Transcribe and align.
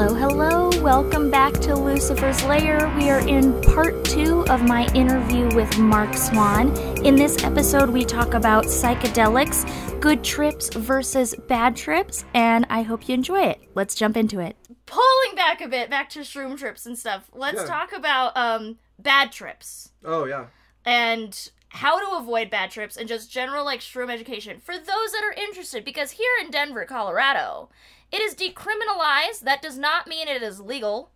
Hello, 0.00 0.14
hello. 0.14 0.70
Welcome 0.80 1.28
back 1.28 1.52
to 1.54 1.74
Lucifer's 1.74 2.44
Lair. 2.44 2.88
We 2.96 3.10
are 3.10 3.18
in 3.26 3.60
part 3.62 4.04
two 4.04 4.46
of 4.46 4.62
my 4.62 4.86
interview 4.94 5.52
with 5.56 5.76
Mark 5.76 6.14
Swan. 6.14 6.68
In 7.04 7.16
this 7.16 7.42
episode, 7.42 7.90
we 7.90 8.04
talk 8.04 8.34
about 8.34 8.66
psychedelics, 8.66 9.66
good 10.00 10.22
trips 10.22 10.72
versus 10.72 11.34
bad 11.48 11.74
trips, 11.74 12.24
and 12.32 12.64
I 12.70 12.82
hope 12.82 13.08
you 13.08 13.14
enjoy 13.14 13.40
it. 13.42 13.60
Let's 13.74 13.96
jump 13.96 14.16
into 14.16 14.38
it. 14.38 14.56
Pulling 14.86 15.34
back 15.34 15.60
a 15.60 15.66
bit, 15.66 15.90
back 15.90 16.10
to 16.10 16.20
shroom 16.20 16.56
trips 16.56 16.86
and 16.86 16.96
stuff. 16.96 17.28
Let's 17.34 17.62
Yeah. 17.62 17.66
talk 17.66 17.92
about 17.92 18.36
um, 18.36 18.78
bad 19.00 19.32
trips 19.32 19.90
Oh 20.04 20.26
yeah. 20.26 20.46
and 20.84 21.50
how 21.70 21.98
to 21.98 22.16
avoid 22.16 22.50
bad 22.50 22.70
trips 22.70 22.96
and 22.96 23.08
just 23.08 23.32
general 23.32 23.64
like 23.64 23.80
shroom 23.80 24.12
education 24.12 24.60
for 24.60 24.76
those 24.76 24.86
that 25.10 25.24
are 25.24 25.32
interested 25.32 25.84
because 25.84 26.12
here 26.12 26.30
in 26.40 26.52
Denver, 26.52 26.84
Colorado, 26.84 27.68
it 28.10 28.20
is 28.20 28.34
decriminalized. 28.34 29.40
That 29.40 29.62
does 29.62 29.78
not 29.78 30.06
mean 30.06 30.28
it 30.28 30.42
is 30.42 30.60
legal. 30.60 31.10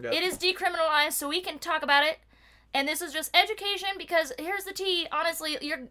Yep. 0.00 0.12
It 0.12 0.22
is 0.22 0.38
decriminalized 0.38 1.12
so 1.12 1.28
we 1.28 1.40
can 1.40 1.58
talk 1.58 1.82
about 1.82 2.04
it. 2.04 2.18
And 2.74 2.86
this 2.86 3.00
is 3.00 3.12
just 3.12 3.34
education 3.34 3.88
because 3.96 4.32
here's 4.38 4.64
the 4.64 4.72
tea, 4.72 5.06
honestly, 5.10 5.56
you're 5.60 5.88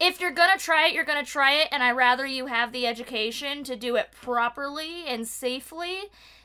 if 0.00 0.20
you're 0.20 0.32
going 0.32 0.50
to 0.56 0.62
try 0.62 0.88
it, 0.88 0.92
you're 0.92 1.04
going 1.04 1.24
to 1.24 1.30
try 1.30 1.52
it 1.52 1.68
and 1.70 1.82
I 1.82 1.92
rather 1.92 2.26
you 2.26 2.46
have 2.46 2.72
the 2.72 2.86
education 2.86 3.62
to 3.64 3.76
do 3.76 3.96
it 3.96 4.08
properly 4.12 5.06
and 5.06 5.26
safely 5.26 5.98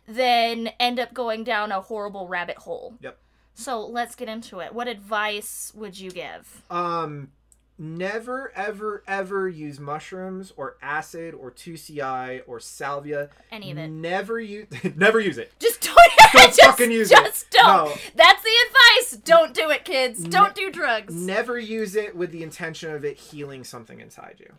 than 0.08 0.70
end 0.80 1.00
up 1.00 1.14
going 1.14 1.44
down 1.44 1.72
a 1.72 1.82
horrible 1.82 2.28
rabbit 2.28 2.58
hole. 2.58 2.96
Yep. 3.02 3.18
So 3.54 3.86
let's 3.86 4.16
get 4.16 4.30
into 4.30 4.60
it. 4.60 4.74
What 4.74 4.88
advice 4.88 5.74
would 5.76 6.00
you 6.00 6.12
give? 6.12 6.64
Um, 6.70 7.32
never, 7.80 8.52
ever, 8.56 9.04
ever 9.08 9.48
use 9.48 9.80
mushrooms 9.80 10.54
or 10.58 10.76
acid 10.82 11.34
or 11.34 11.52
2CI 11.52 12.42
or 12.46 12.60
salvia. 12.60 13.30
Any 13.52 13.72
of 13.72 13.78
it. 13.78 13.88
Never 13.88 14.40
use. 14.40 14.68
never 14.96 15.20
use 15.20 15.38
it. 15.38 15.52
Just 15.60 15.82
don't, 15.82 15.96
Don't 16.34 16.48
just, 16.48 16.62
fucking 16.62 16.92
use 16.92 17.12
it. 17.12 17.16
just 17.16 17.50
don't. 17.50 17.66
No. 17.66 17.94
That's 18.16 18.44
the 18.44 18.52
advice. 18.68 19.18
Don't 19.24 19.54
do 19.54 19.70
it, 19.70 19.86
kids. 19.86 20.24
Don't 20.24 20.54
do 20.54 20.70
drugs. 20.70 21.14
Never 21.14 21.58
use 21.58 21.96
it 21.96 22.16
with 22.16 22.32
the 22.32 22.44
intention 22.44 22.92
of 22.94 23.06
it 23.06 23.18
healing 23.18 23.64
something 23.64 24.00
inside 24.00 24.36
you. 24.40 24.52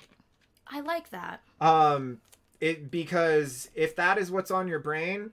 I 0.66 0.81
like 0.81 1.11
that. 1.11 1.42
Um, 1.61 2.20
it 2.61 2.91
because 2.91 3.70
if 3.75 3.94
that 3.97 4.19
is 4.19 4.31
what's 4.31 4.50
on 4.50 4.69
your 4.69 4.78
brain, 4.78 5.33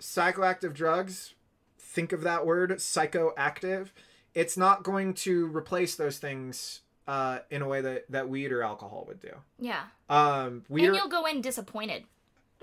psychoactive 0.00 0.74
drugs. 0.74 1.34
Think 1.78 2.12
of 2.12 2.22
that 2.22 2.44
word, 2.44 2.70
psychoactive. 2.72 3.90
It's 4.34 4.56
not 4.56 4.82
going 4.82 5.14
to 5.14 5.46
replace 5.46 5.94
those 5.94 6.18
things 6.18 6.80
uh, 7.06 7.38
in 7.50 7.62
a 7.62 7.68
way 7.68 7.80
that 7.80 8.10
that 8.10 8.28
weed 8.28 8.52
or 8.52 8.62
alcohol 8.62 9.04
would 9.08 9.20
do. 9.20 9.32
Yeah. 9.58 9.82
Um, 10.08 10.64
weed 10.68 10.86
and 10.86 10.96
you'll 10.96 11.08
go 11.08 11.26
in 11.26 11.40
disappointed 11.40 12.04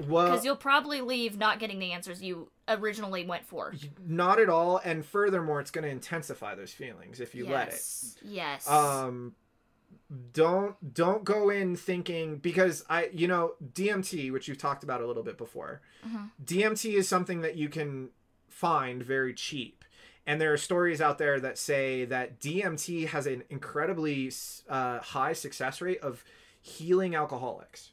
well, 0.08 0.26
because 0.32 0.44
you'll 0.46 0.56
probably 0.56 1.02
leave 1.02 1.38
not 1.38 1.60
getting 1.60 1.78
the 1.80 1.92
answers 1.92 2.24
you 2.24 2.50
originally 2.68 3.26
went 3.26 3.46
for. 3.46 3.74
not 4.06 4.40
at 4.40 4.50
all, 4.50 4.78
and 4.84 5.06
furthermore, 5.06 5.60
it's 5.60 5.72
going 5.72 5.84
to 5.84 5.90
intensify 5.92 6.56
those 6.56 6.72
feelings 6.72 7.20
if 7.20 7.36
you 7.36 7.46
let 7.48 7.68
it. 7.68 7.74
yes. 7.74 8.16
Yes. 8.24 8.68
um 8.70 9.36
don't 10.34 10.94
don't 10.94 11.24
go 11.24 11.50
in 11.50 11.76
thinking 11.76 12.38
because 12.38 12.84
i 12.90 13.10
you 13.14 13.28
know 13.28 13.54
dmt 13.74 14.32
which 14.32 14.48
you've 14.48 14.58
talked 14.58 14.84
about 14.84 15.02
a 15.02 15.08
little 15.08 15.24
bit 15.24 15.38
before 15.38 15.82
Mhm. 16.06 16.30
dmt 16.44 16.94
is 16.94 17.08
something 17.08 17.42
that 17.42 17.56
you 17.56 17.70
can 17.70 18.10
find 18.50 19.02
very 19.04 19.34
cheap 19.34 19.86
and 20.26 20.40
there 20.40 20.54
are 20.54 20.58
stories 20.58 21.02
out 21.02 21.18
there 21.18 21.40
that 21.40 21.58
say 21.58 22.06
that 22.06 22.40
dmt 22.40 23.08
has 23.08 23.28
an 23.28 23.44
incredibly 23.50 24.32
uh, 24.70 25.00
high 25.00 25.34
success 25.34 25.82
rate 25.82 26.00
of 26.02 26.24
healing 26.62 27.16
alcoholics 27.16 27.92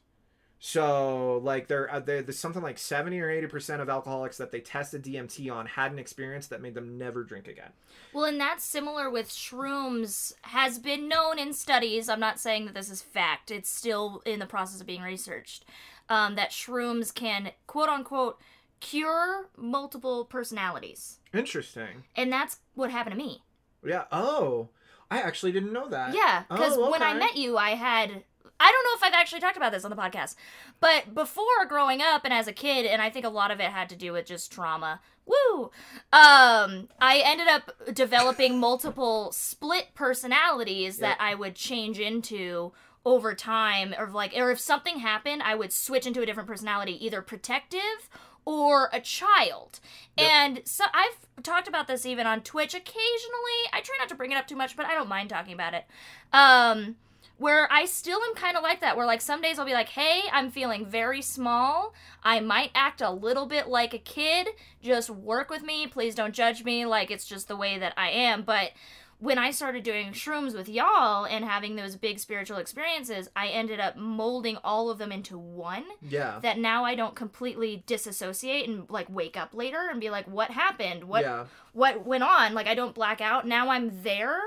so 0.60 1.38
like 1.44 1.68
there, 1.68 1.88
uh, 1.92 2.00
there 2.00 2.20
there's 2.20 2.38
something 2.38 2.62
like 2.62 2.78
70 2.78 3.20
or 3.20 3.30
80 3.30 3.46
percent 3.46 3.82
of 3.82 3.88
alcoholics 3.88 4.38
that 4.38 4.50
they 4.50 4.60
tested 4.60 5.04
dmt 5.04 5.50
on 5.52 5.66
had 5.66 5.92
an 5.92 5.98
experience 5.98 6.48
that 6.48 6.60
made 6.60 6.74
them 6.74 6.98
never 6.98 7.22
drink 7.22 7.46
again 7.48 7.70
Well, 8.12 8.24
and 8.24 8.40
that's 8.40 8.64
similar 8.64 9.08
with 9.08 9.28
shrooms, 9.28 10.32
has 10.42 10.78
been 10.78 11.08
known 11.08 11.38
in 11.38 11.52
studies. 11.52 12.08
I'm 12.08 12.20
not 12.20 12.40
saying 12.40 12.66
that 12.66 12.74
this 12.74 12.90
is 12.90 13.02
fact, 13.02 13.50
it's 13.50 13.70
still 13.70 14.22
in 14.26 14.38
the 14.40 14.46
process 14.46 14.80
of 14.80 14.86
being 14.86 15.02
researched. 15.02 15.64
Um, 16.08 16.36
that 16.36 16.50
shrooms 16.50 17.14
can, 17.14 17.52
quote 17.66 17.88
unquote, 17.90 18.40
cure 18.80 19.48
multiple 19.56 20.24
personalities. 20.24 21.18
interesting 21.32 22.04
And 22.16 22.32
that's 22.32 22.58
what 22.74 22.90
happened 22.90 23.12
to 23.12 23.18
me. 23.18 23.42
Yeah. 23.84 24.04
Oh, 24.12 24.68
I 25.10 25.20
actually 25.20 25.52
didn't 25.52 25.72
know 25.72 25.88
that. 25.88 26.14
Yeah, 26.14 26.44
because 26.50 26.76
Oh, 26.76 26.90
when 26.90 27.02
I 27.02 27.14
met 27.14 27.36
you, 27.36 27.56
I 27.56 27.70
had. 27.70 28.24
I 28.60 28.72
don't 28.72 28.84
know 28.84 28.96
if 28.96 29.04
I've 29.04 29.18
actually 29.20 29.40
talked 29.40 29.56
about 29.56 29.70
this 29.70 29.84
on 29.84 29.90
the 29.90 29.96
podcast, 29.96 30.34
but 30.80 31.14
before 31.14 31.64
growing 31.68 32.02
up 32.02 32.24
and 32.24 32.34
as 32.34 32.48
a 32.48 32.52
kid, 32.52 32.86
and 32.86 33.00
I 33.00 33.08
think 33.08 33.24
a 33.24 33.28
lot 33.28 33.52
of 33.52 33.60
it 33.60 33.70
had 33.70 33.88
to 33.90 33.96
do 33.96 34.12
with 34.12 34.26
just 34.26 34.50
trauma. 34.50 35.00
Woo! 35.26 35.70
Um, 36.12 36.88
I 37.00 37.22
ended 37.24 37.46
up 37.46 37.70
developing 37.94 38.58
multiple 38.68 39.30
split 39.30 39.88
personalities 39.94 40.98
that 40.98 41.18
I 41.20 41.36
would 41.36 41.54
change 41.54 42.00
into 42.00 42.72
over 43.04 43.32
time, 43.32 43.94
or 43.96 44.08
like, 44.10 44.32
or 44.36 44.50
if 44.50 44.58
something 44.58 44.98
happened, 44.98 45.40
I 45.44 45.54
would 45.54 45.72
switch 45.72 46.04
into 46.06 46.20
a 46.22 46.26
different 46.26 46.48
personality, 46.48 47.02
either 47.06 47.22
protective 47.22 48.10
or 48.48 48.88
a 48.94 49.00
child. 49.00 49.78
Yep. 50.16 50.26
And 50.26 50.62
so 50.64 50.84
I've 50.94 51.42
talked 51.42 51.68
about 51.68 51.86
this 51.86 52.06
even 52.06 52.26
on 52.26 52.40
Twitch 52.40 52.72
occasionally. 52.72 53.60
I 53.74 53.82
try 53.82 53.96
not 53.98 54.08
to 54.08 54.14
bring 54.14 54.32
it 54.32 54.36
up 54.36 54.48
too 54.48 54.56
much, 54.56 54.74
but 54.74 54.86
I 54.86 54.94
don't 54.94 55.08
mind 55.08 55.28
talking 55.28 55.52
about 55.52 55.74
it. 55.74 55.84
Um 56.32 56.96
where 57.36 57.70
I 57.70 57.84
still 57.84 58.18
am 58.18 58.34
kind 58.34 58.56
of 58.56 58.62
like 58.62 58.80
that, 58.80 58.96
where 58.96 59.06
like 59.06 59.20
some 59.20 59.42
days 59.42 59.58
I'll 59.58 59.66
be 59.66 59.72
like, 59.72 59.90
hey, 59.90 60.22
I'm 60.32 60.50
feeling 60.50 60.86
very 60.86 61.22
small. 61.22 61.94
I 62.24 62.40
might 62.40 62.72
act 62.74 63.00
a 63.00 63.10
little 63.10 63.46
bit 63.46 63.68
like 63.68 63.94
a 63.94 63.98
kid. 63.98 64.48
Just 64.82 65.08
work 65.08 65.48
with 65.48 65.62
me. 65.62 65.86
Please 65.86 66.16
don't 66.16 66.34
judge 66.34 66.64
me. 66.64 66.84
Like, 66.84 67.12
it's 67.12 67.26
just 67.26 67.46
the 67.46 67.54
way 67.56 67.78
that 67.78 67.94
I 67.96 68.10
am. 68.10 68.42
But 68.42 68.72
when 69.20 69.36
I 69.38 69.50
started 69.50 69.82
doing 69.82 70.12
shrooms 70.12 70.54
with 70.54 70.68
y'all 70.68 71.24
and 71.26 71.44
having 71.44 71.74
those 71.76 71.96
big 71.96 72.18
spiritual 72.20 72.58
experiences, 72.58 73.28
I 73.34 73.48
ended 73.48 73.80
up 73.80 73.96
molding 73.96 74.56
all 74.62 74.90
of 74.90 74.98
them 74.98 75.10
into 75.10 75.36
one 75.36 75.84
Yeah. 76.00 76.38
that 76.42 76.58
now 76.58 76.84
I 76.84 76.94
don't 76.94 77.16
completely 77.16 77.82
disassociate 77.86 78.68
and 78.68 78.88
like 78.88 79.08
wake 79.10 79.36
up 79.36 79.54
later 79.54 79.88
and 79.90 80.00
be 80.00 80.10
like, 80.10 80.26
what 80.26 80.50
happened? 80.52 81.04
What 81.04 81.22
Yeah. 81.22 81.46
what 81.72 82.06
went 82.06 82.22
on? 82.22 82.54
Like 82.54 82.68
I 82.68 82.74
don't 82.74 82.94
black 82.94 83.20
out. 83.20 83.46
Now 83.46 83.70
I'm 83.70 84.02
there. 84.02 84.40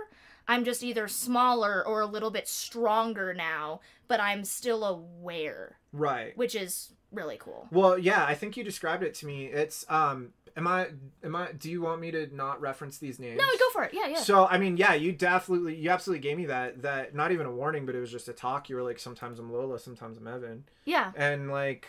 I'm 0.48 0.64
just 0.66 0.84
either 0.84 1.08
smaller 1.08 1.86
or 1.86 2.02
a 2.02 2.06
little 2.06 2.32
bit 2.32 2.48
stronger 2.48 3.34
now, 3.34 3.80
but 4.08 4.20
I'm 4.20 4.44
still 4.44 4.84
aware, 4.84 5.78
Right. 5.94 6.36
which 6.38 6.56
is 6.56 6.94
really 7.12 7.38
cool. 7.38 7.68
Well, 7.72 7.98
yeah. 7.98 8.26
I 8.26 8.36
think 8.36 8.56
you 8.58 8.64
described 8.64 9.04
it 9.04 9.14
to 9.16 9.26
me. 9.26 9.46
It's 9.48 9.86
um. 9.90 10.34
Am 10.56 10.68
I? 10.68 10.88
Am 11.24 11.36
I? 11.36 11.52
Do 11.52 11.70
you 11.70 11.82
want 11.82 12.02
me 12.02 12.12
to 12.12 12.34
not 12.36 12.62
reference 12.62 12.98
these 12.98 13.20
names? 13.20 13.38
No, 13.38 13.46
go 13.46 13.70
for 13.72 13.84
it. 13.84 13.94
Yeah, 13.94 14.08
yeah. 14.08 14.18
So 14.20 14.48
I 14.48 14.58
mean, 14.58 14.78
yeah, 14.78 14.94
you 14.94 15.12
definitely, 15.12 15.76
you 15.76 15.90
absolutely 15.90 16.22
gave 16.22 16.38
me 16.38 16.46
that. 16.48 16.82
That 16.82 17.16
not 17.16 17.32
even 17.32 17.46
a 17.46 17.52
warning, 17.52 17.86
but 17.86 17.96
it 17.96 18.00
was 18.00 18.12
just 18.12 18.28
a 18.28 18.34
talk. 18.34 18.70
You 18.70 18.76
were 18.76 18.84
like, 18.84 19.00
sometimes 19.00 19.40
I'm 19.40 19.52
Lola, 19.52 19.80
sometimes 19.80 20.18
I'm 20.18 20.28
Evan, 20.28 20.64
yeah. 20.86 21.12
and 21.16 21.52
like, 21.52 21.88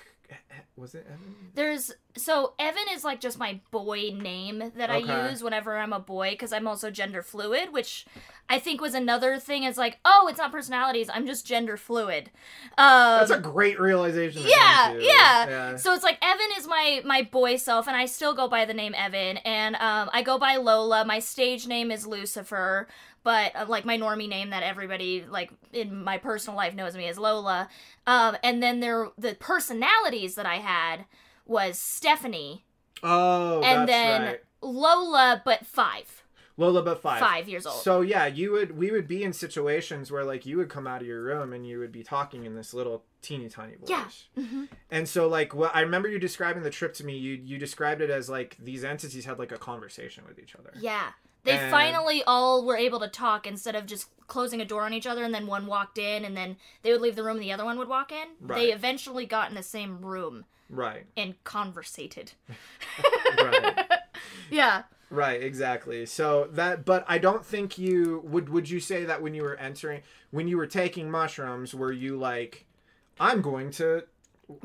was 0.76 0.94
it 0.94 1.06
Evan? 1.06 1.34
There's 1.54 1.92
so 2.16 2.54
Evan 2.58 2.84
is 2.92 3.04
like 3.04 3.20
just 3.20 3.38
my 3.38 3.60
boy 3.70 4.14
name 4.14 4.72
that 4.76 4.90
I 4.90 5.28
use 5.28 5.42
whenever 5.42 5.76
I'm 5.76 5.92
a 5.92 6.00
boy 6.00 6.30
because 6.30 6.52
I'm 6.52 6.66
also 6.66 6.90
gender 6.90 7.22
fluid, 7.22 7.72
which 7.72 8.06
I 8.48 8.58
think 8.58 8.80
was 8.80 8.94
another 8.94 9.38
thing. 9.38 9.64
Is 9.64 9.78
like, 9.78 9.98
oh, 10.04 10.26
it's 10.28 10.38
not 10.38 10.52
personalities. 10.52 11.08
I'm 11.12 11.26
just 11.26 11.46
gender 11.46 11.76
fluid. 11.76 12.30
Um, 12.78 13.18
That's 13.18 13.30
a 13.30 13.38
great 13.38 13.80
realization. 13.80 14.42
yeah, 14.44 14.92
yeah, 14.94 15.48
Yeah. 15.48 15.76
So 15.76 15.94
it's 15.94 16.04
like 16.04 16.18
Evan 16.22 16.48
is 16.58 16.66
my 16.66 17.02
my 17.04 17.22
boy 17.22 17.56
self, 17.56 17.86
and 17.86 17.96
I 17.96 18.06
still 18.06 18.34
go 18.34 18.48
by 18.48 18.64
the 18.64 18.74
name 18.74 18.94
Evan, 18.96 19.38
and 19.38 19.76
um, 19.76 20.10
I 20.12 20.22
go 20.22 20.38
by 20.38 20.56
Lola. 20.56 21.04
My 21.04 21.18
stage 21.18 21.66
name 21.66 21.90
is 21.90 22.06
Lucifer, 22.06 22.88
but 23.24 23.54
uh, 23.54 23.66
like 23.68 23.84
my 23.84 23.96
normie 23.98 24.28
name 24.28 24.50
that 24.50 24.62
everybody 24.62 25.24
like 25.28 25.50
in 25.72 26.02
my 26.02 26.18
personal 26.18 26.56
life 26.56 26.74
knows 26.74 26.96
me 26.96 27.06
as 27.06 27.18
Lola. 27.18 27.68
Um, 28.06 28.36
and 28.42 28.62
then 28.62 28.80
there 28.80 29.08
the 29.18 29.34
personalities 29.34 30.34
that 30.34 30.46
I 30.46 30.56
had 30.56 31.04
was 31.46 31.78
Stephanie, 31.78 32.64
Oh, 33.02 33.62
and 33.62 33.88
then 33.88 34.22
right. 34.22 34.40
Lola, 34.60 35.42
but 35.44 35.66
five, 35.66 36.22
Lola, 36.56 36.82
but 36.82 37.02
five. 37.02 37.18
five 37.18 37.48
years 37.48 37.66
old. 37.66 37.82
So 37.82 38.00
yeah, 38.00 38.26
you 38.26 38.52
would 38.52 38.76
we 38.78 38.90
would 38.92 39.08
be 39.08 39.24
in 39.24 39.32
situations 39.32 40.10
where 40.12 40.24
like 40.24 40.46
you 40.46 40.56
would 40.58 40.68
come 40.68 40.86
out 40.86 41.00
of 41.00 41.06
your 41.06 41.22
room 41.22 41.52
and 41.52 41.66
you 41.66 41.78
would 41.80 41.90
be 41.92 42.02
talking 42.04 42.44
in 42.44 42.54
this 42.54 42.72
little 42.72 43.04
teeny 43.20 43.48
tiny 43.48 43.74
voice. 43.76 43.88
Yeah. 43.88 44.04
Mhm. 44.38 44.68
And 44.90 45.08
so 45.08 45.26
like 45.28 45.54
what 45.54 45.74
I 45.74 45.80
remember 45.80 46.08
you 46.08 46.18
describing 46.20 46.62
the 46.62 46.70
trip 46.70 46.94
to 46.94 47.04
me, 47.04 47.16
you 47.16 47.34
you 47.44 47.58
described 47.58 48.00
it 48.00 48.10
as 48.10 48.28
like 48.28 48.56
these 48.62 48.84
entities 48.84 49.24
had 49.24 49.38
like 49.38 49.50
a 49.52 49.58
conversation 49.58 50.24
with 50.28 50.38
each 50.38 50.54
other. 50.54 50.72
Yeah. 50.78 51.08
They 51.44 51.58
And- 51.58 51.70
finally 51.70 52.22
all 52.24 52.64
were 52.64 52.76
able 52.76 53.00
to 53.00 53.08
talk 53.08 53.46
instead 53.46 53.74
of 53.74 53.86
just 53.86 54.08
closing 54.28 54.60
a 54.60 54.64
door 54.64 54.82
on 54.84 54.94
each 54.94 55.06
other 55.06 55.24
and 55.24 55.34
then 55.34 55.46
one 55.46 55.66
walked 55.66 55.98
in 55.98 56.24
and 56.24 56.36
then 56.36 56.56
they 56.82 56.92
would 56.92 57.00
leave 57.00 57.16
the 57.16 57.22
room 57.24 57.36
and 57.36 57.42
the 57.42 57.52
other 57.52 57.64
one 57.64 57.78
would 57.78 57.88
walk 57.88 58.12
in. 58.12 58.28
Right. 58.40 58.56
They 58.58 58.72
eventually 58.72 59.26
got 59.26 59.48
in 59.50 59.54
the 59.56 59.62
same 59.62 60.00
room 60.04 60.44
Right. 60.70 61.04
and 61.16 61.42
conversated. 61.44 62.32
Right. 63.38 63.86
Yeah. 64.50 64.82
Right, 65.10 65.42
exactly. 65.42 66.06
So 66.06 66.48
that 66.52 66.84
but 66.84 67.04
I 67.08 67.18
don't 67.18 67.44
think 67.44 67.76
you 67.78 68.22
would 68.24 68.48
would 68.48 68.68
you 68.70 68.80
say 68.80 69.04
that 69.04 69.20
when 69.22 69.34
you 69.34 69.42
were 69.42 69.56
entering 69.56 70.02
when 70.30 70.46
you 70.48 70.56
were 70.56 70.66
taking 70.66 71.10
mushrooms 71.10 71.74
were 71.74 71.92
you 71.92 72.16
like 72.16 72.64
I'm 73.20 73.42
going 73.42 73.70
to 73.72 74.04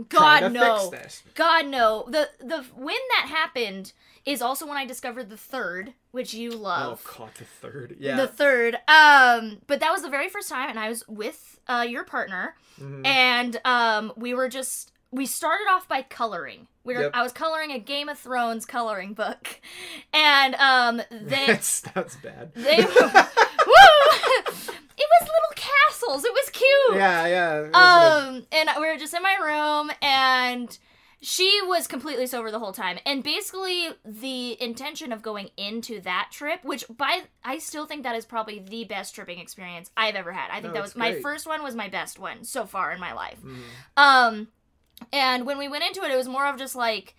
God 0.10 0.52
no. 0.52 0.92
God 1.36 1.68
no. 1.68 2.06
The 2.10 2.30
the 2.40 2.64
when 2.76 2.98
that 3.16 3.28
happened 3.30 3.94
is 4.26 4.42
also 4.42 4.68
when 4.68 4.76
I 4.78 4.86
discovered 4.86 5.30
the 5.30 5.38
third, 5.38 5.94
which 6.12 6.34
you 6.34 6.52
love. 6.52 7.02
Oh 7.08 7.18
god, 7.18 7.30
the 7.38 7.46
third. 7.46 7.96
Yeah. 8.00 8.18
The 8.18 8.28
third. 8.28 8.76
Um, 8.88 9.60
but 9.68 9.80
that 9.80 9.92
was 9.92 10.02
the 10.02 10.10
very 10.10 10.28
first 10.30 10.50
time, 10.50 10.70
and 10.70 10.80
I 10.80 10.90
was 10.90 11.08
with 11.08 11.60
uh, 11.68 11.86
your 11.88 12.04
partner, 12.04 12.56
Mhm. 12.80 13.06
and 13.06 13.62
um, 13.66 14.12
we 14.18 14.34
were 14.34 14.50
just 14.50 14.92
we 15.12 15.26
started 15.26 15.66
off 15.70 15.88
by 15.88 16.02
coloring. 16.02 16.68
We 16.84 16.94
were 16.96 17.04
Yep. 17.04 17.12
I 17.14 17.24
was 17.24 17.32
coloring 17.32 17.72
a 17.72 17.80
Game 17.80 18.10
of 18.10 18.20
Thrones 18.20 18.66
coloring 18.66 19.14
book, 19.14 19.62
and 20.14 20.56
um, 20.56 21.02
they 21.10 21.46
that's 21.48 21.80
that's 21.82 22.16
bad. 22.18 22.54
they 22.54 22.78
woo! 23.68 24.74
It 26.08 26.12
was. 26.14 26.26
It 26.26 26.34
was 26.34 26.50
cute. 26.52 26.96
yeah, 26.96 27.28
yeah. 27.28 27.70
Um, 27.74 28.46
and 28.52 28.70
we 28.80 28.88
were 28.88 28.98
just 28.98 29.14
in 29.14 29.22
my 29.24 29.36
room, 29.36 29.92
and 30.02 30.78
she 31.22 31.60
was 31.64 31.88
completely 31.88 32.28
sober 32.28 32.52
the 32.52 32.60
whole 32.60 32.74
time. 32.74 33.00
And 33.06 33.24
basically, 33.24 33.90
the 34.06 34.62
intention 34.62 35.12
of 35.12 35.22
going 35.22 35.50
into 35.58 36.00
that 36.02 36.30
trip, 36.32 36.64
which 36.64 36.86
by 36.90 37.24
I 37.44 37.58
still 37.58 37.86
think 37.88 38.04
that 38.04 38.16
is 38.16 38.26
probably 38.26 38.60
the 38.60 38.84
best 38.86 39.16
tripping 39.16 39.40
experience 39.40 39.90
I've 39.98 40.16
ever 40.16 40.32
had. 40.32 40.50
I 40.52 40.62
think 40.62 40.68
No, 40.68 40.74
that 40.74 40.84
was 40.84 40.96
my 40.96 41.12
great. 41.12 41.24
first 41.24 41.48
one 41.48 41.64
was 41.64 41.76
my 41.76 41.90
best 41.90 42.20
one 42.20 42.44
so 42.44 42.66
far 42.66 42.92
in 42.92 43.00
my 43.00 43.14
life. 43.14 43.40
Mhm. 43.44 43.58
Um, 43.98 44.48
and 45.12 45.46
when 45.46 45.58
we 45.58 45.68
went 45.68 45.84
into 45.84 46.04
it, 46.04 46.12
it 46.12 46.16
was 46.18 46.28
more 46.28 46.46
of 46.46 46.58
just 46.58 46.76
like, 46.76 47.16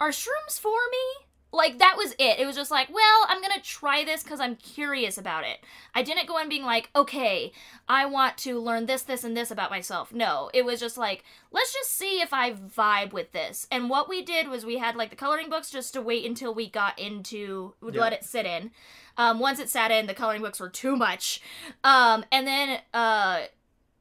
are 0.00 0.10
shrooms 0.10 0.60
for 0.60 0.76
me? 0.90 1.26
Like 1.50 1.78
that 1.78 1.94
was 1.96 2.12
it. 2.18 2.38
It 2.38 2.46
was 2.46 2.56
just 2.56 2.70
like, 2.70 2.88
well, 2.92 3.26
I'm 3.26 3.40
gonna 3.40 3.60
try 3.62 4.04
this 4.04 4.22
because 4.22 4.38
I'm 4.38 4.56
curious 4.56 5.16
about 5.16 5.44
it. 5.44 5.58
I 5.94 6.02
didn't 6.02 6.28
go 6.28 6.38
in 6.38 6.48
being 6.48 6.64
like, 6.64 6.90
okay, 6.94 7.52
I 7.88 8.04
want 8.04 8.36
to 8.38 8.60
learn 8.60 8.84
this, 8.84 9.02
this, 9.02 9.24
and 9.24 9.34
this 9.34 9.50
about 9.50 9.70
myself. 9.70 10.12
No, 10.12 10.50
it 10.52 10.64
was 10.66 10.78
just 10.78 10.98
like, 10.98 11.24
let's 11.50 11.72
just 11.72 11.90
see 11.96 12.20
if 12.20 12.34
I 12.34 12.52
vibe 12.52 13.12
with 13.14 13.32
this. 13.32 13.66
And 13.70 13.88
what 13.88 14.10
we 14.10 14.22
did 14.22 14.48
was 14.48 14.66
we 14.66 14.76
had 14.76 14.94
like 14.94 15.08
the 15.10 15.16
coloring 15.16 15.48
books 15.48 15.70
just 15.70 15.94
to 15.94 16.02
wait 16.02 16.26
until 16.26 16.52
we 16.52 16.68
got 16.68 16.98
into, 16.98 17.72
would 17.80 17.94
Yeah. 17.94 18.02
let 18.02 18.12
it 18.12 18.24
sit 18.24 18.44
in. 18.44 18.70
Um, 19.16 19.38
once 19.40 19.58
it 19.58 19.70
sat 19.70 19.90
in, 19.90 20.06
the 20.06 20.14
coloring 20.14 20.42
books 20.42 20.60
were 20.60 20.68
too 20.68 20.96
much. 20.96 21.40
Um, 21.82 22.24
and 22.30 22.46
then 22.46 22.80
uh, 22.92 23.44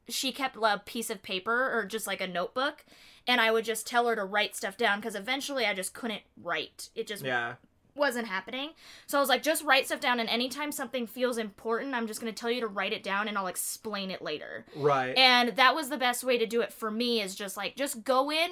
she 0.10 0.32
kept 0.32 0.58
a 0.62 0.82
piece 0.86 1.10
of 1.10 1.24
paper 1.24 1.72
or 1.76 1.86
just 1.86 2.08
like 2.08 2.22
a 2.22 2.28
notebook 2.28 2.84
and 3.28 3.42
I 3.42 3.52
would 3.52 3.66
just 3.66 3.86
tell 3.86 4.08
her 4.08 4.16
to 4.16 4.24
write 4.26 4.56
stuff 4.56 4.78
down 4.78 5.00
because 5.00 5.16
eventually 5.16 5.66
I 5.66 5.74
just 5.74 5.94
couldn't 5.94 6.22
write. 6.42 6.90
It 6.96 7.08
just 7.08 7.24
Yeah. 7.24 7.56
wasn't 7.96 8.28
happening. 8.28 8.72
So 9.08 9.18
I 9.18 9.22
was 9.22 9.30
like, 9.30 9.42
just 9.44 9.64
write 9.64 9.88
stuff 9.88 10.00
down, 10.00 10.20
and 10.20 10.30
anytime 10.30 10.72
something 10.72 11.08
feels 11.08 11.38
important, 11.38 11.96
I'm 11.96 12.06
just 12.08 12.20
gonna 12.20 12.32
tell 12.32 12.52
you 12.52 12.62
to 12.62 12.68
write 12.68 12.94
it 12.94 13.02
down, 13.04 13.28
and 13.28 13.38
I'll 13.38 13.48
explain 13.48 14.12
it 14.12 14.22
later. 14.22 14.66
Right. 14.76 15.18
And 15.18 15.56
that 15.56 15.74
was 15.76 15.90
the 15.90 15.98
best 15.98 16.24
way 16.24 16.38
to 16.38 16.46
do 16.46 16.62
it 16.62 16.72
for 16.72 16.92
me. 16.92 17.22
Is 17.22 17.36
just 17.36 17.58
like 17.58 17.76
just 17.76 18.04
go 18.04 18.32
in 18.32 18.52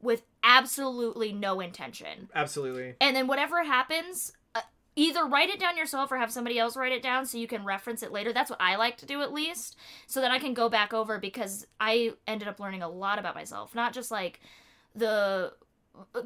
with 0.00 0.22
absolutely 0.42 1.32
no 1.32 1.60
intention, 1.60 2.28
Absolutely. 2.34 2.94
and 3.00 3.14
then 3.16 3.26
whatever 3.26 3.64
happens. 3.64 4.32
Uh, 4.98 5.02
Either 5.02 5.24
write 5.26 5.48
it 5.50 5.60
down 5.60 5.76
yourself 5.76 6.10
or 6.10 6.18
have 6.18 6.32
somebody 6.32 6.58
else 6.58 6.76
write 6.76 6.92
it 6.92 7.02
down 7.02 7.26
so 7.26 7.38
you 7.38 7.46
can 7.46 7.64
reference 7.64 8.02
it 8.02 8.12
later. 8.12 8.32
That's 8.32 8.50
what 8.50 8.60
I 8.60 8.76
like 8.76 8.96
to 8.98 9.06
do 9.06 9.22
at 9.22 9.32
least, 9.32 9.76
so 10.06 10.20
that 10.20 10.30
I 10.30 10.38
can 10.38 10.54
go 10.54 10.68
back 10.68 10.92
over 10.92 11.18
because 11.18 11.66
I 11.80 12.12
ended 12.26 12.48
up 12.48 12.60
learning 12.60 12.82
a 12.82 12.88
lot 12.88 13.18
about 13.18 13.34
myself, 13.34 13.74
not 13.74 13.92
just 13.92 14.10
like 14.10 14.40
the 14.94 15.52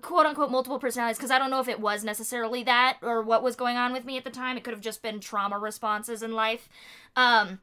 quote 0.00 0.26
unquote 0.26 0.50
multiple 0.50 0.78
personalities 0.78 1.16
because 1.16 1.30
I 1.30 1.38
don't 1.38 1.50
know 1.50 1.60
if 1.60 1.68
it 1.68 1.80
was 1.80 2.04
necessarily 2.04 2.62
that 2.64 2.98
or 3.02 3.22
what 3.22 3.42
was 3.42 3.56
going 3.56 3.76
on 3.76 3.92
with 3.92 4.04
me 4.04 4.16
at 4.16 4.24
the 4.24 4.30
time. 4.30 4.56
It 4.56 4.64
could 4.64 4.74
have 4.74 4.82
just 4.82 5.02
been 5.02 5.20
trauma 5.20 5.58
responses 5.58 6.22
in 6.22 6.32
life. 6.32 6.68
Um 7.16 7.60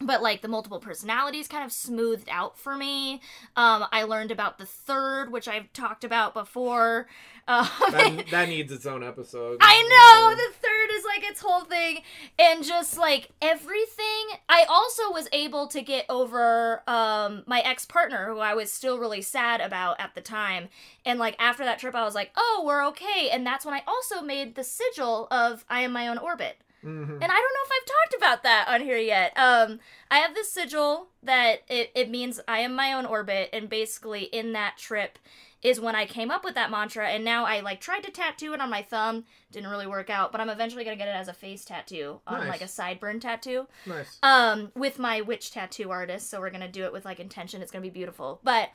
but 0.00 0.22
like 0.22 0.42
the 0.42 0.48
multiple 0.48 0.80
personalities 0.80 1.46
kind 1.48 1.64
of 1.64 1.70
smoothed 1.70 2.28
out 2.30 2.58
for 2.58 2.76
me. 2.76 3.20
Um 3.56 3.86
I 3.92 4.02
learned 4.04 4.30
about 4.30 4.58
the 4.58 4.66
third, 4.66 5.30
which 5.30 5.48
I've 5.48 5.72
talked 5.72 6.04
about 6.04 6.34
before. 6.34 7.06
Um, 7.48 7.68
That, 7.90 8.24
that 8.30 8.48
needs 8.48 8.72
its 8.72 8.86
own 8.86 9.02
episode. 9.02 9.58
I 9.60 9.82
know 9.82 10.34
the 10.34 10.52
third 10.60 10.90
is 10.92 11.04
like 11.04 11.28
its 11.28 11.40
whole 11.40 11.64
thing, 11.64 12.02
and 12.38 12.64
just 12.64 12.96
like 12.98 13.30
everything. 13.40 14.38
I 14.48 14.64
also 14.68 15.10
was 15.12 15.28
able 15.32 15.66
to 15.68 15.82
get 15.82 16.06
over 16.08 16.82
um 16.88 17.42
my 17.46 17.60
ex 17.60 17.84
partner, 17.84 18.26
who 18.32 18.38
I 18.38 18.54
was 18.54 18.72
still 18.72 18.98
really 18.98 19.22
sad 19.22 19.60
about 19.60 20.00
at 20.00 20.14
the 20.14 20.20
time, 20.20 20.68
and 21.04 21.18
like 21.18 21.36
after 21.38 21.64
that 21.64 21.78
trip, 21.78 21.94
I 21.94 22.04
was 22.04 22.14
like, 22.14 22.30
oh, 22.36 22.62
we're 22.64 22.84
okay, 22.88 23.28
and 23.32 23.46
that's 23.46 23.64
when 23.64 23.74
I 23.74 23.82
also 23.86 24.22
made 24.22 24.54
the 24.54 24.64
sigil 24.64 25.26
of 25.30 25.64
I 25.68 25.80
am 25.82 25.92
my 25.92 26.08
own 26.08 26.18
orbit. 26.18 26.56
Mhm. 26.84 27.12
And 27.14 27.22
I 27.22 27.26
don't 27.26 27.28
know 27.28 27.64
if 27.64 27.70
I've 27.70 27.86
talked 27.86 28.14
about 28.16 28.42
that 28.42 28.66
on 28.68 28.80
here 28.80 28.98
yet. 28.98 29.32
Um, 29.38 29.78
I 30.10 30.18
have 30.18 30.34
this 30.34 30.50
sigil 30.50 31.10
that 31.22 31.62
it, 31.68 31.92
it 31.94 32.10
means 32.10 32.40
I 32.48 32.58
am 32.58 32.74
my 32.74 32.92
own 32.92 33.06
orbit, 33.06 33.50
and 33.52 33.68
basically 33.68 34.24
in 34.24 34.52
that 34.54 34.78
trip 34.78 35.18
is 35.62 35.80
when 35.80 35.94
I 35.94 36.06
came 36.06 36.30
up 36.30 36.42
with 36.44 36.54
that 36.56 36.70
mantra, 36.70 37.08
and 37.08 37.24
now 37.24 37.44
I 37.44 37.60
like 37.60 37.80
tried 37.80 38.02
to 38.02 38.10
tattoo 38.10 38.52
it 38.52 38.60
on 38.60 38.68
my 38.68 38.82
thumb, 38.82 39.24
didn't 39.52 39.70
really 39.70 39.86
work 39.86 40.10
out, 40.10 40.32
but 40.32 40.40
I'm 40.40 40.48
eventually 40.48 40.82
gonna 40.84 40.96
get 40.96 41.08
it 41.08 41.14
as 41.14 41.28
a 41.28 41.32
face 41.32 41.64
tattoo 41.64 42.20
on 42.26 42.40
Nice. 42.40 42.48
like 42.48 42.60
a 42.62 42.64
sideburn 42.64 43.20
tattoo 43.20 43.66
Nice. 43.86 44.18
um 44.22 44.72
with 44.74 44.98
my 44.98 45.20
witch 45.20 45.50
tattoo 45.52 45.90
artist 45.90 46.28
so 46.30 46.40
we're 46.40 46.50
gonna 46.50 46.68
do 46.68 46.84
it 46.84 46.92
with 46.92 47.04
like 47.04 47.20
intention 47.20 47.62
it's 47.62 47.70
gonna 47.70 47.82
be 47.82 47.90
beautiful 47.90 48.40
but 48.42 48.70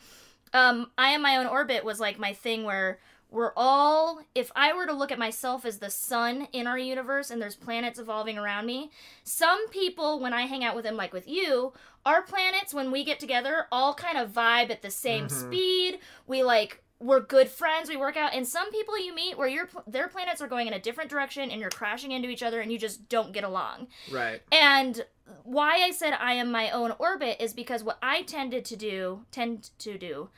um 0.54 0.90
i 0.98 1.10
am 1.10 1.22
my 1.22 1.36
own 1.38 1.46
orbit 1.48 1.84
was 1.84 2.00
like 2.00 2.18
my 2.20 2.32
thing 2.34 2.64
where 2.64 3.00
we're 3.30 3.52
all 3.58 4.22
if 4.36 4.52
i 4.56 4.74
were 4.74 4.86
to 4.86 4.94
look 4.94 5.12
at 5.12 5.20
myself 5.20 5.66
as 5.66 5.80
the 5.80 5.90
sun 5.90 6.48
in 6.54 6.66
our 6.68 6.78
universe 6.80 7.30
and 7.30 7.42
there's 7.42 7.56
planets 7.56 8.00
evolving 8.00 8.38
around 8.38 8.66
me 8.66 8.90
some 9.24 9.68
people 9.70 10.20
when 10.20 10.34
i 10.34 10.44
hang 10.44 10.64
out 10.64 10.76
with 10.76 10.86
them 10.86 10.96
like 10.96 11.14
with 11.14 11.28
you 11.28 11.74
our 12.06 12.22
planets 12.22 12.74
when 12.74 12.92
we 12.92 13.04
get 13.04 13.20
together 13.20 13.66
all 13.72 13.94
kind 13.94 14.18
of 14.18 14.32
vibe 14.32 14.70
at 14.70 14.82
the 14.82 14.92
same 14.92 15.26
Mhm. 15.28 15.32
speed 15.48 16.00
we 16.26 16.42
like 16.44 16.82
we're 17.00 17.20
good 17.20 17.48
friends 17.48 17.90
we 17.90 17.96
work 17.98 18.18
out 18.18 18.34
and 18.34 18.48
some 18.48 18.72
people 18.72 18.98
you 18.98 19.14
meet 19.14 19.38
where 19.38 19.48
your 19.48 19.70
their 19.86 20.08
planets 20.08 20.42
are 20.42 20.48
going 20.48 20.66
in 20.66 20.74
a 20.74 20.80
different 20.80 21.10
direction 21.12 21.52
and 21.52 21.62
you're 21.62 21.70
crashing 21.70 22.12
into 22.12 22.28
each 22.30 22.42
other 22.42 22.60
and 22.60 22.72
you 22.72 22.80
just 22.80 23.08
don't 23.08 23.34
get 23.34 23.44
along 23.44 23.88
Right. 24.12 24.42
and 24.52 25.06
why 25.44 25.76
I 25.84 25.92
said 25.92 26.14
I 26.20 26.34
am 26.34 26.50
my 26.52 26.72
own 26.72 26.94
orbit 26.98 27.38
is 27.40 27.54
because 27.54 27.84
what 27.84 28.00
I 28.02 28.24
tended 28.24 28.64
to 28.66 28.76
do, 28.78 29.26
tend 29.30 29.70
to 29.80 29.98
do, 29.98 30.30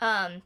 um, 0.00 0.42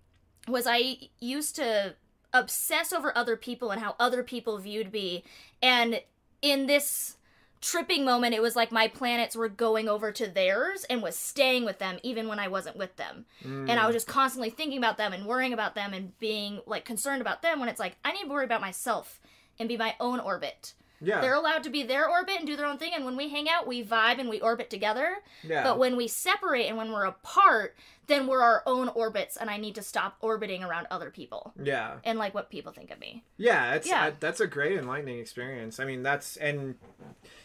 was 0.49 0.67
I 0.67 0.97
used 1.21 1.57
to 1.57 1.95
obsess 2.33 2.93
over 2.93 3.17
other 3.17 3.37
people 3.37 3.71
and 3.71 3.81
how 3.81 3.97
other 3.99 4.23
people 4.23 4.59
viewed 4.59 4.93
me. 4.93 5.25
And 5.63 6.03
in 6.43 6.67
this 6.67 7.17
tripping 7.61 8.05
moment, 8.05 8.35
it 8.35 8.43
was 8.43 8.55
like 8.55 8.71
my 8.71 8.89
planets 8.89 9.35
were 9.35 9.49
going 9.49 9.89
over 9.89 10.13
to 10.13 10.27
theirs 10.27 10.85
and 10.89 11.03
was 11.03 11.17
staying 11.17 11.65
with 11.65 11.79
them 11.79 11.99
even 12.03 12.29
when 12.29 12.39
I 12.39 12.49
wasn't 12.49 12.77
with 12.77 12.95
them. 12.97 13.25
Mm. 13.45 13.69
And 13.71 13.81
I 13.81 13.87
was 13.87 13.95
just 13.95 14.07
constantly 14.07 14.51
thinking 14.51 14.79
about 14.79 14.99
them 14.99 15.13
and 15.13 15.27
worrying 15.27 15.53
about 15.53 15.75
them 15.75 15.93
and 15.93 16.17
being 16.19 16.61
like 16.67 16.85
concerned 16.85 17.21
about 17.21 17.43
them 17.43 17.59
when 17.59 17.69
it's 17.69 17.81
like, 17.81 17.97
I 18.05 18.13
need 18.13 18.25
to 18.25 18.29
worry 18.29 18.45
about 18.45 18.61
myself 18.61 19.21
and 19.59 19.69
be 19.69 19.77
my 19.77 19.95
own 19.99 20.21
orbit. 20.21 20.75
Yeah. 21.01 21.21
They're 21.21 21.35
allowed 21.35 21.63
to 21.65 21.71
be 21.71 21.83
their 21.83 22.09
orbit 22.09 22.37
and 22.39 22.47
do 22.47 22.57
their 22.57 22.67
own 22.67 22.79
thing. 22.79 22.93
And 22.95 23.05
when 23.05 23.17
we 23.17 23.29
hang 23.29 23.49
out, 23.49 23.67
we 23.67 23.85
vibe 23.85 24.19
and 24.19 24.29
we 24.29 24.41
orbit 24.41 24.71
together. 24.71 25.17
yeah. 25.43 25.63
But 25.63 25.79
when 25.79 25.97
we 25.97 26.09
separate 26.09 26.67
and 26.67 26.77
when 26.77 26.93
we're 26.93 27.05
apart, 27.05 27.77
then 28.07 28.27
we're 28.27 28.41
our 28.43 28.63
own 28.67 28.89
orbits. 28.89 29.37
And 29.37 29.51
I 29.51 29.57
need 29.57 29.75
to 29.75 29.83
stop 29.83 30.17
orbiting 30.21 30.63
around 30.65 30.87
other 30.91 31.11
people 31.11 31.53
yeah. 31.63 31.97
and 32.05 32.19
like 32.19 32.35
what 32.35 32.51
people 32.51 32.73
think 32.73 32.91
of 32.91 32.99
me. 33.01 33.25
Yeah, 33.37 33.75
it's 33.75 33.87
Yeah. 33.87 34.07
uh, 34.07 34.11
that's 34.21 34.41
a 34.41 34.47
great 34.47 34.79
enlightening 34.79 35.19
experience. 35.19 35.81
I 35.81 35.85
mean, 35.85 36.03
that's 36.03 36.37
and 36.37 36.77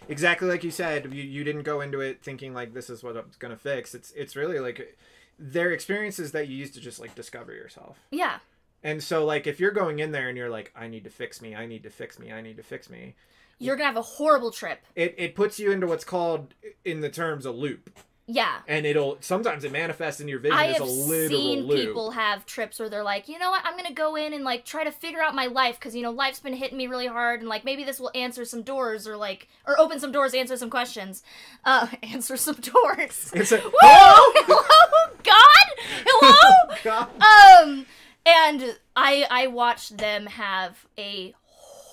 exactly 0.08 0.48
like 0.48 0.64
you 0.64 0.72
said, 0.72 1.14
you, 1.14 1.24
you 1.24 1.44
didn't 1.44 1.64
go 1.64 1.82
into 1.82 2.00
it 2.02 2.22
thinking 2.24 2.54
like 2.54 2.74
this 2.74 2.90
is 2.90 3.04
what 3.04 3.18
I'm 3.18 3.26
gonna 3.40 3.58
fix. 3.58 3.94
It's 3.94 4.12
it's 4.12 4.36
really 4.36 4.60
like 4.60 4.98
they're 5.40 5.72
experiences 5.72 6.32
that 6.34 6.48
you 6.48 6.56
use 6.56 6.72
to 6.72 6.80
just 6.80 7.00
like 7.00 7.16
discover 7.16 7.54
yourself. 7.54 7.98
Yeah. 8.12 8.40
And 8.84 9.04
so 9.04 9.26
like 9.26 9.48
if 9.48 9.60
you're 9.60 9.72
going 9.72 10.00
in 10.00 10.12
there 10.12 10.30
and 10.30 10.38
you're 10.38 10.50
like, 10.50 10.72
I 10.76 10.88
need 10.88 11.04
to 11.04 11.10
fix 11.10 11.42
me, 11.42 11.56
I 11.56 11.66
need 11.66 11.84
to 11.84 11.90
fix 11.90 12.20
me, 12.20 12.32
I 12.32 12.42
need 12.42 12.58
to 12.58 12.64
fix 12.64 12.90
me, 12.90 13.16
You're 13.62 13.76
going 13.76 13.86
to 13.90 13.94
have 13.94 13.98
a 13.98 14.02
horrible 14.02 14.52
trip. 14.52 14.80
it 14.96 15.16
it 15.18 15.36
puts 15.36 15.60
you 15.60 15.72
into 15.72 15.88
what's 15.88 16.04
called 16.04 16.54
in 16.84 17.02
the 17.02 17.10
terms 17.10 17.46
a 17.46 17.52
loop, 17.52 17.90
Yeah. 18.28 18.60
and 18.68 18.86
it'll 18.86 19.18
sometimes 19.22 19.64
it 19.64 19.72
manifests 19.72 20.20
in 20.22 20.28
your 20.28 20.40
vision 20.40 20.58
I 20.58 20.68
as 20.68 20.80
a 20.80 20.84
literal 20.84 21.40
seen 21.40 21.64
loop. 21.66 21.78
people 21.80 22.12
have 22.12 22.46
trips 22.46 22.80
where 22.80 22.90
they're 22.90 23.04
like, 23.04 23.28
you 23.30 23.38
know 23.38 23.52
what, 23.52 23.62
I'm 23.66 23.76
gonna 23.78 23.94
go 23.94 24.16
in 24.16 24.34
and 24.34 24.44
like 24.44 24.66
try 24.66 24.84
to 24.84 24.92
figure 24.92 25.22
out 25.22 25.36
my 25.36 25.46
life 25.48 25.76
because 25.80 25.96
you 25.96 26.02
know 26.02 26.12
life's 26.12 26.40
been 26.40 26.54
hitting 26.54 26.78
me 26.78 26.88
really 26.88 27.08
hard 27.08 27.40
and 27.42 27.50
like 27.50 27.64
maybe 27.66 27.84
this 27.84 28.00
will 28.00 28.12
answer 28.16 28.44
some 28.46 28.64
doors 28.64 29.08
or 29.08 29.16
like 29.18 29.48
or 29.68 29.80
open 29.80 30.00
some 30.00 30.12
doors, 30.12 30.34
answer 30.34 30.58
some 30.58 30.70
questions, 30.72 31.22
uh, 31.66 31.88
answer 32.04 32.38
some 32.38 32.56
doors. 32.56 33.32
It's 33.36 33.52
a 33.52 33.58
Woo! 33.58 33.72
Hello, 33.82 35.16
God, 35.24 35.68
hello. 36.06 36.76
God. 36.84 37.10
um, 37.22 37.86
and 38.26 38.78
I 38.96 39.26
I 39.30 39.48
watched 39.48 39.98
them 39.98 40.26
have 40.28 40.86
a 40.98 41.34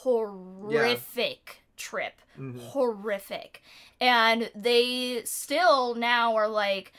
horrific 0.08 1.62
trip, 1.76 2.20
Mhm. 2.38 2.60
horrific, 2.68 3.62
and 4.00 4.50
they 4.54 5.22
still 5.24 5.94
now 5.94 6.36
are 6.36 6.48
like. 6.48 6.92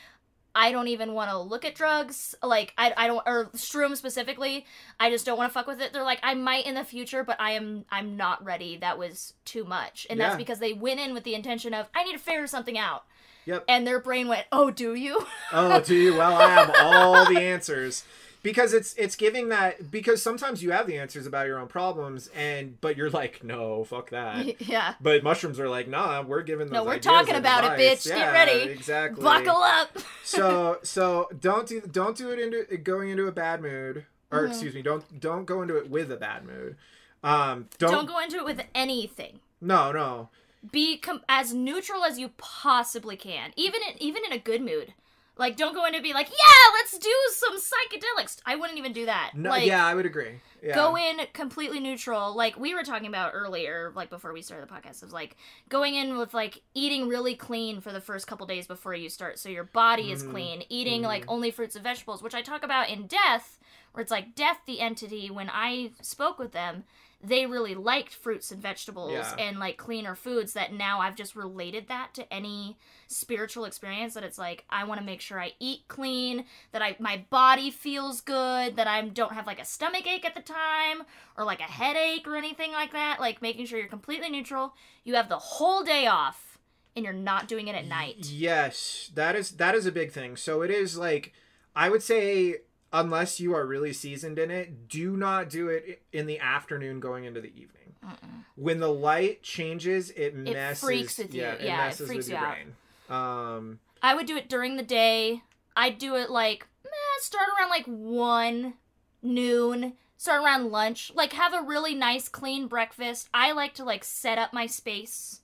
I 0.55 0.71
don't 0.71 0.87
even 0.87 1.13
want 1.13 1.29
to 1.29 1.37
look 1.37 1.63
at 1.63 1.75
drugs. 1.75 2.33
Like 2.41 2.73
I, 2.75 2.91
I 2.97 3.05
don't 3.07 3.21
or 3.27 3.45
shroom 3.55 3.95
specifically. 3.95 4.65
I 4.99 5.11
just 5.11 5.23
don't 5.23 5.37
want 5.37 5.47
to 5.51 5.53
fuck 5.53 5.67
with 5.67 5.79
it. 5.79 5.93
They're 5.93 6.03
like 6.03 6.19
I 6.23 6.33
might 6.33 6.65
in 6.65 6.73
the 6.73 6.83
future, 6.83 7.23
but 7.23 7.39
I 7.39 7.51
am 7.51 7.85
I'm 7.91 8.17
not 8.17 8.43
ready. 8.43 8.75
That 8.75 8.97
was 8.97 9.35
too 9.45 9.63
much. 9.63 10.07
And 10.09 10.17
Yeah. 10.17 10.25
that's 10.29 10.37
because 10.37 10.57
they 10.57 10.73
went 10.73 10.99
in 10.99 11.13
with 11.13 11.23
the 11.23 11.35
intention 11.35 11.75
of 11.75 11.87
I 11.93 12.03
need 12.03 12.13
to 12.13 12.17
figure 12.19 12.47
something 12.47 12.79
out. 12.79 13.03
Yep. 13.45 13.63
And 13.69 13.85
their 13.85 13.99
brain 13.99 14.27
went, 14.27 14.47
"Oh, 14.51 14.71
do 14.71 14.95
you?" 14.95 15.25
oh, 15.53 15.81
do 15.81 15.95
you? 15.95 16.15
Well, 16.15 16.35
I 16.35 16.49
have 16.49 16.73
all 16.81 17.25
the 17.31 17.39
answers 17.53 18.03
because 18.41 18.73
it's 18.73 18.93
it's 18.95 19.15
giving 19.15 19.49
that 19.49 19.91
because 19.91 20.21
sometimes 20.21 20.63
you 20.63 20.71
have 20.71 20.87
the 20.87 20.97
answers 20.97 21.25
about 21.27 21.45
your 21.47 21.59
own 21.59 21.67
problems 21.67 22.29
and 22.35 22.79
but 22.81 22.95
you're 22.97 23.09
like 23.09 23.43
no 23.43 23.83
fuck 23.83 24.09
that 24.11 24.61
yeah. 24.67 24.93
but 25.01 25.23
mushrooms 25.23 25.59
are 25.59 25.67
like 25.69 25.87
nah 25.87 26.21
we're 26.21 26.41
giving 26.41 26.69
No, 26.69 26.83
we're 26.83 26.99
talking 26.99 27.35
about 27.35 27.63
it, 27.63 27.71
advice. 27.73 28.05
bitch. 28.05 28.15
Get 28.15 28.31
ready. 28.31 28.69
exactly 28.71 29.23
Buckle 29.23 29.57
up. 29.57 29.97
so 30.23 30.79
so 30.83 31.27
don't 31.39 31.67
do 31.67 31.81
don't 31.81 32.15
do 32.17 32.29
it 32.31 32.39
into 32.39 32.77
going 32.77 33.09
into 33.09 33.27
a 33.27 33.31
bad 33.31 33.61
mood 33.61 34.05
or 34.31 34.43
Mhm. 34.43 34.49
excuse 34.49 34.73
me 34.73 34.81
don't 34.81 35.19
don't 35.19 35.45
go 35.45 35.61
into 35.61 35.77
it 35.77 35.89
with 35.89 36.11
a 36.11 36.17
bad 36.17 36.45
mood 36.45 36.75
um 37.23 37.67
don't, 37.77 37.91
Don't 37.91 38.07
go 38.07 38.19
into 38.19 38.37
it 38.37 38.45
with 38.45 38.61
anything. 38.73 39.39
no 39.59 39.91
no 39.91 40.29
Be 40.71 40.97
com- 40.97 41.23
as 41.27 41.53
neutral 41.53 42.03
as 42.05 42.17
you 42.19 42.29
possibly 42.37 43.15
can, 43.17 43.51
even 43.57 43.81
in, 43.89 44.01
even 44.01 44.23
in 44.25 44.31
a 44.33 44.37
good 44.37 44.61
mood. 44.61 44.93
Like, 45.39 45.55
don't 45.55 45.73
go 45.73 45.85
in 45.85 45.95
and 45.95 46.03
be 46.03 46.13
like, 46.13 46.29
"Yeah, 46.29 46.73
let's 46.75 46.97
do 46.99 47.13
some 47.31 47.57
psychedelics." 47.57 48.39
I 48.45 48.55
wouldn't 48.57 48.77
even 48.77 48.93
do 48.93 49.05
that. 49.07 49.31
no 49.33 49.49
like, 49.49 49.65
yeah 49.65 49.85
i 49.85 49.95
would 49.95 50.05
agree 50.05 50.39
yeah 50.61 50.75
go 50.75 50.95
in 50.97 51.21
completely 51.33 51.79
neutral 51.79 52.35
like 52.35 52.59
we 52.59 52.75
were 52.75 52.83
talking 52.83 53.07
about 53.07 53.31
earlier 53.33 53.91
like 53.95 54.09
before 54.09 54.33
we 54.33 54.41
started 54.41 54.67
the 54.67 54.73
podcast 54.73 55.01
of 55.03 55.11
like 55.13 55.37
going 55.69 55.95
in 55.95 56.17
with 56.17 56.33
like 56.33 56.61
eating 56.73 57.07
really 57.07 57.33
clean 57.35 57.79
for 57.81 57.91
the 57.93 58.01
first 58.01 58.27
couple 58.27 58.45
days 58.45 58.67
before 58.67 58.93
you 58.93 59.07
start 59.09 59.39
so 59.39 59.47
your 59.49 59.63
body 59.63 60.11
is 60.11 60.23
Mhm. 60.23 60.31
clean 60.31 60.63
eating 60.69 61.01
like 61.03 61.23
Mhm. 61.23 61.29
only 61.35 61.51
fruits 61.51 61.75
and 61.75 61.83
vegetables 61.83 62.21
which 62.21 62.35
i 62.35 62.41
talk 62.41 62.63
about 62.63 62.89
in 62.89 63.07
death 63.07 63.57
where 63.93 64.01
it's 64.01 64.11
like 64.11 64.35
death 64.35 64.59
the 64.65 64.81
entity 64.81 65.29
when 65.31 65.49
i 65.49 65.91
spoke 66.01 66.37
with 66.37 66.51
them 66.51 66.83
they 67.21 67.45
really 67.45 67.75
liked 67.75 68.13
fruits 68.13 68.49
and 68.49 68.61
vegetables 68.61 69.11
Yeah. 69.11 69.35
and 69.37 69.59
like 69.59 69.75
cleaner 69.77 70.15
foods 70.15 70.53
that 70.53 70.71
now 70.73 71.01
I've 71.01 71.15
just 71.15 71.35
related 71.35 71.87
that 71.89 72.13
to 72.13 72.33
any 72.33 72.77
spiritual 73.07 73.65
experience 73.65 74.13
that 74.13 74.23
it's 74.23 74.37
like 74.37 74.63
I 74.69 74.85
want 74.85 74.99
to 75.01 75.05
make 75.05 75.19
sure 75.19 75.39
I 75.39 75.53
eat 75.59 75.81
clean, 75.89 76.45
that 76.71 76.81
I 76.81 76.95
my 76.99 77.25
body 77.29 77.71
feels 77.71 78.21
good, 78.21 78.77
that 78.77 78.87
I 78.87 79.01
don't 79.01 79.33
have 79.33 79.47
like 79.47 79.59
a 79.59 79.65
stomach 79.65 80.07
ache 80.07 80.25
at 80.25 80.35
the 80.35 80.41
time 80.41 81.03
or 81.37 81.43
like 81.43 81.59
a 81.59 81.63
headache 81.63 82.27
or 82.27 82.37
anything 82.37 82.71
like 82.71 82.93
that, 82.93 83.19
like 83.19 83.41
making 83.41 83.65
sure 83.65 83.79
you're 83.79 83.87
completely 83.87 84.29
neutral. 84.29 84.73
You 85.03 85.15
have 85.15 85.27
the 85.29 85.39
whole 85.39 85.83
day 85.83 86.07
off 86.07 86.57
and 86.95 87.03
you're 87.03 87.13
not 87.13 87.47
doing 87.47 87.67
it 87.67 87.75
at 87.75 87.85
night. 87.85 88.27
Yes, 88.29 89.11
that 89.13 89.35
is 89.35 89.51
that 89.51 89.75
is 89.75 89.85
a 89.85 89.91
big 89.91 90.11
thing. 90.11 90.37
So 90.37 90.61
it 90.61 90.71
is 90.71 90.97
like 90.97 91.33
I 91.75 91.89
would 91.89 92.01
say 92.03 92.57
unless 92.91 93.39
you 93.39 93.53
are 93.53 93.65
really 93.65 93.93
seasoned 93.93 94.39
in 94.39 94.51
it, 94.51 94.87
do 94.87 95.15
not 95.15 95.49
do 95.49 95.67
it 95.69 96.01
in 96.11 96.25
the 96.25 96.39
afternoon 96.39 96.99
going 96.99 97.25
into 97.25 97.41
the 97.41 97.49
evening. 97.49 97.93
Mm-mm. 98.05 98.45
When 98.55 98.79
the 98.79 98.91
light 98.91 99.43
changes, 99.43 100.11
it, 100.11 100.35
messes 100.35 100.83
freaks 100.83 101.17
with 101.17 101.33
you. 101.33 101.41
Yeah, 101.41 101.53
it 101.53 101.61
Yeah, 101.61 101.83
it 101.83 101.85
messes 101.87 102.07
freaks 102.07 102.25
with 102.25 102.33
you 102.33 102.37
your 102.37 102.45
out. 102.45 102.55
brain. 102.55 102.75
Um 103.09 103.79
I 104.01 104.15
would 104.15 104.25
do 104.25 104.37
it 104.37 104.49
during 104.49 104.77
the 104.77 104.83
day. 104.83 105.41
I'd 105.75 105.97
do 105.97 106.15
it 106.15 106.29
like 106.29 106.67
meh, 106.83 106.89
start 107.19 107.47
around 107.57 107.69
like 107.69 107.85
one 107.85 108.73
noon. 109.21 109.93
Start 110.17 110.43
around 110.43 110.71
lunch. 110.71 111.11
Like 111.15 111.33
have 111.33 111.53
a 111.53 111.61
really 111.61 111.95
nice 111.95 112.27
clean 112.27 112.67
breakfast. 112.67 113.29
I 113.33 113.51
like 113.53 113.73
to 113.75 113.83
like 113.83 114.03
set 114.03 114.37
up 114.37 114.53
my 114.53 114.65
space. 114.65 115.41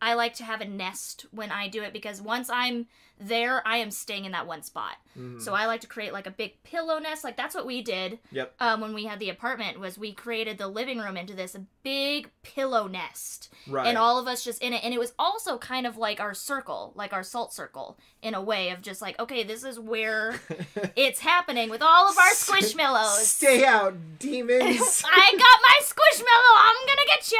I 0.00 0.14
like 0.14 0.34
to 0.34 0.44
have 0.44 0.60
a 0.60 0.64
nest 0.64 1.26
when 1.30 1.50
I 1.52 1.68
do 1.68 1.82
it 1.82 1.92
because 1.92 2.20
once 2.20 2.50
I'm 2.50 2.86
there, 3.20 3.66
I 3.66 3.78
am 3.78 3.90
staying 3.90 4.24
in 4.24 4.32
that 4.32 4.46
one 4.46 4.62
spot. 4.62 4.96
mhm. 5.18 5.40
So 5.40 5.54
I 5.54 5.66
like 5.66 5.80
to 5.82 5.86
create 5.86 6.12
like 6.12 6.26
a 6.26 6.30
big 6.30 6.62
pillow 6.64 6.98
nest. 6.98 7.22
Like 7.24 7.36
that's 7.36 7.54
what 7.54 7.66
we 7.66 7.82
did. 7.82 8.18
Yep. 8.32 8.54
Um, 8.60 8.80
when 8.80 8.94
we 8.94 9.04
had 9.04 9.18
the 9.20 9.30
apartment, 9.30 9.78
was 9.78 9.98
we 9.98 10.12
created 10.12 10.58
the 10.58 10.68
living 10.68 10.98
room 10.98 11.16
into 11.16 11.34
this 11.34 11.56
big 11.82 12.30
pillow 12.42 12.86
nest 12.86 13.48
right. 13.68 13.86
and 13.86 13.98
all 13.98 14.18
of 14.18 14.26
us 14.28 14.44
just 14.44 14.62
in 14.62 14.72
it 14.72 14.84
and 14.84 14.94
it 14.94 15.00
was 15.00 15.12
also 15.18 15.58
kind 15.58 15.84
of 15.86 15.96
like 15.96 16.20
our 16.20 16.32
circle 16.32 16.92
like 16.94 17.12
our 17.12 17.24
salt 17.24 17.52
circle 17.52 17.98
in 18.22 18.34
a 18.34 18.40
way 18.42 18.70
of 18.70 18.80
just 18.82 19.02
like 19.02 19.18
okay 19.18 19.42
this 19.42 19.64
is 19.64 19.80
where 19.80 20.40
it's 20.96 21.18
happening 21.18 21.68
with 21.68 21.82
all 21.82 22.08
of 22.08 22.16
our 22.16 22.30
squishmallows 22.34 23.16
Stay 23.42 23.64
out, 23.64 23.94
demons. 24.20 24.60
I 25.12 25.32
got 25.32 25.60
my 25.62 25.80
squishmallow. 25.82 26.56
I'm 26.56 26.86
gonna 26.86 27.06
get 27.06 27.32
you. 27.32 27.38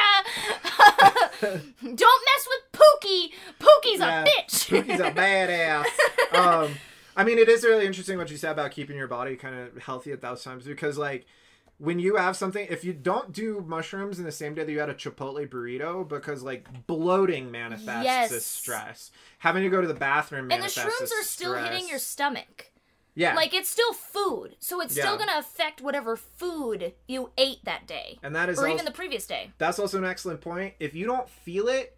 Don't 1.94 2.22
mess 2.24 2.48
with 2.48 2.62
Pookie. 2.72 3.30
Pookie's 3.60 4.00
Yeah, 4.00 4.22
a 4.22 4.24
bitch. 4.26 4.66
Pookie's 4.68 5.00
a 5.00 5.10
badass. 5.12 5.61
Um, 6.32 6.76
I 7.14 7.24
mean, 7.24 7.36
it 7.36 7.48
is 7.50 7.62
really 7.62 7.84
interesting 7.84 8.16
what 8.16 8.30
you 8.30 8.38
said 8.38 8.52
about 8.52 8.70
keeping 8.70 8.96
your 8.96 9.06
body 9.06 9.36
kind 9.36 9.54
of 9.54 9.76
healthy 9.82 10.12
at 10.12 10.22
those 10.22 10.42
times 10.42 10.64
because, 10.64 10.96
like, 10.96 11.26
when 11.76 11.98
you 11.98 12.16
have 12.16 12.36
something, 12.36 12.66
if 12.70 12.84
you 12.84 12.94
don't 12.94 13.32
do 13.32 13.62
mushrooms 13.66 14.18
in 14.18 14.24
the 14.24 14.32
same 14.32 14.54
day 14.54 14.64
that 14.64 14.72
you 14.72 14.78
had 14.80 14.88
a 14.88 14.94
Chipotle 14.94 15.46
burrito, 15.46 16.08
because 16.08 16.42
like 16.42 16.86
bloating 16.86 17.50
manifests 17.50 18.04
Yes. 18.04 18.32
as 18.32 18.46
stress, 18.46 19.10
having 19.40 19.62
to 19.62 19.68
go 19.68 19.80
to 19.82 19.86
the 19.86 19.92
bathroom 19.94 20.50
and 20.50 20.62
the 20.62 20.68
shrooms 20.68 21.10
are 21.12 21.22
still 21.24 21.54
hitting 21.54 21.86
your 21.88 21.98
stomach. 21.98 22.70
yeah, 23.14 23.34
Like 23.34 23.52
it's 23.52 23.68
still 23.68 23.92
food, 23.92 24.56
so 24.58 24.80
it's 24.80 24.94
still 24.94 25.18
gonna 25.18 25.36
affect 25.36 25.82
whatever 25.82 26.16
food 26.16 26.94
you 27.08 27.30
ate 27.36 27.62
that 27.64 27.86
day, 27.86 28.18
and 28.22 28.34
that 28.34 28.48
is 28.48 28.58
or 28.58 28.62
also, 28.62 28.72
even 28.74 28.84
the 28.86 28.90
previous 28.90 29.26
day. 29.26 29.50
that's 29.58 29.78
also 29.78 29.98
an 29.98 30.04
excellent 30.06 30.40
point. 30.40 30.74
If 30.80 30.94
you 30.94 31.04
don't 31.04 31.28
feel 31.28 31.68
it, 31.68 31.94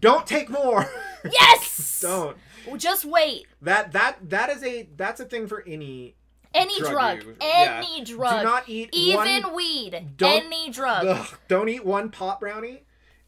don't 0.00 0.26
take 0.26 0.48
more. 0.50 0.88
Yes. 1.30 2.00
don't. 2.00 2.36
Just 2.78 3.04
wait. 3.04 3.46
That 3.60 3.92
that 3.92 4.30
that 4.30 4.48
is 4.48 4.62
a 4.64 4.88
that's 4.96 5.20
a 5.20 5.26
thing 5.26 5.46
for 5.48 5.62
any. 5.66 6.14
Any 6.54 6.78
Drug 6.78 6.92
drug. 6.92 7.16
use. 7.24 7.36
Yeah. 7.42 7.82
Any 7.84 8.04
drug. 8.04 8.38
Do 8.40 8.44
not 8.44 8.68
eat 8.68 8.88
Even 8.92 9.42
one 9.44 9.54
weed. 9.54 10.06
Any 10.22 10.70
drug. 10.70 11.06
Ugh, 11.06 11.26
don't 11.48 11.68
eat 11.68 11.84
one 11.84 12.08
pot 12.10 12.40
brownie 12.40 12.84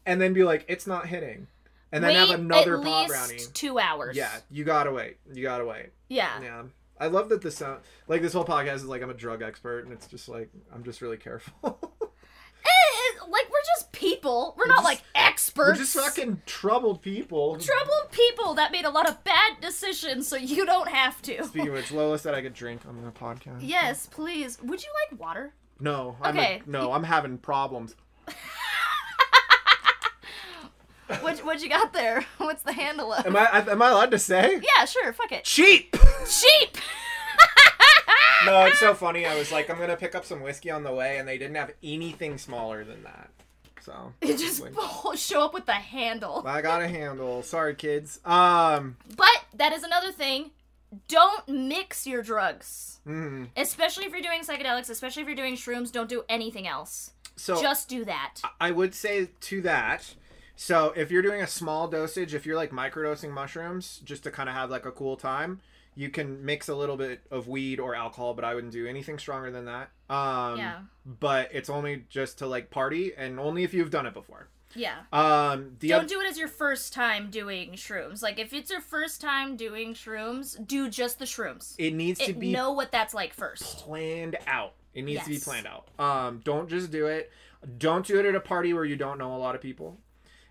and 0.07 0.19
then 0.19 0.33
be 0.33 0.43
like, 0.43 0.65
it's 0.67 0.87
not 0.87 1.05
hitting. 1.07 1.45
And 1.91 2.03
then 2.03 2.15
wait 2.15 2.29
have 2.29 2.39
another 2.39 2.77
at 2.79 2.83
pot 2.83 3.01
least 3.01 3.09
brownie. 3.13 3.43
two 3.53 3.77
hours. 3.79 4.17
Yeah, 4.17 4.31
you 4.49 4.63
gotta 4.63 4.91
wait. 4.91 5.17
You 5.31 5.43
gotta 5.43 5.65
wait. 5.65 5.91
Yeah. 6.09 6.41
Yeah. 6.41 6.63
I 6.99 7.07
love 7.07 7.29
that 7.29 7.41
this 7.43 7.55
sound 7.57 7.81
like 8.07 8.23
this 8.23 8.33
whole 8.33 8.45
podcast 8.45 8.75
is 8.77 8.85
like 8.85 9.03
I'm 9.03 9.11
a 9.11 9.13
drug 9.13 9.43
expert 9.43 9.83
and 9.85 9.93
it's 9.93 10.07
just 10.07 10.27
like 10.27 10.49
I'm 10.73 10.83
just 10.83 10.99
really 11.01 11.17
careful. 11.17 11.79
Eh, 12.65 12.69
eh, 12.69 13.25
like 13.29 13.49
we're 13.49 13.75
just 13.75 13.91
people. 13.91 14.55
We're, 14.57 14.63
We're 14.63 14.67
not 14.67 14.75
just- 14.77 14.85
like 14.85 15.01
experts. 15.53 15.79
We're 15.79 15.83
just 15.85 15.95
fucking 16.15 16.41
troubled 16.45 17.01
people. 17.01 17.57
troubled 17.57 18.11
people 18.11 18.53
that 18.55 18.71
made 18.71 18.85
a 18.85 18.89
lot 18.89 19.07
of 19.07 19.23
bad 19.23 19.59
decisions, 19.61 20.27
so 20.27 20.35
you 20.35 20.65
don't 20.65 20.89
have 20.89 21.21
to. 21.23 21.43
Speaking 21.45 21.69
of 21.69 21.73
which, 21.75 21.91
Lola 21.91 22.17
said 22.19 22.33
I 22.33 22.41
could 22.41 22.53
drink 22.53 22.81
on 22.87 23.01
the 23.03 23.11
podcast. 23.11 23.59
Yes, 23.61 24.07
please. 24.07 24.59
Would 24.61 24.83
you 24.83 24.89
like 25.11 25.19
water? 25.19 25.53
No. 25.79 26.17
I'm 26.21 26.37
Okay. 26.37 26.61
A, 26.65 26.69
no, 26.69 26.91
I'm 26.91 27.03
having 27.03 27.37
problems. 27.37 27.95
What 31.19 31.43
what 31.45 31.61
you 31.61 31.69
got 31.69 31.93
there? 31.93 32.25
What's 32.37 32.63
the 32.63 32.71
handle 32.73 33.13
of? 33.13 33.25
Am 33.27 33.35
I 33.35 33.59
am 33.69 33.81
I 33.81 33.89
allowed 33.89 34.09
to 34.11 34.19
say? 34.19 34.59
Yeah, 34.63 34.85
sure. 34.85 35.13
Fuck 35.13 35.33
it. 35.33 35.43
Cheap. 35.43 35.95
Sheep. 36.27 36.77
no, 38.45 38.65
it's 38.65 38.79
so 38.79 38.95
funny. 38.95 39.25
I 39.25 39.37
was 39.37 39.51
like, 39.51 39.69
I'm 39.69 39.77
gonna 39.77 39.97
pick 39.97 40.15
up 40.15 40.25
some 40.25 40.41
whiskey 40.41 40.71
on 40.71 40.83
the 40.83 40.93
way, 40.93 41.19
and 41.19 41.27
they 41.27 41.37
didn't 41.37 41.57
have 41.57 41.71
anything 41.83 42.39
smaller 42.39 42.83
than 42.83 43.03
that. 43.03 43.29
So 43.83 44.13
You 44.21 44.37
just 44.37 44.61
like, 44.61 44.73
show 45.17 45.43
up 45.43 45.53
with 45.53 45.65
the 45.65 45.73
handle. 45.73 46.41
I 46.45 46.61
got 46.61 46.81
a 46.81 46.87
handle. 46.87 47.43
Sorry, 47.43 47.75
kids. 47.75 48.19
Um. 48.25 48.95
But 49.17 49.43
that 49.55 49.73
is 49.73 49.83
another 49.83 50.11
thing. 50.11 50.51
Don't 51.07 51.47
mix 51.49 52.05
your 52.07 52.21
drugs. 52.21 52.99
mhm. 53.05 53.47
Especially 53.57 54.05
if 54.05 54.11
you're 54.13 54.21
doing 54.21 54.41
psychedelics, 54.41 54.89
especially 54.89 55.23
if 55.23 55.27
you're 55.27 55.35
doing 55.35 55.55
shrooms, 55.55 55.91
don't 55.91 56.07
do 56.09 56.23
anything 56.29 56.67
else. 56.67 57.11
So 57.35 57.59
Just 57.61 57.89
do 57.89 58.05
that. 58.05 58.35
I 58.61 58.71
would 58.71 58.93
say 58.93 59.29
to 59.41 59.61
that. 59.61 60.15
So 60.55 60.93
if 60.95 61.09
you're 61.11 61.23
doing 61.23 61.41
a 61.41 61.47
small 61.47 61.87
dosage, 61.87 62.33
if 62.35 62.45
you're 62.45 62.55
like 62.55 62.69
microdosing 62.71 63.31
mushrooms, 63.31 63.99
just 64.05 64.23
to 64.23 64.31
kind 64.31 64.47
of 64.47 64.55
have 64.55 64.69
like 64.69 64.85
a 64.85 64.91
cool 64.91 65.17
time, 65.17 65.59
you 65.95 66.09
can 66.09 66.43
mix 66.45 66.69
a 66.69 66.75
little 66.75 66.97
bit 66.97 67.21
of 67.31 67.47
weed 67.47 67.79
or 67.79 67.95
alcohol, 67.95 68.33
but 68.33 68.43
I 68.43 68.55
wouldn't 68.55 68.73
do 68.73 68.87
anything 68.87 69.17
stronger 69.19 69.51
than 69.51 69.65
that. 69.65 69.89
Um, 70.09 70.57
Yeah. 70.57 70.79
But 71.05 71.49
it's 71.53 71.69
only 71.69 72.05
just 72.09 72.37
to 72.39 72.47
like 72.47 72.69
party, 72.69 73.13
and 73.15 73.39
only 73.39 73.63
if 73.63 73.73
you've 73.73 73.91
done 73.91 74.05
it 74.05 74.13
before. 74.13 74.47
Yeah. 74.75 75.01
Um, 75.11 75.75
the 75.79 75.89
Don't 75.89 76.03
oth- 76.05 76.09
do 76.09 76.19
it 76.21 76.27
as 76.27 76.37
your 76.39 76.47
first 76.47 76.93
time 76.93 77.29
doing 77.29 77.73
shrooms. 77.73 78.23
Like 78.23 78.39
if 78.39 78.53
it's 78.53 78.71
your 78.71 78.81
first 78.81 79.21
time 79.21 79.55
doing 79.55 79.93
shrooms, 79.93 80.65
do 80.67 80.89
just 80.89 81.19
the 81.19 81.25
shrooms. 81.25 81.75
it 81.77 81.91
needs 81.93 82.19
to 82.19 82.31
It- 82.31 82.39
be 82.39 82.51
know 82.51 82.71
what 82.71 82.91
that's 82.91 83.13
like 83.13 83.33
first. 83.33 83.77
planned 83.79 84.35
out. 84.47 84.73
It 84.95 85.03
needs 85.03 85.23
to 85.23 85.29
be 85.29 85.37
planned 85.39 85.67
out. 85.67 85.89
Um, 85.99 86.41
don't 86.43 86.69
just 86.69 86.89
do 86.91 87.05
it. 87.07 87.31
Don't 87.77 88.05
do 88.05 88.19
it 88.19 88.25
at 88.25 88.33
a 88.35 88.39
party 88.39 88.73
where 88.73 88.85
you 88.85 88.95
don't 88.95 89.17
know 89.17 89.35
a 89.35 89.37
lot 89.37 89.53
of 89.55 89.61
people. 89.61 89.99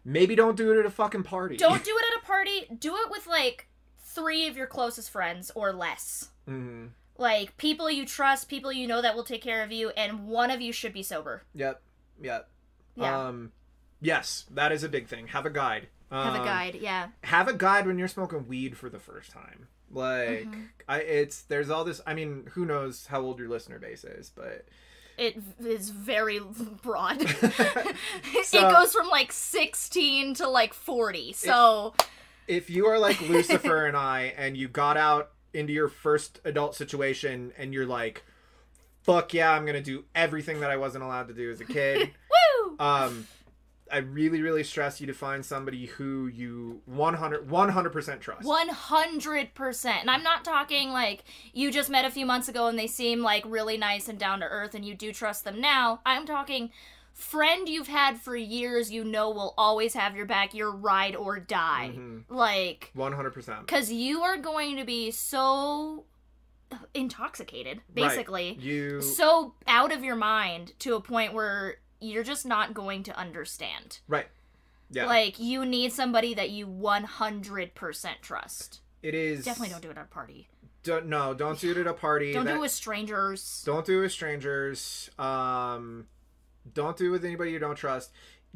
Maybe 0.05 0.35
don't 0.35 0.57
do 0.57 0.73
it 0.73 0.79
at 0.81 0.87
a 0.87 0.91
fucking 0.91 1.23
party. 1.25 1.57
Don't 1.57 1.85
do 1.85 1.97
it 1.97 2.05
at 2.17 2.23
a 2.23 2.27
party. 2.27 2.67
Do 2.79 2.97
it 2.97 3.11
with 3.11 3.27
like 3.27 3.69
three 4.15 4.47
of 4.47 4.57
your 4.57 4.67
closest 4.67 5.11
friends 5.11 5.51
or 5.55 5.73
less. 5.73 6.31
Mhm. 6.49 6.91
Like 7.19 7.57
people 7.57 7.91
you 7.91 8.05
trust, 8.07 8.49
people 8.49 8.73
you 8.73 8.87
know 8.87 9.03
that 9.03 9.15
will 9.15 9.25
take 9.25 9.43
care 9.43 9.63
of 9.63 9.71
you, 9.73 9.91
and 9.91 10.27
one 10.27 10.51
of 10.51 10.61
you 10.61 10.73
should 10.73 10.93
be 10.93 11.03
sober. 11.03 11.43
Yep. 11.55 11.81
Yep. 12.21 12.49
Yeah. 12.97 13.27
Um, 13.29 13.53
yes, 14.01 14.47
that 14.51 14.73
is 14.73 14.83
a 14.83 14.89
big 14.89 15.09
thing. 15.09 15.29
Have 15.29 15.47
a 15.47 15.51
guide. 15.51 15.89
Have 16.11 16.35
a 16.35 16.41
Um, 16.41 16.45
guide. 16.45 16.75
Yeah. 16.81 17.09
Have 17.25 17.49
a 17.49 17.55
guide 17.55 17.87
when 17.87 17.99
you're 17.99 18.09
smoking 18.09 18.47
weed 18.49 18.77
for 18.77 18.89
the 18.91 18.99
first 18.99 19.31
time. 19.31 19.69
Like, 19.91 20.45
Mhm. 20.47 20.69
I 20.89 20.99
it's 21.01 21.43
there's 21.43 21.71
all 21.71 21.85
this. 21.85 22.01
I 22.07 22.15
mean, 22.15 22.47
who 22.55 22.65
knows 22.67 23.07
how 23.07 23.21
old 23.21 23.39
your 23.39 23.49
listener 23.49 23.79
base 23.79 24.05
is, 24.05 24.31
but 24.31 24.67
It 25.19 25.37
is 25.61 25.91
very 25.91 26.41
broad. 26.83 27.21
So- 28.45 28.69
it 28.69 28.73
goes 28.73 28.93
from 28.95 29.09
like 29.09 29.31
16 29.33 30.35
to 30.35 30.49
like 30.49 30.73
40. 30.75 31.33
So 31.35 31.95
if 32.47 32.71
you 32.71 32.87
are 32.87 32.99
like 32.99 33.21
Lucifer 33.21 33.87
and 33.87 33.97
I, 33.97 34.35
and 34.37 34.57
you 34.57 34.69
got 34.69 34.97
out 34.97 35.31
into 35.55 35.73
your 35.73 35.89
first 35.89 36.41
adult 36.45 36.75
situation, 36.75 37.53
and 37.57 37.73
you're 37.75 37.87
like, 37.87 38.25
"Fuck 39.03 39.35
yeah, 39.35 39.51
I'm 39.51 39.67
gonna 39.67 39.83
do 39.83 40.05
everything 40.15 40.61
that 40.61 40.71
I 40.71 40.77
wasn't 40.77 41.05
allowed 41.05 41.29
to 41.29 41.35
do 41.35 41.51
as 41.51 41.61
a 41.61 41.65
kid." 41.65 42.11
Woo! 42.67 42.77
um, 42.79 43.27
I 43.93 43.99
really, 43.99 44.41
really 44.41 44.65
stress 44.65 45.03
you 45.03 45.07
to 45.09 45.13
find 45.13 45.45
somebody 45.45 45.85
who 45.85 46.27
you 46.27 46.81
100 46.87 47.47
100% 47.47 48.21
trust. 48.21 48.49
100%. 48.49 49.87
And 49.87 50.11
I'm 50.11 50.23
not 50.23 50.45
talking 50.45 50.91
like 50.91 51.25
you 51.53 51.71
just 51.71 51.91
met 51.91 52.07
a 52.07 52.11
few 52.11 52.25
months 52.25 52.49
ago 52.49 52.69
and 52.69 52.79
they 52.79 52.87
seem 52.87 53.21
like 53.21 53.45
really 53.47 53.77
nice 53.77 54.09
and 54.09 54.19
down 54.19 54.41
to 54.41 54.47
earth 54.47 54.75
and 54.75 54.83
you 54.83 54.95
do 54.95 55.13
trust 55.13 55.45
them 55.45 55.61
now. 55.61 56.01
I'm 56.07 56.25
talking 56.25 56.71
friend 57.13 57.69
you've 57.69 57.89
had 57.89 58.21
for 58.21 58.35
years 58.37 58.91
you 58.91 59.05
know 59.05 59.31
will 59.31 59.55
always 59.59 59.95
have 59.95 60.17
your 60.17 60.27
back, 60.27 60.55
your 60.55 60.71
ride 60.71 61.15
or 61.15 61.39
die. 61.39 61.93
Mhm. 61.95 62.25
Like 62.29 62.91
100%. 62.95 63.67
cuz 63.69 63.93
you 63.93 64.23
are 64.23 64.37
going 64.37 64.77
to 64.77 64.85
be 64.85 65.11
so 65.11 66.05
intoxicated 66.95 67.83
basically. 67.93 68.51
Right. 68.53 68.59
You 68.61 69.01
So 69.03 69.55
out 69.67 69.93
of 69.93 70.03
your 70.03 70.17
mind 70.17 70.73
to 70.81 70.95
a 70.95 71.01
point 71.01 71.33
where 71.35 71.77
you're 72.01 72.25
just 72.25 72.47
not 72.47 72.75
going 72.75 73.03
to 73.05 73.17
understand. 73.17 74.01
right. 74.09 74.29
Yeah. 74.91 75.07
Like 75.07 75.39
you 75.39 75.65
need 75.65 75.93
somebody 75.93 76.35
that 76.35 76.51
you 76.51 76.67
100% 76.67 78.21
trust. 78.21 78.81
it 79.03 79.15
is 79.15 79.45
Definitely 79.45 79.71
don't 79.73 79.83
do 79.83 79.91
it 79.91 79.97
at 79.99 80.05
a 80.05 80.09
party. 80.09 80.49
don't 80.83 81.07
no, 81.07 81.33
don't 81.35 81.59
do 81.61 81.71
it 81.71 81.77
at 81.79 81.87
a 81.87 81.93
party. 81.95 82.33
Don't 82.33 82.45
do 82.47 82.55
it 82.57 82.61
with 82.61 82.71
strangers. 82.73 83.63
Don't 83.65 83.87
do 83.87 83.99
it 83.99 84.03
with 84.03 84.13
strangers. 84.13 85.09
Um, 85.19 86.09
don't 86.75 86.97
do 86.97 87.07
it 87.07 87.11
with 87.11 87.25
anybody 87.25 87.51
you 87.53 87.59
don't 87.59 87.77
trust. 87.77 88.11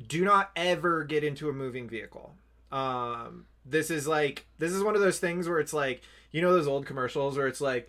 Do 0.06 0.25
not 0.25 0.50
ever 0.56 1.04
get 1.04 1.25
into 1.25 1.48
a 1.48 1.52
moving 1.52 1.88
vehicle. 1.88 2.34
Um, 2.70 3.46
this 3.64 3.90
is 3.90 4.06
like 4.06 4.46
this 4.58 4.72
is 4.72 4.82
one 4.82 4.94
of 4.94 5.00
those 5.00 5.18
things 5.18 5.48
where 5.48 5.58
it's 5.58 5.72
like 5.72 6.02
you 6.32 6.42
know 6.42 6.52
those 6.52 6.66
old 6.68 6.84
commercials 6.86 7.36
where 7.38 7.46
it's 7.46 7.60
like, 7.60 7.88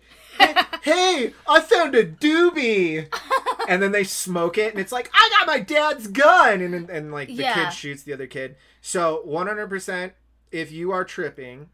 "Hey, 0.82 1.34
I 1.48 1.60
found 1.60 1.94
a 1.94 2.06
doobie," 2.06 3.12
and 3.68 3.82
then 3.82 3.92
they 3.92 4.04
smoke 4.04 4.56
it, 4.58 4.72
and 4.72 4.80
it's 4.80 4.92
like, 4.92 5.10
"I 5.12 5.30
got 5.38 5.46
my 5.46 5.58
dad's 5.60 6.06
gun," 6.06 6.60
and 6.62 6.74
and, 6.74 6.88
and 6.90 7.12
like 7.12 7.28
the 7.28 7.34
Yeah. 7.34 7.64
kid 7.66 7.72
shoots 7.74 8.02
the 8.04 8.12
other 8.14 8.26
kid. 8.26 8.56
So 8.80 9.20
one 9.24 9.46
hundred 9.48 9.68
percent, 9.68 10.14
if 10.50 10.72
you 10.72 10.92
are 10.92 11.04
tripping, 11.04 11.68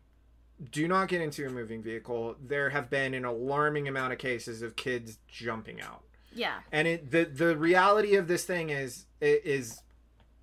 do 0.73 0.89
not 0.89 1.09
get 1.09 1.21
into 1.21 1.47
a 1.47 1.51
moving 1.51 1.83
vehicle. 1.83 2.37
There 2.45 2.71
have 2.71 2.91
been 2.91 3.15
an 3.15 3.25
alarming 3.25 3.87
amount 3.87 4.13
of 4.13 4.19
cases 4.19 4.63
of 4.63 4.75
kids 4.75 5.19
jumping 5.29 5.81
out. 5.81 6.03
Yeah. 6.35 6.61
And 6.73 6.87
it 6.89 7.11
the 7.11 7.25
the 7.25 7.57
reality 7.57 8.15
of 8.17 8.29
this 8.29 8.45
thing 8.45 8.71
is 8.71 9.07
is 9.21 9.83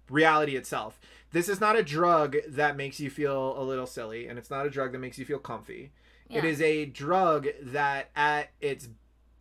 reality 0.09 0.55
itself. 0.55 0.99
This 1.31 1.47
is 1.47 1.61
not 1.61 1.77
a 1.77 1.83
drug 1.83 2.35
that 2.47 2.75
makes 2.75 2.99
you 2.99 3.09
feel 3.09 3.57
a 3.59 3.63
little 3.63 3.87
silly 3.87 4.27
and 4.27 4.37
it's 4.37 4.49
not 4.49 4.65
a 4.65 4.69
drug 4.69 4.91
that 4.91 4.99
makes 4.99 5.17
you 5.17 5.25
feel 5.25 5.39
comfy. 5.39 5.91
It 6.29 6.43
Yeah. 6.43 6.49
is 6.49 6.61
a 6.61 6.85
drug 6.85 7.47
that 7.61 8.09
at 8.15 8.49
its 8.59 8.89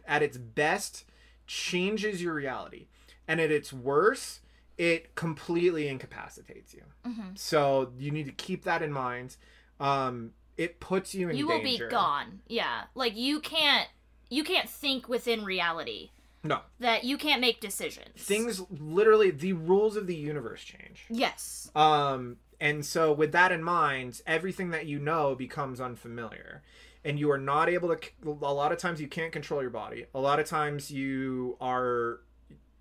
at 0.07 0.23
its 0.23 0.37
best 0.37 1.05
changes 1.47 2.23
your 2.23 2.35
reality. 2.35 2.87
And 3.29 3.41
at 3.41 3.51
its 3.53 3.73
worst, 3.73 4.41
it 4.77 5.15
completely 5.15 5.87
incapacitates 5.89 6.75
you. 6.75 6.83
Mhm. 7.07 7.39
So 7.39 7.93
you 7.99 8.11
need 8.11 8.27
to 8.27 8.33
keep 8.33 8.65
that 8.65 8.83
in 8.83 8.93
mind. 8.93 9.37
Um, 9.79 10.33
it 10.57 10.81
puts 10.81 11.15
you 11.15 11.29
in 11.29 11.37
You 11.37 11.47
will 11.47 11.63
danger. 11.63 11.87
be 11.87 11.91
gone. 11.91 12.41
Yeah. 12.49 12.85
Like 12.95 13.17
you 13.17 13.41
can't 13.41 13.89
you 14.33 14.45
can't 14.45 14.69
think 14.71 15.09
within 15.09 15.45
reality. 15.45 16.11
No, 16.43 16.61
That 16.79 17.05
you 17.05 17.19
can't 17.19 17.41
make 17.41 17.61
decisions. 17.61 18.09
things 18.17 18.63
literally 18.71 19.31
the 19.31 19.53
rules 19.53 19.97
of 19.97 20.07
the 20.07 20.15
universe 20.15 20.63
change. 20.65 21.05
Yes. 21.11 21.71
Um, 21.75 22.37
and 22.61 22.85
so 22.85 23.13
with 23.13 23.33
that 23.33 23.53
in 23.53 23.63
mind, 23.63 24.23
everything 24.27 24.71
that 24.71 24.87
you 24.87 24.99
know 24.99 25.35
becomes 25.35 25.81
unfamiliar. 25.81 26.63
And 27.05 27.19
you 27.19 27.31
are 27.31 27.39
not 27.39 27.69
able 27.71 27.95
to 27.95 27.99
a 28.27 28.53
lot 28.53 28.73
of 28.73 28.79
times 28.79 29.01
you 29.01 29.09
can't 29.09 29.33
control 29.33 29.63
your 29.63 29.71
body. 29.71 30.05
A 30.15 30.21
lot 30.21 30.39
of 30.39 30.47
times 30.47 30.91
you 30.91 31.57
are 31.61 32.21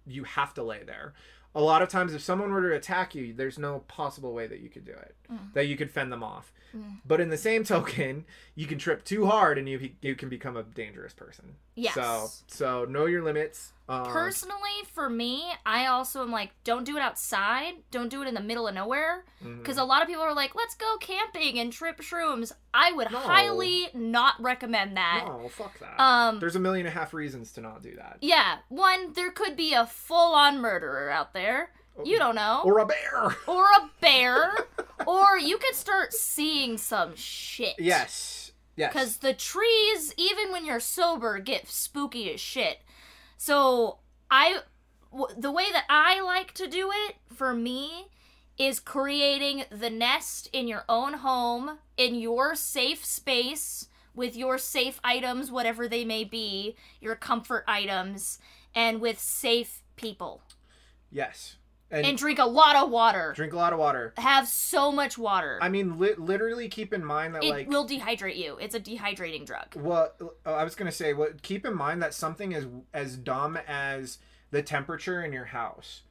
you 0.05 0.23
have 0.25 0.53
to 0.55 0.63
lay 0.63 0.83
there. 0.83 1.13
A 1.55 1.61
lot 1.61 1.81
of 1.81 1.89
times 1.89 2.13
if 2.13 2.21
someone 2.21 2.51
were 2.51 2.69
to 2.69 2.75
attack 2.75 3.15
you, 3.15 3.33
there's 3.33 3.57
no 3.57 3.79
possible 3.87 4.33
way 4.33 4.45
that 4.47 4.59
you 4.59 4.69
could 4.69 4.83
do 4.85 4.91
it. 4.91 5.15
Mm. 5.31 5.53
That 5.53 5.67
you 5.67 5.77
could 5.77 5.91
fend 5.91 6.11
them 6.11 6.23
off. 6.23 6.51
Mm. 6.75 6.97
But 7.05 7.19
in 7.21 7.29
the 7.29 7.37
same 7.37 7.63
token, 7.63 8.25
you 8.55 8.65
can 8.67 8.77
trip 8.79 9.03
too 9.03 9.25
hard 9.27 9.57
and 9.57 9.67
you 9.69 9.91
you 10.01 10.15
can 10.15 10.29
become 10.29 10.57
a 10.57 10.63
dangerous 10.63 11.13
person. 11.13 11.55
Yes. 11.75 11.93
So 11.93 12.29
so 12.47 12.85
know 12.85 13.05
your 13.05 13.23
limits. 13.23 13.73
Um, 13.87 14.05
Personally, 14.05 14.83
for 14.93 15.09
me, 15.09 15.45
I 15.65 15.87
also 15.87 16.21
am 16.21 16.29
like, 16.31 16.51
don't 16.63 16.83
do 16.85 16.95
it 16.95 17.01
outside. 17.01 17.73
Don't 17.89 18.09
do 18.09 18.21
it 18.21 18.27
in 18.27 18.35
the 18.35 18.41
middle 18.41 18.67
of 18.67 18.75
nowhere. 18.75 19.25
Because 19.41 19.77
a 19.79 19.83
lot 19.83 20.03
of 20.03 20.07
people 20.07 20.21
are 20.21 20.35
like, 20.35 20.53
let's 20.53 20.75
go 20.75 20.97
camping 20.99 21.57
and 21.57 21.73
trip 21.73 21.97
shrooms. 22.01 22.51
I 22.71 22.91
would 22.91 23.09
No. 23.11 23.17
highly 23.17 23.87
not 23.95 24.35
recommend 24.39 24.95
that. 24.97 25.23
no, 25.27 25.47
fuck 25.49 25.79
that. 25.79 25.99
Um, 25.99 26.39
There's 26.39 26.55
a 26.55 26.59
million 26.59 26.85
and 26.85 26.95
a 26.95 26.99
half 26.99 27.15
reasons 27.15 27.51
to 27.53 27.61
not 27.61 27.81
do 27.81 27.95
that. 27.95 28.17
yeah, 28.21 28.57
one, 28.69 29.13
there 29.13 29.31
could 29.31 29.55
be 29.55 29.73
a 29.73 29.87
full 29.87 30.33
on 30.35 30.59
murderer 30.59 31.09
out 31.09 31.33
there. 31.33 31.71
You 32.05 32.17
don't 32.17 32.35
know. 32.35 32.61
Or 32.65 32.79
a 32.79 32.85
bear. 32.85 33.35
Or 33.47 33.65
a 33.65 33.89
bear. 34.01 34.53
or 35.07 35.37
you 35.37 35.57
could 35.57 35.75
start 35.75 36.13
seeing 36.13 36.77
some 36.77 37.15
shit. 37.15 37.75
Yes. 37.77 38.51
Yes. 38.75 38.93
Because 38.93 39.17
the 39.17 39.33
trees, 39.33 40.13
even 40.17 40.51
when 40.51 40.65
you're 40.65 40.79
sober, 40.79 41.39
get 41.39 41.67
spooky 41.67 42.33
as 42.33 42.39
shit. 42.39 42.79
So, 43.37 43.99
I. 44.31 44.59
W- 45.11 45.35
the 45.35 45.51
way 45.51 45.65
that 45.73 45.85
I 45.89 46.21
like 46.21 46.53
to 46.53 46.67
do 46.67 46.91
it, 47.07 47.15
for 47.33 47.53
me, 47.53 48.07
is 48.59 48.79
creating 48.79 49.63
the 49.71 49.89
nest 49.89 50.49
in 50.53 50.67
your 50.67 50.83
own 50.87 51.13
home, 51.15 51.79
in 51.97 52.13
your 52.15 52.55
safe 52.55 53.03
space, 53.03 53.87
with 54.13 54.35
your 54.35 54.57
safe 54.57 54.99
items, 55.03 55.51
whatever 55.51 55.87
they 55.87 56.05
may 56.05 56.23
be, 56.23 56.75
your 57.01 57.15
comfort 57.15 57.63
items, 57.67 58.37
and 58.75 59.01
with 59.01 59.17
safe 59.19 59.81
people. 59.95 60.41
yes. 61.11 61.55
And, 61.91 62.05
And 62.05 62.17
drink 62.17 62.37
a 62.37 62.45
lot 62.45 62.75
of 62.75 62.91
water. 62.91 63.33
drink 63.35 63.53
a 63.53 63.55
lot 63.57 63.73
of 63.73 63.79
water. 63.79 64.13
Have 64.17 64.47
so 64.47 64.91
much 64.91 65.17
water. 65.17 65.57
I 65.61 65.69
mean, 65.69 65.97
li- 65.97 66.13
literally 66.17 66.69
keep 66.69 66.93
in 66.93 67.03
mind 67.03 67.33
that 67.35 67.43
like 67.43 67.49
it 67.49 67.53
like 67.53 67.69
will 67.69 67.87
dehydrate 67.87 68.37
you. 68.37 68.57
It's 68.61 68.75
a 68.75 68.79
dehydrating 68.79 69.45
drug. 69.45 69.75
what 69.75 70.17
uh, 70.45 70.51
I 70.51 70.63
was 70.63 70.75
gonna 70.75 70.91
say. 70.91 71.13
What 71.13 71.41
keep 71.41 71.65
in 71.65 71.75
mind 71.75 72.01
that 72.03 72.13
something 72.13 72.53
as 72.53 72.67
as 72.93 73.17
dumb 73.17 73.57
as 73.67 74.19
the 74.51 74.61
temperature 74.61 75.23
in 75.23 75.33
your 75.33 75.45
house 75.45 76.01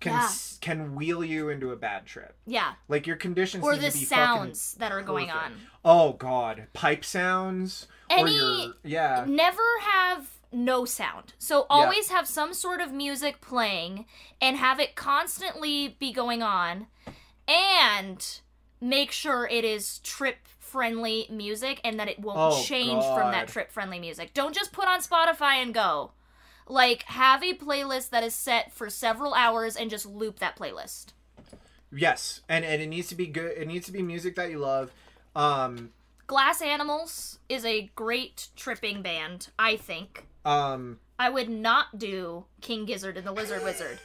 can 0.00 0.12
Yeah. 0.12 0.24
s 0.24 0.58
can 0.60 0.94
wheel 0.96 1.24
you 1.24 1.48
into 1.50 1.70
a 1.72 1.76
bad 1.76 2.06
trip. 2.06 2.36
Yeah. 2.46 2.72
Like 2.88 3.06
your 3.06 3.16
conditions 3.16 3.62
Or 3.64 3.76
the 3.76 3.90
sounds 3.92 4.74
that 4.78 4.90
are 4.92 5.02
going 5.02 5.28
perfect. 5.28 5.44
on. 5.44 5.60
Oh 5.84 6.12
God, 6.14 6.66
pipe 6.72 7.04
sounds. 7.04 7.86
or 8.10 8.18
Any 8.18 8.34
your, 8.36 8.74
yeah. 8.84 9.24
never 9.28 9.62
have 9.82 10.28
no 10.52 10.84
sound. 10.84 11.34
So 11.38 11.66
always 11.68 12.10
have 12.10 12.26
some 12.26 12.54
sort 12.54 12.80
of 12.80 12.92
music 12.92 13.40
playing 13.40 14.06
and 14.40 14.56
have 14.56 14.80
it 14.80 14.94
constantly 14.96 15.96
be 15.98 16.12
going 16.12 16.42
on 16.42 16.86
and 17.46 18.40
make 18.80 19.10
sure 19.12 19.46
it 19.46 19.64
is 19.64 19.98
trip 20.00 20.36
friendly 20.58 21.26
music 21.30 21.80
and 21.82 21.98
that 21.98 22.08
it 22.08 22.18
won't 22.20 22.38
Oh, 22.38 22.62
change 22.62 23.02
from 23.02 23.32
that 23.32 23.48
trip 23.48 23.70
friendly 23.72 23.98
music. 23.98 24.34
Don't 24.34 24.54
just 24.54 24.72
put 24.72 24.86
on 24.86 25.00
Spotify 25.00 25.54
and 25.62 25.72
go. 25.72 26.12
Like 26.66 27.04
have 27.04 27.42
a 27.42 27.54
playlist 27.54 28.10
that 28.10 28.22
is 28.22 28.34
set 28.34 28.72
for 28.72 28.90
several 28.90 29.32
hours 29.34 29.76
and 29.76 29.88
just 29.88 30.04
loop 30.06 30.38
that 30.40 30.56
playlist. 30.58 31.12
Yes, 31.90 32.42
and 32.48 32.64
and 32.66 32.82
it 32.82 32.86
needs 32.88 33.08
to 33.08 33.14
be 33.14 33.26
good. 33.26 33.52
It 33.56 33.66
needs 33.66 33.86
to 33.86 33.92
be 33.92 34.02
music 34.02 34.36
that 34.36 34.50
you 34.50 34.58
love. 34.58 34.92
Um, 35.34 35.90
Glass 36.26 36.60
Animals 36.60 37.38
is 37.48 37.64
a 37.64 37.90
great 37.94 38.48
tripping 38.54 39.00
band, 39.00 39.48
I 39.58 39.76
think. 39.76 40.26
Um, 40.48 40.98
I 41.18 41.28
would 41.30 41.48
not 41.50 41.98
do 41.98 42.44
King 42.60 42.84
Gizzard 42.86 43.16
and 43.16 43.26
the 43.26 43.32
Lizard 43.32 43.62
Wizard, 43.64 43.98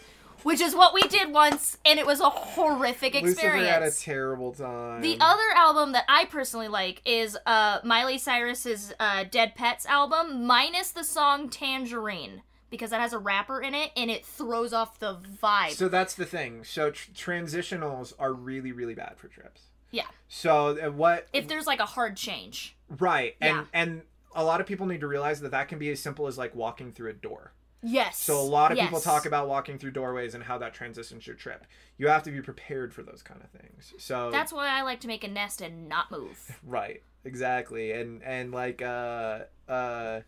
which 0.43 0.60
is 0.60 0.75
what 0.75 0.93
we 0.93 1.01
did 1.03 1.32
once, 1.32 1.77
and 1.86 1.99
it 1.99 2.06
was 2.06 2.19
a 2.19 2.29
horrific 2.29 3.15
experience. 3.15 3.36
Lucifer 3.62 3.71
had 3.71 3.84
a 3.84 3.91
terrible 3.91 4.51
time. 4.51 5.01
The 5.01 5.17
other 5.19 5.43
album 5.56 5.91
that 5.93 6.06
I 6.10 6.25
personally 6.25 6.67
like 6.67 7.01
is 7.06 7.38
uh, 7.45 7.79
Miley 7.84 8.17
Cyrus's 8.17 8.93
uh, 8.99 9.25
Dead 9.29 9.53
Petz 9.58 9.86
album, 9.86 10.45
minus 10.45 10.91
the 10.91 11.03
song 11.03 11.49
Tangerine, 11.49 12.41
because 12.69 12.89
that 12.89 12.99
has 12.99 13.13
a 13.13 13.19
rapper 13.19 13.62
in 13.62 13.73
it 13.75 13.91
and 13.95 14.10
it 14.12 14.25
throws 14.25 14.73
off 14.73 14.97
the 14.99 15.15
vibe. 15.41 15.71
So 15.71 15.88
that's 15.88 16.15
the 16.15 16.25
thing. 16.25 16.63
So 16.63 16.89
tr- 16.91 17.12
transitionals 17.12 18.13
are 18.19 18.34
really 18.34 18.71
really 18.71 18.95
bad 18.95 19.17
for 19.17 19.27
trips. 19.27 19.62
yeah, 19.91 20.08
So 20.27 20.89
what? 20.91 21.27
if 21.32 21.47
there's 21.47 21.67
like 21.67 21.79
a 21.79 21.86
hard 21.86 22.17
change. 22.17 22.75
right, 22.99 23.36
and 23.39 23.58
Yeah. 23.58 23.65
and 23.73 24.01
a 24.36 24.43
lot 24.43 24.62
of 24.62 24.67
people 24.67 24.86
need 24.86 25.02
to 25.02 25.08
realize 25.08 25.41
that 25.41 25.52
that 25.52 25.67
can 25.67 25.80
be 25.80 25.89
as 25.91 26.00
simple 26.00 26.28
as 26.28 26.38
like 26.38 26.56
walking 26.56 26.91
through 26.91 27.10
a 27.10 27.13
door. 27.13 27.54
Yes. 27.82 28.17
So 28.17 28.39
a 28.39 28.41
lot 28.41 28.72
of 28.72 28.78
people 28.78 29.02
talk 29.02 29.26
about 29.26 29.50
walking 29.50 29.78
through 29.78 29.91
doorways 29.91 30.36
and 30.36 30.43
how 30.43 30.58
that 30.60 30.74
transitions 30.74 31.28
your 31.28 31.36
trip. 31.36 31.65
You 31.98 32.08
have 32.08 32.24
to 32.24 32.32
be 32.32 32.41
prepared 32.41 32.93
for 32.93 33.04
those 33.04 33.22
kind 33.22 33.41
of 33.43 33.50
things. 33.62 33.93
So 33.98 34.32
That's 34.32 34.54
why 34.54 34.69
I 34.69 34.84
like 34.84 35.02
to 35.02 35.08
make 35.08 35.24
a 35.26 35.28
nest 35.28 35.62
and 35.62 35.89
not 35.89 36.10
move. 36.10 36.60
Right. 36.65 37.04
Exactly. 37.26 37.91
And 37.91 38.24
and 38.24 38.52
like 38.52 38.82
uh 38.82 39.39
uh 39.67 40.22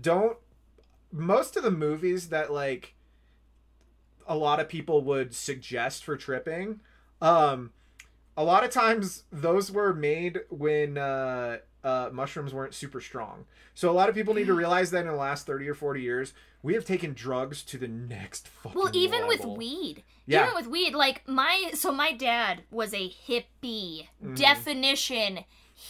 don't 0.00 0.36
most 1.12 1.56
of 1.56 1.62
the 1.62 1.70
movies 1.70 2.30
that 2.30 2.52
like 2.52 2.94
a 4.26 4.36
lot 4.36 4.58
of 4.58 4.68
people 4.68 5.02
would 5.02 5.34
suggest 5.34 6.02
for 6.04 6.16
tripping 6.16 6.80
um 7.20 7.70
a 8.36 8.44
lot 8.44 8.64
of 8.64 8.70
times 8.70 9.24
those 9.32 9.70
were 9.70 9.94
made 9.94 10.40
when 10.50 10.98
uh, 10.98 11.58
uh, 11.86 12.10
mushrooms 12.12 12.52
weren't 12.52 12.74
super 12.74 13.00
strong. 13.00 13.44
So 13.74 13.90
a 13.90 13.92
lot 13.92 14.08
of 14.08 14.14
people 14.14 14.34
need 14.34 14.46
to 14.46 14.54
realize 14.64 14.90
that 14.90 15.02
in 15.02 15.06
the 15.06 15.14
last 15.14 15.46
thirty 15.46 15.68
or 15.68 15.74
forty 15.74 16.02
years, 16.02 16.34
we 16.62 16.74
have 16.74 16.84
taken 16.84 17.12
drugs 17.14 17.62
to 17.64 17.78
the 17.78 17.88
next 17.88 18.48
fucking. 18.62 18.78
Well, 18.78 18.90
even 18.94 19.26
with 19.28 19.44
weed. 19.44 20.02
Yeah. 20.26 20.42
Even 20.44 20.54
with 20.56 20.66
weed, 20.66 20.94
like 20.94 21.26
my 21.28 21.70
so 21.74 21.92
my 21.92 22.12
dad 22.12 22.64
was 22.70 22.92
a 22.92 23.08
hippie. 23.28 24.08
Mhm. 24.22 24.36
Definition 24.36 25.44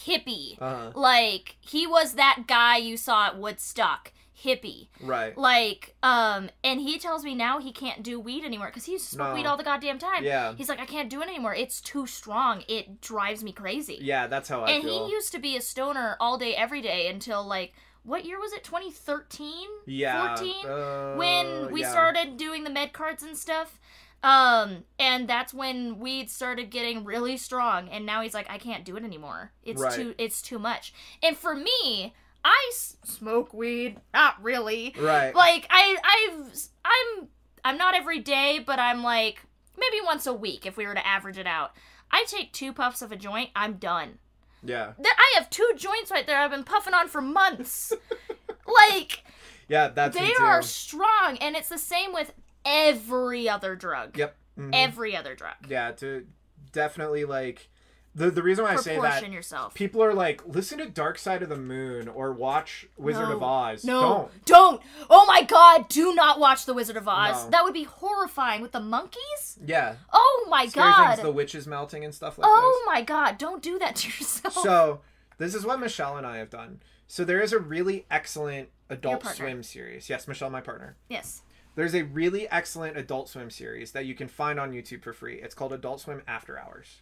hippie. 0.05 0.61
Uh-huh. 0.61 0.91
Like 0.93 1.57
he 1.61 1.87
was 1.87 2.13
that 2.13 2.43
guy 2.47 2.77
you 2.77 2.97
saw 2.97 3.27
at 3.27 3.39
Woodstock. 3.39 4.11
Hippie. 4.43 4.87
Right. 5.01 5.35
Like, 5.37 5.95
um, 6.03 6.49
and 6.63 6.79
he 6.79 6.99
tells 6.99 7.23
me 7.23 7.33
now 7.33 7.59
he 7.59 7.71
can't 7.71 8.03
do 8.03 8.19
weed 8.19 8.43
anymore 8.45 8.67
because 8.67 8.85
he 8.85 8.91
used 8.93 9.05
to 9.09 9.15
smoke 9.15 9.29
No. 9.29 9.33
weed 9.35 9.45
all 9.45 9.57
the 9.57 9.63
goddamn 9.63 9.97
time. 9.99 10.23
Yeah. 10.23 10.53
He's 10.55 10.69
like, 10.69 10.79
I 10.79 10.85
can't 10.85 11.09
do 11.09 11.21
it 11.21 11.27
anymore. 11.27 11.55
It's 11.55 11.81
too 11.81 12.05
strong. 12.05 12.63
It 12.67 13.01
drives 13.01 13.43
me 13.43 13.51
crazy. 13.51 13.97
Yeah, 13.99 14.27
that's 14.27 14.47
how 14.47 14.61
I 14.61 14.71
and 14.71 14.83
feel. 14.83 15.07
he 15.07 15.11
used 15.11 15.31
to 15.31 15.39
be 15.39 15.57
a 15.57 15.61
stoner 15.61 16.17
all 16.19 16.37
day, 16.37 16.55
every 16.55 16.81
day 16.81 17.07
until 17.07 17.43
like, 17.45 17.73
what 18.03 18.25
year 18.25 18.39
was 18.39 18.53
it? 18.53 18.63
2013? 18.63 19.67
yeah. 19.85 20.35
14? 20.35 20.65
uh, 20.65 21.15
when 21.15 21.71
we 21.71 21.81
yeah. 21.81 21.89
started 21.91 22.37
doing 22.37 22.63
the 22.63 22.69
med 22.69 22.93
cards 22.93 23.23
and 23.23 23.35
stuff. 23.37 23.79
Um, 24.23 24.83
and 24.97 25.27
that's 25.27 25.53
when 25.53 25.99
weed 25.99 26.29
started 26.29 26.69
getting 26.69 27.03
really 27.05 27.37
strong. 27.37 27.89
And 27.89 28.05
now 28.05 28.21
he's 28.21 28.33
like, 28.33 28.49
I 28.49 28.57
can't 28.57 28.83
do 28.85 28.97
it 28.97 29.03
anymore. 29.03 29.51
It's 29.63 29.81
Right. 29.81 29.93
too, 29.93 30.15
it's 30.17 30.41
too 30.41 30.57
much. 30.59 30.93
And 31.21 31.35
for 31.37 31.55
me, 31.55 32.13
I 32.49 32.69
s- 32.71 32.95
smoke 33.03 33.53
weed. 33.53 33.99
Not 34.13 34.41
really. 34.41 34.93
Right. 34.97 35.35
Like 35.35 35.67
I, 35.69 35.97
I've, 36.03 36.57
I'm, 36.85 37.27
I'm 37.65 37.77
not 37.77 37.93
every 37.95 38.19
day, 38.19 38.63
but 38.65 38.79
I'm 38.79 39.03
like 39.03 39.41
maybe 39.77 39.97
once 40.03 40.25
a 40.25 40.33
week 40.33 40.65
if 40.65 40.77
we 40.77 40.85
were 40.87 40.93
to 40.95 41.05
average 41.05 41.37
it 41.37 41.45
out. 41.47 41.71
I 42.09 42.23
take 42.27 42.53
two 42.53 42.71
puffs 42.71 43.01
of 43.01 43.11
a 43.11 43.17
joint, 43.17 43.49
I'm 43.55 43.73
done. 43.73 44.19
yeah. 44.63 44.93
Th- 44.95 45.13
I 45.17 45.33
have 45.35 45.49
two 45.49 45.69
joints 45.75 46.09
right 46.09 46.25
there 46.25 46.39
I've 46.39 46.51
been 46.51 46.63
puffing 46.63 46.93
on 46.93 47.09
for 47.09 47.19
months. 47.21 47.91
like 48.65 49.23
Yeah, 49.67 49.89
that's 49.89 50.17
they 50.17 50.33
are 50.39 50.61
strong, 50.61 51.37
and 51.41 51.55
it's 51.57 51.69
the 51.69 51.77
same 51.77 52.13
with 52.13 52.31
every 52.65 53.49
other 53.49 53.75
drug. 53.75 54.17
Yep. 54.17 54.35
mhm. 54.57 54.69
Every 54.73 55.15
other 55.17 55.35
drug. 55.35 55.55
yeah, 55.67 55.91
to 55.93 56.25
definitely 56.71 57.25
like 57.25 57.69
the 58.17 58.31
the 58.31 58.41
reason 58.41 58.65
why 58.65 58.73
I 58.73 58.75
say 58.77 58.99
that 58.99 59.31
yourself. 59.31 59.73
people 59.75 60.03
are 60.03 60.13
like 60.13 60.41
listen 60.45 60.79
to 60.79 60.89
Dark 60.89 61.17
Side 61.19 61.43
of 61.43 61.49
the 61.49 61.55
Moon 61.57 62.07
or 62.07 62.33
watch 62.33 62.87
Wizard 62.97 63.29
No. 63.29 63.35
of 63.37 63.43
Oz. 63.43 63.85
No, 63.85 64.01
Don't. 64.01 64.45
don't. 64.45 64.81
Oh 65.09 65.25
my 65.27 65.43
God! 65.43 65.87
Do 65.87 66.13
not 66.15 66.39
watch 66.39 66.65
The 66.65 66.73
Wizard 66.73 66.97
of 66.97 67.07
Oz. 67.07 67.45
No. 67.45 67.49
That 67.51 67.63
would 67.63 67.73
be 67.75 67.83
horrifying 67.83 68.61
with 68.61 68.71
the 68.71 68.79
monkeys. 68.79 69.59
Yeah. 69.65 69.95
Oh 70.11 70.47
my 70.49 70.65
Scary 70.67 70.91
God! 70.91 71.15
things, 71.15 71.21
the 71.21 71.31
witches 71.31 71.67
melting 71.67 72.03
and 72.03 72.13
stuff 72.13 72.37
like 72.37 72.47
oh 72.49 72.83
my 72.87 73.01
God! 73.03 73.37
Don't 73.37 73.61
do 73.61 73.77
that 73.79 73.95
to 73.97 74.07
yourself. 74.07 74.55
So 74.55 75.01
this 75.37 75.53
is 75.53 75.63
what 75.65 75.79
Michelle 75.79 76.17
and 76.17 76.25
I 76.25 76.37
have 76.37 76.49
done. 76.49 76.81
So 77.07 77.23
there 77.23 77.39
is 77.41 77.53
a 77.53 77.59
really 77.59 78.05
excellent 78.11 78.69
Adult. 78.89 79.25
Swim 79.27 79.63
series. 79.63 80.09
Yes, 80.09 80.27
Michelle, 80.27 80.49
my 80.49 80.61
partner. 80.61 80.95
yes. 81.09 81.41
There's 81.75 81.93
a 81.93 82.01
really 82.05 82.49
excellent 82.49 82.97
Adult 82.97 83.29
Swim 83.29 83.51
series 83.51 83.91
that 83.91 84.05
you 84.05 84.15
can 84.15 84.27
find 84.27 84.59
on 84.59 84.71
YouTube 84.71 85.03
for 85.03 85.13
free. 85.13 85.35
It's 85.35 85.53
called 85.53 85.71
Adult 85.73 86.01
Swim 86.01 86.23
After 86.27 86.57
Hours. 86.57 87.01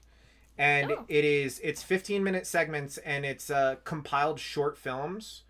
And 0.57 0.91
Oh. 0.91 1.05
it 1.07 1.25
is 1.25 1.59
it's 1.63 1.83
15 1.83 2.23
minute 2.23 2.47
segments 2.47 2.97
and 2.99 3.25
it's 3.25 3.49
uh, 3.49 3.75
compiled 3.83 4.39
short 4.39 4.77
films 4.77 5.43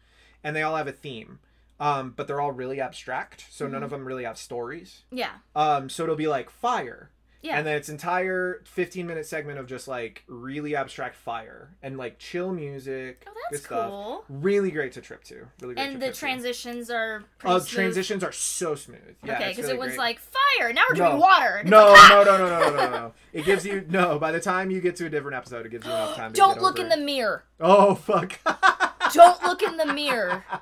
and 0.44 0.56
they 0.56 0.62
all 0.64 0.76
have 0.76 0.88
a 0.88 0.92
theme. 0.92 1.40
Um, 1.80 2.14
but 2.16 2.26
they're 2.28 2.40
all 2.40 2.54
really 2.54 2.80
abstract, 2.80 3.46
so 3.50 3.66
Mm-hmm. 3.66 3.74
none 3.74 3.84
of 3.84 3.90
them 3.90 4.06
really 4.08 4.24
have 4.24 4.38
stories. 4.38 5.04
Yeah. 5.12 5.32
Um, 5.56 5.90
so 5.90 6.04
it'll 6.04 6.16
be 6.16 6.28
like 6.28 6.50
fire. 6.50 7.10
Yeah. 7.46 7.58
And 7.58 7.68
then 7.68 7.76
its 7.76 7.90
entire 7.90 8.62
15 8.66 9.06
minute 9.06 9.26
segment 9.28 9.60
of 9.60 9.68
just 9.68 9.88
like 9.88 10.24
really 10.28 10.76
abstract 10.76 11.16
fire 11.16 11.70
and 11.84 11.98
like 11.98 12.18
chill 12.18 12.52
music. 12.52 13.24
oh, 13.28 13.32
good 13.34 13.42
that's 13.52 13.66
stuff. 13.66 13.90
cool. 13.90 14.26
Really 14.30 14.72
great 14.72 14.94
to 14.94 15.02
trip 15.02 15.24
to. 15.26 15.46
Really 15.62 15.76
great 15.76 15.76
to 15.76 15.82
And 15.82 15.96
the 16.02 16.06
trip 16.08 16.14
to. 16.16 16.20
transitions 16.20 16.90
are 16.90 17.24
pretty 17.38 17.56
Uh, 17.56 17.60
smooth. 17.60 17.70
transitions 17.76 18.24
are 18.24 18.32
so 18.32 18.74
smooth. 18.76 19.00
Yeah, 19.24 19.36
okay, 19.36 19.50
because 19.50 19.66
really 19.66 19.76
it 19.76 19.80
was 19.80 19.88
great. 19.90 19.98
like 20.00 20.20
fire. 20.20 20.74
Now 20.74 20.82
we're 20.90 20.96
No. 20.98 21.10
doing 21.10 21.20
water. 21.22 21.62
No, 21.66 21.90
like, 21.90 21.98
ah! 22.00 22.24
no, 22.26 22.38
no, 22.38 22.38
no, 22.38 22.60
no, 22.60 22.70
no, 22.70 22.76
no, 22.76 22.90
no. 22.90 23.14
It 23.34 23.46
gives 23.46 23.66
you 23.66 23.86
no. 23.90 24.18
By 24.18 24.32
the 24.32 24.40
time 24.42 24.72
you 24.72 24.82
get 24.82 24.96
to 24.98 25.06
a 25.06 25.10
different 25.10 25.38
episode, 25.38 25.66
it 25.66 25.70
gives 25.70 25.86
you 25.86 25.92
enough 25.92 26.16
time. 26.16 26.34
to 26.34 26.38
Don't 26.38 26.62
look 26.62 26.80
in 26.80 26.88
it. 26.88 26.90
the 26.96 26.98
mirror. 27.02 27.44
Oh 27.60 27.94
fuck. 27.96 28.40
Don't 29.14 29.42
look 29.44 29.62
in 29.62 29.78
the 29.78 29.86
mirror. 29.94 30.44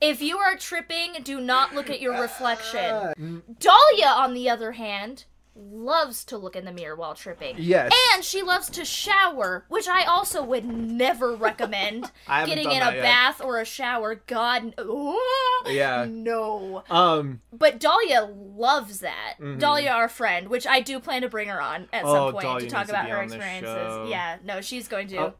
If 0.00 0.22
you 0.22 0.36
are 0.38 0.54
tripping, 0.54 1.14
do 1.24 1.40
not 1.40 1.74
look 1.74 1.90
at 1.90 2.00
your 2.00 2.20
reflection. 2.20 2.78
Mm, 3.18 3.42
Dahlia, 3.58 4.06
on 4.06 4.32
the 4.32 4.48
other 4.48 4.70
hand, 4.70 5.24
loves 5.58 6.24
to 6.26 6.36
look 6.38 6.54
in 6.56 6.64
the 6.64 6.72
mirror 6.72 6.94
while 6.94 7.14
tripping. 7.14 7.56
Yes. 7.58 7.92
And 8.14 8.24
she 8.24 8.42
loves 8.42 8.70
to 8.70 8.84
shower, 8.84 9.64
which 9.68 9.88
I 9.88 10.04
also 10.04 10.42
would 10.44 10.64
never 10.64 11.34
recommend. 11.34 12.10
I 12.28 12.46
Getting 12.46 12.70
in 12.70 12.82
a 12.82 12.92
yet. 12.92 13.02
bath 13.02 13.40
or 13.42 13.58
a 13.60 13.64
shower, 13.64 14.22
God, 14.26 14.74
oh, 14.78 15.64
Yeah. 15.66 16.06
no. 16.08 16.84
Um. 16.90 17.40
But 17.52 17.80
Dahlia 17.80 18.28
loves 18.32 19.00
that. 19.00 19.34
Mhm. 19.40 19.58
Dahlia, 19.58 19.90
our 19.90 20.08
friend, 20.08 20.48
which 20.48 20.66
I 20.66 20.80
do 20.80 21.00
plan 21.00 21.22
to 21.22 21.28
bring 21.28 21.48
her 21.48 21.60
on 21.60 21.88
at 21.92 22.04
Oh, 22.04 22.12
some 22.14 22.32
point 22.32 22.42
Dahlia 22.44 22.66
to 22.66 22.70
talk 22.70 22.80
needs 22.82 22.90
to 22.90 22.94
about 23.00 23.08
her 23.10 23.22
experiences. 23.22 24.08
Yeah, 24.10 24.36
no, 24.44 24.60
she's 24.60 24.86
going 24.88 25.08
to. 25.08 25.16
Oh. 25.18 25.34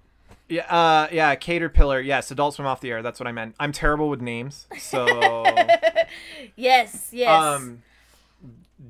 Yeah. 0.48 0.62
Uh. 0.74 1.08
Yeah. 1.12 1.34
Caterpillar. 1.34 2.00
Yes. 2.00 2.30
Adult 2.30 2.54
Swim 2.54 2.66
off 2.66 2.80
the 2.80 2.90
air. 2.90 3.02
That's 3.02 3.20
what 3.20 3.26
I 3.26 3.32
meant. 3.32 3.54
I'm 3.60 3.70
terrible 3.70 4.08
with 4.08 4.22
names. 4.22 4.66
So. 4.78 5.44
yes, 6.56 7.08
yes. 7.12 7.28
um. 7.30 7.82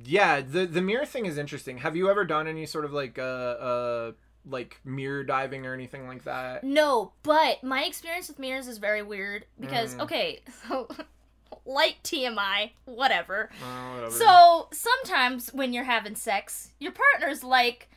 Yeah. 0.05 0.41
The 0.41 0.67
the 0.67 0.83
mirror 0.83 1.07
thing 1.07 1.27
is 1.27 1.39
interesting. 1.39 1.79
Have 1.79 1.97
you 1.97 2.11
ever 2.11 2.25
done 2.25 2.47
any 2.47 2.67
sort 2.67 2.85
of 2.85 2.93
like 2.93 3.19
uh 3.19 3.23
uh 3.23 4.13
like 4.47 4.81
mirror 4.85 5.25
diving 5.25 5.67
or 5.67 5.75
anything 5.75 6.07
like 6.07 6.25
that? 6.25 6.65
No, 6.65 7.13
but 7.23 7.63
my 7.63 7.85
experience 7.85 8.29
with 8.29 8.39
mirrors 8.39 8.69
is 8.69 8.79
very 8.79 9.03
weird 9.03 9.47
because 9.61 9.95
Mm. 9.95 10.03
okay, 10.03 10.41
so 10.69 10.89
light 11.67 11.97
TMI, 12.05 12.71
whatever. 12.85 13.51
Uh, 13.63 13.93
whatever. 13.95 14.11
So 14.11 14.69
sometimes 14.73 15.53
when 15.53 15.73
you're 15.73 15.85
having 15.85 16.15
sex, 16.17 16.71
your 16.79 16.93
partner's 16.93 17.43
like, 17.45 17.89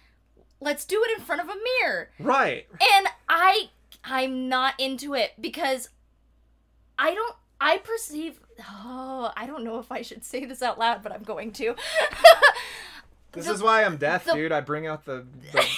"Let's 0.59 0.85
do 0.85 1.01
it 1.07 1.17
in 1.17 1.23
front 1.23 1.41
of 1.41 1.47
a 1.49 1.55
mirror," 1.81 2.09
Right. 2.19 2.67
and 2.81 3.07
I 3.29 3.69
I'm 4.03 4.49
not 4.49 4.73
into 4.79 5.13
it 5.13 5.31
because 5.39 5.89
I 6.97 7.13
don't. 7.13 7.35
I 7.59 7.77
perceive. 7.77 8.39
Oh, 8.69 9.31
I 9.35 9.45
don't 9.45 9.63
know 9.63 9.79
if 9.79 9.91
I 9.91 10.01
should 10.01 10.23
say 10.23 10.45
this 10.45 10.61
out 10.61 10.77
loud, 10.79 11.01
but 11.03 11.11
I'm 11.11 11.23
going 11.23 11.51
to. 11.53 11.75
This 13.33 13.45
The- 13.45 13.53
is 13.53 13.63
why 13.63 13.83
I'm 13.83 13.97
deaf, 13.97 14.25
the- 14.25 14.33
dude. 14.33 14.51
I 14.51 14.61
bring 14.61 14.87
out 14.87 15.05
the. 15.05 15.25
the 15.53 15.65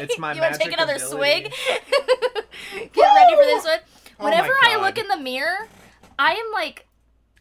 It's 0.00 0.16
my 0.18 0.32
You 0.32 0.40
want 0.40 0.52
to 0.54 0.60
take 0.60 0.72
another 0.72 0.94
ability. 0.94 1.16
swig? 1.16 1.44
Get 2.72 2.96
ready 2.96 3.36
for 3.36 3.44
this 3.44 3.64
one. 3.64 3.78
Oh 4.20 4.24
Whenever 4.26 4.52
I 4.62 4.76
look 4.80 4.96
in 4.96 5.08
the 5.08 5.16
mirror, 5.16 5.66
I 6.18 6.32
am 6.34 6.52
like, 6.52 6.86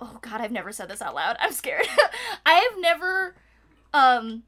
oh 0.02 0.17
god, 0.22 0.41
I've 0.41 0.52
never 0.52 0.72
said 0.72 0.89
this 0.89 1.02
out 1.02 1.13
loud. 1.13 1.36
I'm 1.39 1.52
scared. 1.52 1.86
I 2.46 2.54
have 2.54 2.80
never, 2.80 3.36
um, 3.93 4.43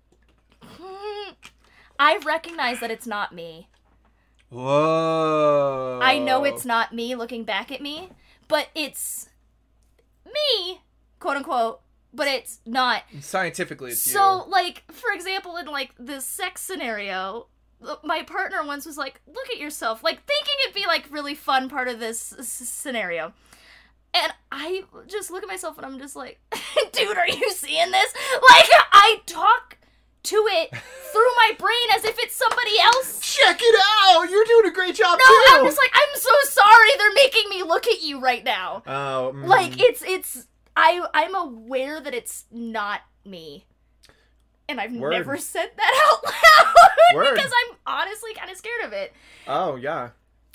I 2.00 2.18
recognize 2.26 2.80
that 2.80 2.90
it's 2.90 3.06
not 3.06 3.34
me. 3.34 3.68
Whoa. 4.50 6.00
I 6.02 6.18
know 6.18 6.44
it's 6.46 6.66
not 6.66 6.94
me 6.94 7.14
looking 7.16 7.44
back 7.44 7.72
at 7.72 7.82
me, 7.82 8.10
but 8.48 8.70
it's 8.74 9.29
me, 10.34 10.82
quote 11.20 11.38
unquote. 11.38 11.82
But 12.12 12.28
it's 12.28 12.60
not. 12.66 13.04
Scientifically, 13.22 13.92
it's 13.92 14.02
So, 14.02 14.46
like, 14.48 14.84
for 14.92 15.12
example, 15.14 15.58
in 15.58 15.68
like 15.68 15.92
this 16.00 16.26
sex 16.26 16.62
scenario, 16.62 17.48
uh, 17.88 17.98
my 18.04 18.24
partner 18.24 18.64
once 18.66 18.88
was 18.88 18.98
like, 18.98 19.22
"Look 19.28 19.48
at 19.52 19.60
yourself," 19.60 20.04
like 20.04 20.26
thinking 20.26 20.54
it'd 20.66 20.74
be 20.76 20.88
like 20.88 21.06
really 21.12 21.36
fun 21.36 21.70
part 21.70 21.88
of 21.88 22.00
this 22.00 22.34
s- 22.34 22.48
scenario. 22.50 23.34
And 24.12 24.34
I 24.52 24.86
just 25.08 25.30
look 25.30 25.44
at 25.44 25.48
myself 25.48 25.78
and 25.78 25.86
I'm 25.86 26.00
just 26.00 26.16
like, 26.16 26.40
dude, 26.94 27.16
are 27.16 27.28
you 27.28 27.52
seeing 27.52 27.92
this? 27.92 28.14
Like, 28.50 28.70
I 28.92 29.22
talk 29.28 29.78
to 30.24 30.36
it 30.50 30.70
through 30.72 31.32
my 31.38 31.52
brain 31.58 31.88
as 31.96 32.04
if 32.06 32.18
it's 32.20 32.36
somebody 32.36 32.80
else. 32.80 33.20
Check 33.22 33.60
it 33.62 33.82
out! 34.04 34.30
You're 34.30 34.46
doing 34.46 34.66
a 34.68 34.72
great 34.74 34.96
job 34.96 35.18
No, 35.18 35.26
too. 35.26 35.44
I'm 35.52 35.66
just 35.66 35.78
like, 35.78 35.92
I'm 35.94 36.20
so 36.20 36.30
sorry 36.62 36.90
they're 36.98 37.14
making 37.14 37.50
me 37.50 37.64
look 37.64 37.88
at 37.88 38.02
you 38.04 38.20
right 38.20 38.44
now. 38.44 38.84
Oh, 38.86 39.34
mm. 39.36 39.46
Like, 39.48 39.80
it's, 39.82 40.02
it's, 40.04 40.48
I, 40.76 41.06
I'm 41.14 41.36
aware 41.36 42.00
that 42.02 42.14
it's 42.14 42.46
not 42.52 43.02
me. 43.26 43.66
And 44.68 44.80
I've 44.80 44.94
Word. 44.94 45.12
never 45.12 45.38
said 45.38 45.72
that 45.78 46.12
out 46.12 46.24
loud 47.16 47.34
because 47.34 47.52
I'm 47.52 47.76
honestly 47.88 48.34
kind 48.36 48.52
of 48.52 48.58
scared 48.58 48.84
of 48.86 48.94
it. 48.94 49.14
oh 49.48 49.76
yeah. 49.78 50.10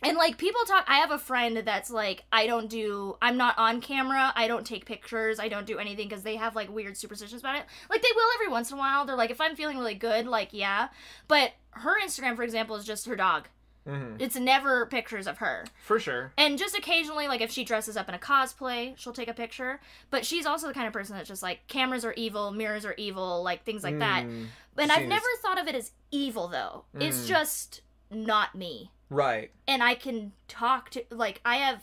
And 0.05 0.17
like 0.19 0.38
people 0.38 0.61
talk, 0.67 0.85
I 0.88 0.97
have 0.99 1.11
a 1.11 1.19
friend 1.19 1.57
that's 1.64 1.90
like, 1.90 2.25
I 2.33 2.47
don't 2.47 2.69
do, 2.69 3.17
I'm 3.23 3.37
not 3.37 3.57
on 3.59 3.81
camera, 3.81 4.33
I 4.37 4.47
don't 4.49 4.67
take 4.67 4.85
pictures, 4.87 5.38
I 5.40 5.49
don't 5.49 5.67
do 5.67 5.79
anything 5.79 6.09
because 6.09 6.23
they 6.23 6.37
have 6.37 6.55
like 6.55 6.71
weird 6.73 6.97
superstitions 6.97 7.40
about 7.40 7.57
it. 7.57 7.64
Like 7.90 8.03
they 8.03 8.09
will 8.14 8.29
every 8.37 8.49
once 8.49 8.71
in 8.71 8.77
a 8.77 8.81
while. 8.81 9.05
They're 9.07 9.17
like, 9.17 9.31
if 9.31 9.40
I'm 9.40 9.57
feeling 9.57 9.79
really 9.79 9.95
good, 9.95 10.27
like 10.27 10.49
yeah. 10.53 10.88
But 11.29 11.53
her 11.71 12.01
Instagram, 12.01 12.37
for 12.37 12.43
example, 12.43 12.77
is 12.77 12.85
just 12.85 13.07
her 13.07 13.17
dog. 13.17 13.49
hmm 13.87 14.17
It's 14.19 14.37
never 14.37 14.87
pictures 14.87 15.27
of 15.27 15.38
her. 15.38 15.64
For 15.83 15.99
sure. 15.99 16.33
And 16.38 16.59
just 16.59 16.77
occasionally, 16.77 17.27
like 17.29 17.40
if 17.40 17.51
she 17.51 17.64
dresses 17.64 17.97
up 17.97 18.09
in 18.09 18.14
a 18.14 18.19
cosplay, 18.19 18.97
she'll 18.97 19.12
take 19.12 19.29
a 19.29 19.35
picture. 19.35 19.81
But 20.11 20.25
she's 20.25 20.47
also 20.47 20.69
the 20.69 20.75
kind 20.75 20.87
of 20.87 20.93
person 20.93 21.17
that's 21.17 21.29
just 21.29 21.43
like, 21.43 21.67
cameras 21.67 22.05
are 22.05 22.14
evil, 22.14 22.51
mirrors 22.51 22.85
are 22.85 22.95
evil, 22.97 23.43
like 23.43 23.64
things 23.64 23.83
like 23.83 23.99
that. 23.99 24.25
Mm. 24.25 24.47
And 24.79 24.93
I've 24.93 25.07
never 25.09 25.27
thought 25.43 25.61
of 25.61 25.67
it 25.69 25.75
as 25.75 25.93
evil 26.11 26.49
though. 26.49 26.85
It's 26.95 27.25
Mm. 27.25 27.29
just 27.29 27.81
not 28.11 28.55
me. 28.55 28.90
Right. 29.11 29.51
And 29.69 29.83
I 29.83 29.95
can 29.95 30.33
talk 30.49 30.90
to 30.90 31.05
like 31.11 31.40
I 31.45 31.57
have 31.57 31.83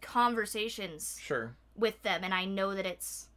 conversations 0.00 1.18
Sure. 1.20 1.56
with 1.76 2.02
them 2.02 2.22
and 2.24 2.34
I 2.34 2.44
know 2.44 2.74
that 2.74 2.86
it's 2.86 3.28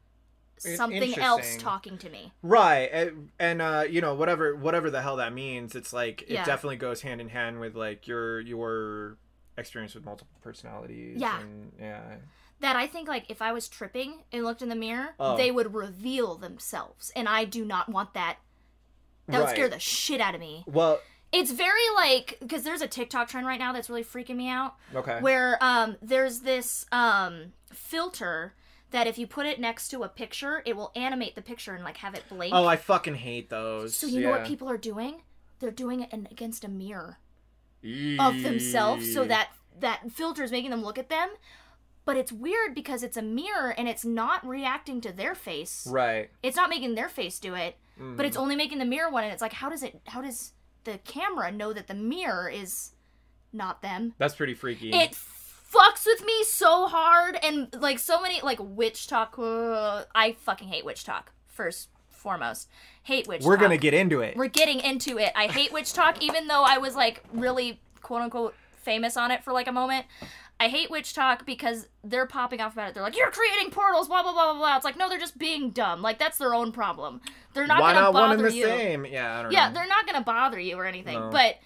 something 0.58 1.18
else 1.20 1.58
talking 1.58 1.98
to 2.00 2.10
me. 2.10 2.32
Right. 2.42 2.90
And, 2.92 3.30
and 3.40 3.62
uh, 3.62 3.86
you 3.90 4.02
know, 4.02 4.16
whatever 4.16 4.56
whatever 4.56 4.90
the 4.90 5.02
hell 5.02 5.18
that 5.18 5.34
means, 5.34 5.76
it's 5.76 5.94
like 5.94 6.24
it 6.24 6.30
Yeah. 6.32 6.46
definitely 6.46 6.78
goes 6.78 7.02
hand 7.02 7.22
in 7.22 7.30
hand 7.30 7.60
with 7.60 7.76
like 7.76 8.08
your 8.08 8.40
your 8.42 9.18
experience 9.58 9.96
with 9.96 10.06
multiple 10.06 10.38
personalities. 10.42 11.20
Yeah. 11.20 11.40
And, 11.40 11.72
yeah. 11.80 12.02
That 12.62 12.76
I 12.76 12.88
think 12.88 13.08
like 13.08 13.26
if 13.30 13.42
I 13.42 13.52
was 13.52 13.68
tripping 13.68 14.24
and 14.32 14.44
looked 14.44 14.62
in 14.62 14.70
the 14.70 14.76
mirror, 14.76 15.10
Oh. 15.20 15.38
they 15.38 15.52
would 15.52 15.74
reveal 15.74 16.36
themselves 16.36 17.12
and 17.16 17.28
I 17.28 17.46
do 17.46 17.66
not 17.66 17.90
want 17.90 18.14
that. 18.14 18.38
That 19.28 19.42
would 19.42 19.50
scare 19.50 19.70
the 19.70 19.80
shit 19.80 20.22
out 20.22 20.36
of 20.36 20.40
me. 20.42 20.64
Well, 20.68 21.00
It's 21.32 21.52
very 21.52 21.82
like 21.96 22.38
because 22.40 22.64
there's 22.64 22.82
a 22.82 22.88
TikTok 22.88 23.28
trend 23.28 23.46
right 23.46 23.60
now 23.60 23.74
that's 23.74 23.90
really 23.90 24.04
freaking 24.04 24.36
me 24.38 24.50
out. 24.50 24.76
okay. 24.96 25.20
where 25.22 25.58
um 25.62 25.98
there's 26.02 26.42
this 26.42 26.86
um 26.92 27.54
filter 27.74 28.54
that 28.92 29.08
if 29.08 29.18
you 29.18 29.28
put 29.28 29.46
it 29.46 29.60
next 29.60 29.90
to 29.90 30.04
a 30.04 30.08
picture, 30.08 30.62
it 30.66 30.76
will 30.78 30.92
animate 30.96 31.36
the 31.36 31.42
picture 31.42 31.74
and 31.74 31.84
like 31.84 31.98
have 31.98 32.14
it 32.16 32.24
blink. 32.30 32.54
Oh, 32.56 32.66
I 32.66 32.78
fucking 32.78 33.16
hate 33.16 33.50
those. 33.50 33.96
so 33.96 34.08
you 34.08 34.22
know 34.22 34.30
what 34.30 34.46
people 34.46 34.70
are 34.70 34.78
doing? 34.78 35.22
They're 35.60 35.72
doing 35.72 36.02
it 36.02 36.14
in, 36.14 36.28
against 36.32 36.64
a 36.64 36.70
mirror 36.70 37.20
of 38.20 38.42
themselves, 38.42 39.14
so 39.14 39.26
that 39.26 39.50
that 39.80 40.12
filter 40.12 40.44
is 40.44 40.52
making 40.52 40.72
them 40.72 40.84
look 40.84 40.98
at 40.98 41.10
them. 41.10 41.30
But 42.06 42.18
it's 42.18 42.32
weird 42.32 42.76
because 42.76 43.02
it's 43.04 43.18
a 43.18 43.22
mirror 43.22 43.74
and 43.76 43.90
it's 43.90 44.06
not 44.06 44.46
reacting 44.48 45.02
to 45.02 45.12
their 45.12 45.34
face. 45.36 45.88
Right. 45.90 46.30
It's 46.44 46.56
not 46.56 46.70
making 46.70 46.94
their 46.96 47.10
face 47.10 47.40
do 47.40 47.56
it, 47.56 47.78
Mm. 48.00 48.16
but 48.18 48.26
it's 48.26 48.38
only 48.38 48.56
making 48.56 48.78
the 48.80 48.86
mirror 48.86 49.10
one. 49.10 49.24
And 49.24 49.32
it's 49.34 49.42
like, 49.42 49.54
how 49.54 49.70
does 49.70 49.82
it? 49.82 50.02
How 50.08 50.22
does 50.22 50.52
the 50.86 50.98
camera 51.00 51.52
know 51.52 51.74
that 51.74 51.88
the 51.88 51.94
mirror 51.94 52.48
is 52.50 52.92
not 53.52 53.82
them? 53.82 54.14
That's 54.18 54.36
pretty 54.36 54.54
freaky. 54.54 54.92
it 54.94 55.12
fucks 55.12 56.06
with 56.06 56.24
me 56.26 56.44
so 56.46 56.88
hard 56.88 57.38
and 57.44 57.68
like 57.78 58.00
so 58.00 58.22
many 58.22 58.40
like 58.42 58.60
WitchTok 58.60 59.38
uh, 59.40 60.06
i 60.16 60.32
fucking 60.40 60.70
hate 60.70 60.86
WitchTok 60.86 61.24
first 61.48 61.90
foremost 62.10 62.70
hate 63.04 63.28
WitchTok. 63.28 63.44
We're 63.44 63.56
talk. 63.56 63.62
gonna 63.64 63.78
get 63.78 63.94
into 63.94 64.22
it. 64.22 64.38
we're 64.38 64.48
getting 64.48 64.80
into 64.80 65.18
it 65.18 65.34
i 65.36 65.48
hate 65.48 65.74
witch 65.74 65.92
talk 65.92 66.22
even 66.24 66.48
though 66.48 66.64
i 66.64 66.78
was 66.78 66.96
like 66.96 67.24
really 67.34 67.82
quote 68.02 68.22
unquote 68.22 68.56
famous 68.84 69.18
on 69.18 69.32
it 69.32 69.44
for 69.44 69.52
like 69.52 69.68
a 69.68 69.72
moment 69.72 70.06
I 70.60 70.70
hate 70.70 70.90
WitchTok 70.90 71.46
because 71.46 71.88
they're 72.04 72.26
popping 72.26 72.62
off 72.62 72.74
about 72.74 72.90
it. 72.90 72.94
They're 72.94 73.04
like, 73.04 73.18
"You're 73.18 73.30
creating 73.32 73.72
portals, 73.72 74.08
blah 74.08 74.24
blah 74.24 74.32
blah 74.32 74.54
blah 74.54 74.60
blah." 74.60 74.76
It's 74.78 74.86
like, 74.86 74.98
no, 74.98 75.10
they're 75.10 75.20
just 75.20 75.38
being 75.38 75.72
dumb. 75.72 76.02
Like 76.02 76.18
that's 76.18 76.38
their 76.38 76.56
own 76.56 76.72
problem. 76.72 77.20
They're 77.54 77.68
not 77.68 77.82
Why 77.82 77.92
gonna 77.94 78.06
not 78.06 78.14
bother 78.14 78.28
one 78.38 78.46
and 78.46 78.54
the 78.54 78.56
you. 78.56 78.66
same? 78.66 79.06
Yeah, 79.06 79.40
I 79.40 79.44
don't 79.44 79.52
Yeah, 79.52 79.68
know. 79.68 79.74
they're 79.76 79.88
not 79.88 80.06
gonna 80.06 80.24
bother 80.24 80.60
you 80.60 80.78
or 80.78 80.86
anything. 80.86 81.20
No. 81.20 81.30
But 81.30 81.58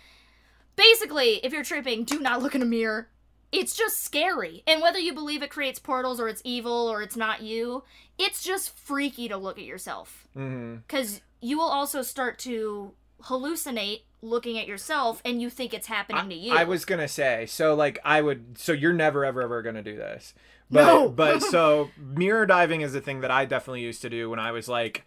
basically, 0.75 1.39
if 1.43 1.53
you're 1.53 1.63
tripping, 1.63 2.03
do 2.03 2.19
not 2.19 2.41
look 2.41 2.55
in 2.55 2.61
a 2.61 2.65
mirror. 2.65 3.09
It's 3.51 3.75
just 3.75 4.03
scary. 4.03 4.63
And 4.67 4.81
whether 4.81 4.99
you 4.99 5.13
believe 5.13 5.41
it 5.41 5.49
creates 5.49 5.79
portals 5.79 6.19
or 6.19 6.27
it's 6.27 6.41
evil 6.43 6.87
or 6.87 7.01
it's 7.01 7.15
not 7.17 7.41
you, 7.41 7.83
it's 8.17 8.43
just 8.43 8.77
freaky 8.77 9.27
to 9.27 9.37
look 9.37 9.57
at 9.57 9.65
yourself. 9.65 10.27
Mm-hmm. 10.37 10.77
Because 10.87 11.21
you 11.41 11.57
will 11.57 11.69
also 11.69 12.01
start 12.01 12.37
to 12.39 12.93
hallucinate 13.23 14.01
looking 14.21 14.57
at 14.59 14.67
yourself 14.67 15.21
and 15.23 15.41
you 15.41 15.49
think 15.49 15.73
it's 15.73 15.87
happening 15.87 16.29
to 16.29 16.35
you. 16.35 16.53
I 16.53 16.63
was 16.65 16.85
gonna 16.85 17.07
say, 17.07 17.45
so 17.45 17.73
like 17.75 17.99
I 18.03 18.21
would, 18.21 18.57
so 18.57 18.71
you're 18.73 18.93
never 18.93 19.23
ever 19.25 19.41
ever 19.41 19.61
gonna 19.61 19.83
do 19.83 19.95
this, 19.95 20.33
but 20.69 20.85
No. 20.85 21.09
but 21.09 21.41
so 21.41 21.89
mirror 21.97 22.45
diving 22.45 22.81
is 22.81 22.93
a 22.95 23.01
thing 23.01 23.21
that 23.21 23.31
I 23.31 23.45
definitely 23.45 23.81
used 23.81 24.01
to 24.03 24.09
do 24.09 24.29
when 24.29 24.39
I 24.39 24.51
was 24.51 24.67
like, 24.67 25.05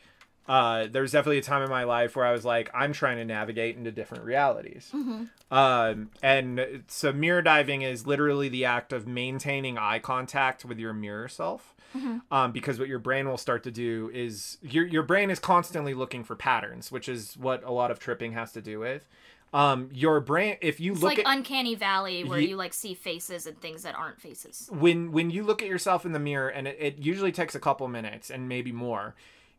uh, 0.49 0.87
there 0.91 1.03
was 1.03 1.13
definitely 1.13 1.39
a 1.39 1.43
time 1.43 1.63
in 1.63 1.71
my 1.71 1.85
life 1.85 2.17
where 2.17 2.27
I 2.27 2.33
was 2.33 2.45
like, 2.45 2.69
I'm 2.75 2.93
trying 2.93 3.17
to 3.19 3.25
navigate 3.25 3.77
into 3.77 3.93
different 3.93 4.25
realities, 4.25 4.91
Mhm. 4.95 5.29
um, 5.51 6.11
and 6.23 6.83
so 6.89 7.13
mirror 7.13 7.43
diving 7.43 7.83
is 7.83 8.07
literally 8.07 8.49
the 8.49 8.65
act 8.65 8.93
of 8.93 9.07
maintaining 9.07 9.79
eye 9.79 9.99
contact 10.01 10.65
with 10.65 10.79
your 10.79 10.93
mirror 10.93 11.29
self. 11.29 11.75
Mhm. 11.95 12.23
Um, 12.31 12.53
because 12.53 12.79
what 12.79 12.89
your 12.89 12.99
brain 12.99 13.29
will 13.29 13.37
start 13.39 13.63
to 13.65 13.71
do 13.71 14.11
is 14.15 14.59
your 14.63 14.87
your 14.87 15.03
brain 15.03 15.31
is 15.31 15.39
constantly 15.39 15.95
looking 15.95 16.25
for 16.25 16.35
patterns, 16.37 16.91
which 16.93 17.09
is 17.09 17.37
what 17.37 17.63
a 17.65 17.71
lot 17.71 17.91
of 17.91 17.99
tripping 17.99 18.33
has 18.33 18.53
to 18.53 18.63
do 18.63 18.79
with. 18.79 19.07
Um, 19.55 19.91
your 19.93 20.21
brain, 20.21 20.57
if 20.63 20.81
you 20.81 20.93
It's 20.93 21.03
look 21.03 21.19
like 21.19 21.27
at 21.27 21.37
uncanny 21.37 21.75
valley 21.75 22.25
where 22.25 22.41
Ye- 22.41 22.49
you 22.49 22.57
like 22.57 22.73
see 22.73 22.95
faces 22.95 23.47
and 23.47 23.61
things 23.61 23.83
that 23.83 23.95
aren't 23.95 24.19
faces. 24.21 24.71
when 24.73 25.13
when 25.13 25.29
you 25.31 25.43
look 25.45 25.61
at 25.61 25.69
yourself 25.69 26.07
in 26.07 26.13
the 26.13 26.19
mirror, 26.19 26.49
and 26.49 26.67
it, 26.67 26.77
it 26.81 26.99
usually 26.99 27.33
takes 27.33 27.55
a 27.55 27.61
couple 27.61 27.87
minutes 27.89 28.31
and 28.31 28.49
maybe 28.49 28.73
more. 28.73 29.15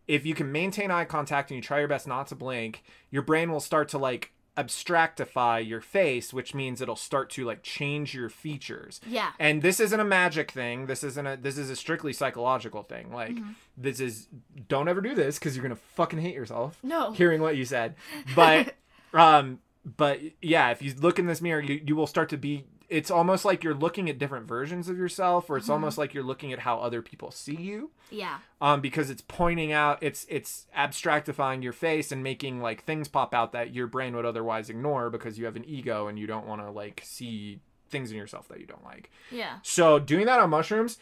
If 0.08 0.26
you 0.26 0.34
can 0.34 0.52
maintain 0.52 0.90
eye 0.92 1.06
contact 1.06 1.52
and 1.52 1.56
you 1.58 1.62
try 1.62 1.80
your 1.80 1.88
best 1.88 2.08
not 2.08 2.26
to 2.28 2.36
blink, 2.36 2.84
your 3.12 3.22
brain 3.22 3.52
will 3.52 3.60
start 3.60 3.88
to 3.90 3.98
like 4.00 4.32
abstractify 4.58 5.68
your 5.68 5.82
face, 5.82 6.34
which 6.34 6.54
means 6.54 6.82
it'll 6.82 6.96
start 6.96 7.30
to 7.32 7.46
like 7.46 7.64
change 7.64 8.14
your 8.14 8.30
features. 8.30 9.00
Yeah. 9.08 9.32
And 9.40 9.62
this 9.62 9.80
isn't 9.80 10.00
a 10.00 10.04
magic 10.06 10.52
thing. 10.52 10.86
This 10.86 11.04
isn't 11.04 11.26
a 11.26 11.38
this 11.38 11.58
is 11.58 11.70
a 11.70 11.76
strictly 11.76 12.14
psychological 12.14 12.84
thing. 12.84 13.12
Like 13.12 13.32
Mm-hmm. 13.34 13.52
this 13.78 14.00
is 14.00 14.28
don't 14.68 14.88
ever 14.88 15.02
do 15.02 15.16
this 15.16 15.40
because 15.40 15.56
you're 15.56 15.64
gonna 15.64 15.76
fucking 15.96 16.20
hate 16.20 16.36
yourself 16.36 16.78
No. 16.84 17.12
hearing 17.14 17.42
what 17.42 17.56
you 17.58 17.66
said. 17.66 17.96
But 18.36 18.76
um 19.14 19.60
but 19.86 20.20
yeah, 20.42 20.70
if 20.72 20.82
you 20.82 20.94
look 20.98 21.20
in 21.20 21.26
this 21.26 21.42
mirror, 21.42 21.60
you, 21.62 21.82
you 21.86 21.96
will 21.96 22.08
start 22.08 22.30
to 22.30 22.38
be 22.38 22.66
it's 22.94 23.10
almost 23.12 23.44
like 23.46 23.64
you're 23.64 23.74
looking 23.74 24.10
at 24.10 24.18
different 24.20 24.48
versions 24.48 24.88
of 24.88 24.98
yourself 24.98 25.50
or 25.50 25.58
it's 25.58 25.66
Mm-hmm. 25.66 25.74
almost 25.74 25.98
like 25.98 26.14
you're 26.14 26.24
looking 26.24 26.54
at 26.54 26.60
how 26.60 26.78
other 26.80 27.02
people 27.02 27.32
see 27.32 27.56
you 27.56 27.90
Yeah. 28.12 28.38
um 28.62 28.82
because 28.82 29.10
it's 29.10 29.22
pointing 29.28 29.72
out 29.72 29.98
it's 30.02 30.26
it's 30.30 30.68
abstractifying 30.78 31.64
your 31.64 31.74
face 31.74 32.12
and 32.12 32.22
making 32.24 32.62
like 32.62 32.84
things 32.84 33.08
pop 33.08 33.34
out 33.34 33.52
that 33.54 33.74
your 33.74 33.88
brain 33.88 34.16
would 34.16 34.26
otherwise 34.26 34.70
ignore 34.70 35.10
because 35.10 35.40
you 35.40 35.46
have 35.46 35.56
an 35.56 35.66
ego 35.66 36.08
and 36.08 36.20
you 36.20 36.28
don't 36.28 36.46
want 36.48 36.62
to 36.62 36.70
like 36.72 37.02
see 37.04 37.60
things 37.90 38.12
in 38.12 38.18
yourself 38.18 38.48
that 38.50 38.60
you 38.60 38.66
don't 38.68 38.84
like 38.86 39.10
Yeah. 39.32 39.58
so 39.64 40.00
doing 40.00 40.26
that 40.28 40.40
on 40.40 40.50
mushrooms 40.52 41.00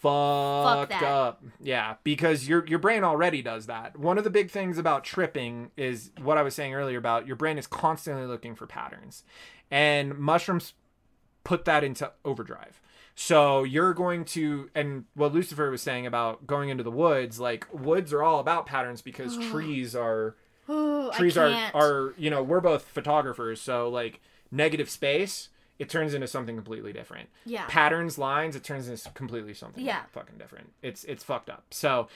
fucked 0.00 0.90
that. 0.90 1.02
up. 1.02 1.42
Yeah, 1.60 1.94
because 2.04 2.46
your 2.48 2.66
your 2.66 2.78
brain 2.78 3.04
already 3.04 3.40
does 3.42 3.66
that. 3.66 3.98
One 3.98 4.18
of 4.18 4.24
the 4.24 4.30
big 4.30 4.50
things 4.50 4.76
about 4.78 5.02
tripping 5.04 5.70
is 5.76 6.10
what 6.20 6.36
I 6.38 6.42
was 6.42 6.54
saying 6.54 6.74
earlier 6.74 6.98
about 6.98 7.26
your 7.26 7.36
brain 7.36 7.56
is 7.58 7.66
constantly 7.66 8.26
looking 8.26 8.54
for 8.54 8.66
patterns. 8.66 9.24
And 9.70 10.18
mushrooms 10.18 10.74
put 11.44 11.64
that 11.66 11.84
into 11.84 12.10
overdrive. 12.24 12.80
So 13.14 13.62
you're 13.62 13.94
going 13.94 14.24
to 14.26 14.70
and 14.74 15.04
what 15.14 15.32
Lucifer 15.32 15.70
was 15.70 15.82
saying 15.82 16.06
about 16.06 16.46
going 16.46 16.68
into 16.68 16.82
the 16.82 16.90
woods, 16.90 17.38
like 17.38 17.66
woods 17.72 18.12
are 18.12 18.22
all 18.22 18.40
about 18.40 18.66
patterns 18.66 19.02
because 19.02 19.36
trees 19.50 19.94
are 19.94 20.34
Ooh, 20.68 21.10
trees 21.12 21.36
are 21.36 21.50
are 21.74 22.14
you 22.16 22.30
know 22.30 22.42
we're 22.42 22.60
both 22.60 22.84
photographers 22.84 23.60
so 23.60 23.88
like 23.88 24.20
negative 24.50 24.88
space 24.88 25.50
it 25.78 25.90
turns 25.90 26.14
into 26.14 26.26
something 26.26 26.54
completely 26.54 26.90
different 26.90 27.28
yeah. 27.44 27.66
patterns 27.68 28.16
lines 28.16 28.56
it 28.56 28.64
turns 28.64 28.88
into 28.88 29.10
completely 29.10 29.52
something 29.52 29.84
Yeah. 29.84 30.04
fucking 30.12 30.38
different 30.38 30.72
it's 30.80 31.04
it's 31.04 31.22
fucked 31.22 31.50
up 31.50 31.64
so 31.70 32.08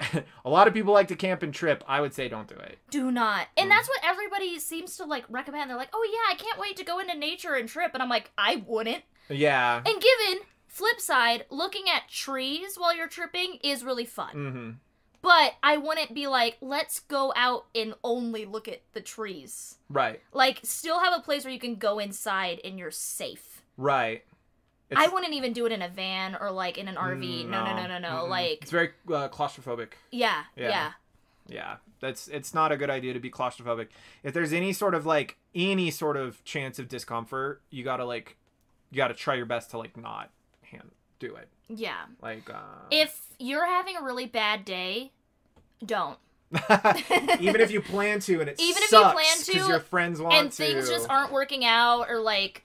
a 0.44 0.50
lot 0.50 0.66
of 0.66 0.74
people 0.74 0.92
like 0.92 1.08
to 1.08 1.16
camp 1.16 1.42
and 1.42 1.54
trip 1.54 1.82
i 1.86 2.00
would 2.00 2.12
say 2.12 2.28
don't 2.28 2.48
do 2.48 2.56
it 2.56 2.78
Do 2.90 3.10
not. 3.10 3.42
Mm. 3.42 3.62
And 3.62 3.70
that's 3.70 3.88
what 3.88 4.00
everybody 4.04 4.58
seems 4.58 4.96
to 4.96 5.04
like 5.04 5.24
recommend. 5.28 5.68
They're 5.70 5.76
like, 5.76 5.90
"Oh 5.94 6.06
yeah, 6.12 6.32
I 6.32 6.36
can't 6.36 6.58
wait 6.60 6.76
to 6.76 6.84
go 6.84 6.98
into 6.98 7.16
nature 7.16 7.54
and 7.54 7.68
trip." 7.68 7.90
And 7.94 8.02
I'm 8.02 8.08
like, 8.08 8.30
"I 8.38 8.62
wouldn't." 8.66 9.04
yeah 9.28 9.76
And 9.78 10.02
given 10.02 10.42
flip 10.68 11.00
side, 11.00 11.46
looking 11.50 11.84
at 11.88 12.08
trees 12.08 12.76
while 12.76 12.94
you're 12.96 13.08
tripping 13.08 13.58
is 13.62 13.84
really 13.84 14.04
fun. 14.04 14.34
mm-hmm 14.34 14.70
But 15.22 15.54
I 15.62 15.76
wouldn't 15.78 16.12
be 16.14 16.26
like, 16.26 16.56
"Let's 16.60 17.00
go 17.00 17.32
out 17.36 17.66
and 17.74 17.94
only 18.02 18.44
look 18.44 18.68
at 18.68 18.82
the 18.92 19.00
trees." 19.00 19.78
right 19.88 20.20
Like 20.32 20.60
still 20.64 21.00
have 21.00 21.14
a 21.16 21.22
place 21.22 21.44
where 21.44 21.52
you 21.52 21.60
can 21.60 21.76
go 21.76 21.98
inside 21.98 22.60
and 22.64 22.78
you're 22.78 22.90
safe. 22.90 23.62
right 23.76 24.22
It's- 24.90 25.06
I 25.08 25.12
wouldn't 25.12 25.32
even 25.34 25.52
do 25.52 25.66
it 25.66 25.72
in 25.72 25.82
a 25.82 25.88
van 25.88 26.36
or 26.40 26.50
like 26.50 26.76
in 26.78 26.88
an 26.88 26.96
RV. 26.96 27.44
Mm, 27.44 27.48
No, 27.48 27.64
no, 27.64 27.74
no, 27.76 27.86
no, 27.86 27.98
no. 27.98 28.08
Mm-mm. 28.24 28.28
Like 28.28 28.58
it's 28.62 28.70
very 28.70 28.90
uh, 29.08 29.28
claustrophobic 29.28 29.92
yeah, 30.10 30.44
Yeah. 30.56 30.68
yeah. 30.68 30.92
yeah 31.48 31.76
that's 32.00 32.28
it's 32.28 32.52
not 32.54 32.70
a 32.72 32.76
good 32.76 32.90
idea 32.90 33.12
to 33.14 33.20
be 33.20 33.30
claustrophobic 33.30 33.88
if 34.22 34.32
there's 34.34 34.52
any 34.52 34.72
sort 34.72 34.94
of 34.94 35.06
like 35.06 35.36
any 35.54 35.90
sort 35.90 36.16
of 36.18 36.42
chance 36.44 36.78
of 36.78 36.88
discomfort 36.88 37.62
you 37.70 37.82
gotta 37.84 38.04
like 38.04 38.36
you 38.90 38.96
gotta 38.98 39.14
try 39.14 39.34
your 39.34 39.46
best 39.46 39.70
to 39.70 39.78
like 39.78 39.96
not 39.96 40.30
hand 40.62 40.90
do 41.18 41.34
it 41.34 41.48
Yeah. 41.68 42.04
like 42.22 42.48
uh 42.50 42.58
If 42.90 43.18
you're 43.38 43.66
having 43.66 43.96
a 43.96 44.02
really 44.02 44.26
bad 44.26 44.64
day, 44.64 45.12
don't. 45.84 46.18
even 47.40 47.60
if 47.60 47.70
you 47.70 47.80
plan 47.80 48.20
to 48.20 48.40
and 48.40 48.48
it 48.50 48.60
Even 48.60 48.82
if 48.82 48.92
you 48.92 49.00
plan 49.00 49.38
to, 49.44 49.68
your 49.68 49.80
friends 49.80 50.20
want 50.20 50.34
and 50.34 50.50
to 50.50 50.56
things 50.56 50.88
just 50.88 51.08
aren't 51.08 51.32
working 51.32 51.64
out 51.64 52.06
or 52.08 52.20
like 52.20 52.64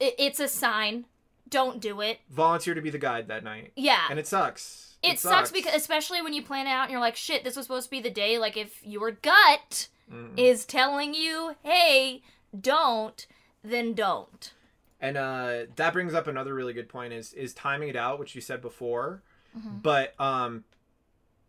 it's 0.00 0.40
a 0.40 0.48
sign 0.48 1.04
don't 1.48 1.80
do 1.80 2.00
it 2.00 2.18
volunteer 2.30 2.74
to 2.74 2.80
be 2.80 2.90
the 2.90 2.98
guide 2.98 3.28
that 3.28 3.44
night 3.44 3.72
yeah 3.76 4.02
and 4.10 4.18
it 4.18 4.26
sucks 4.26 4.96
it, 5.02 5.18
sucks. 5.20 5.52
because 5.52 5.74
especially 5.74 6.20
when 6.20 6.32
you 6.32 6.42
plan 6.42 6.66
it 6.66 6.70
out 6.70 6.82
and 6.84 6.90
you're 6.90 7.00
like 7.00 7.14
shit 7.16 7.44
this 7.44 7.54
was 7.56 7.66
supposed 7.66 7.84
to 7.86 7.90
be 7.90 8.00
the 8.00 8.10
day 8.10 8.38
like 8.38 8.56
if 8.56 8.84
your 8.84 9.10
gut 9.10 9.88
Mm. 10.12 10.38
is 10.38 10.64
telling 10.64 11.14
you 11.14 11.56
hey 11.64 12.22
don't 12.60 13.26
then 13.64 13.92
don't 13.92 14.52
and 15.00 15.16
uh 15.16 15.64
that 15.74 15.92
brings 15.92 16.14
up 16.14 16.28
another 16.28 16.54
really 16.54 16.72
good 16.72 16.88
point 16.88 17.12
is 17.12 17.32
is 17.32 17.52
timing 17.52 17.88
it 17.88 17.96
out 17.96 18.20
which 18.20 18.34
you 18.36 18.40
said 18.40 18.60
before 18.62 19.22
Mm-hmm. 19.58 19.78
but 19.82 20.14
um 20.20 20.62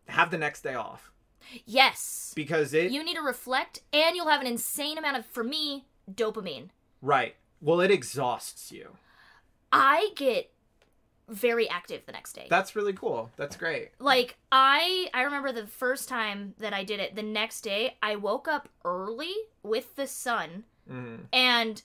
have 0.07 0.31
the 0.31 0.37
next 0.39 0.61
day 0.61 0.73
off 0.73 1.11
Yes. 1.65 2.33
because 2.35 2.73
it 2.73 2.91
You 2.91 3.03
need 3.03 3.15
to 3.15 3.21
reflect, 3.21 3.81
and 3.93 4.15
you'll 4.15 4.27
have 4.29 4.41
an 4.41 4.47
insane 4.47 4.97
amount 4.97 5.17
of, 5.17 5.25
for 5.25 5.43
me, 5.43 5.85
dopamine. 6.11 6.69
right. 7.01 7.35
Well, 7.61 7.81
it 7.81 7.91
exhausts 7.91 8.71
you. 8.71 8.97
I 9.71 10.09
get 10.15 10.51
very 11.27 11.69
active 11.69 12.05
the 12.05 12.11
next 12.13 12.33
day. 12.33 12.47
That's 12.49 12.75
really 12.75 12.93
cool. 12.93 13.31
That's 13.35 13.57
great. 13.57 13.89
like 13.99 14.37
I 14.51 15.09
I 15.13 15.23
remember 15.23 15.51
the 15.51 15.67
first 15.67 16.07
time 16.07 16.53
that 16.59 16.73
I 16.73 16.83
did 16.85 16.99
it, 17.01 17.15
the 17.15 17.23
next 17.23 17.61
day 17.61 17.97
I 18.01 18.15
woke 18.15 18.47
up 18.47 18.69
early 18.85 19.33
with 19.63 19.95
the 19.95 20.07
sun 20.07 20.63
Mhm. 20.89 21.25
and 21.33 21.81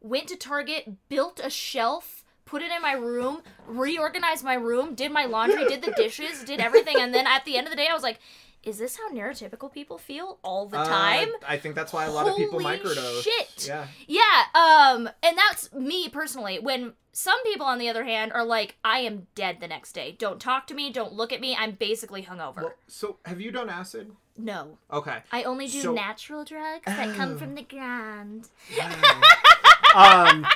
went 0.00 0.28
to 0.28 0.36
Target, 0.36 1.08
built 1.10 1.40
a 1.44 1.50
shelf, 1.50 2.24
put 2.46 2.62
it 2.62 2.70
in 2.72 2.80
my 2.80 2.92
room, 2.94 3.42
reorganized 3.66 4.44
my 4.44 4.54
room, 4.54 4.94
did 4.94 5.12
my 5.12 5.26
laundry, 5.26 5.66
did 5.66 5.82
the 5.82 5.92
dishes, 5.92 6.42
did 6.44 6.60
everything, 6.60 6.96
and 6.96 7.12
then 7.12 7.26
at 7.26 7.44
the 7.44 7.58
end 7.58 7.66
of 7.66 7.70
the 7.70 7.76
day 7.76 7.88
I 7.90 7.94
was 7.94 8.02
like, 8.02 8.18
is 8.66 8.78
this 8.78 8.96
how 8.98 9.10
neurotypical 9.10 9.72
people 9.72 9.96
feel 9.96 10.38
all 10.42 10.66
the 10.66 10.78
Uh, 10.78 10.84
time? 10.86 11.28
I 11.48 11.56
think 11.56 11.74
that's 11.74 11.92
why 11.92 12.04
a 12.04 12.10
lot 12.10 12.28
of 12.28 12.36
people 12.36 12.60
Holy 12.60 12.78
microdose. 12.78 13.22
shit. 13.22 13.66
Yeah. 13.66 13.86
Yeah, 14.06 14.44
um, 14.54 15.08
and 15.22 15.38
that's 15.38 15.72
me 15.72 16.08
personally. 16.08 16.58
When 16.58 16.94
some 17.12 17.42
people, 17.44 17.64
on 17.64 17.78
the 17.78 17.88
other 17.88 18.04
hand, 18.04 18.32
are 18.32 18.44
like, 18.44 18.76
I 18.84 18.98
am 18.98 19.28
dead 19.34 19.60
the 19.60 19.68
next 19.68 19.92
day. 19.92 20.16
Don't 20.18 20.40
talk 20.40 20.66
to 20.66 20.74
me, 20.74 20.90
don't 20.90 21.12
look 21.14 21.32
at 21.32 21.40
me, 21.40 21.56
I'm 21.56 21.70
basically 21.72 22.24
hungover. 22.24 22.56
Well, 22.56 22.74
so 22.88 23.18
have 23.24 23.40
you 23.40 23.50
done 23.50 23.70
acid? 23.70 24.14
no. 24.36 24.76
Okay. 24.92 25.18
I 25.32 25.44
only 25.44 25.66
do 25.66 25.80
So- 25.80 25.94
natural 25.94 26.44
drugs 26.44 26.84
that 26.84 27.08
Oh. 27.10 27.14
come 27.14 27.38
from 27.38 27.54
the 27.54 27.62
ground. 27.62 28.50
um, 29.94 30.46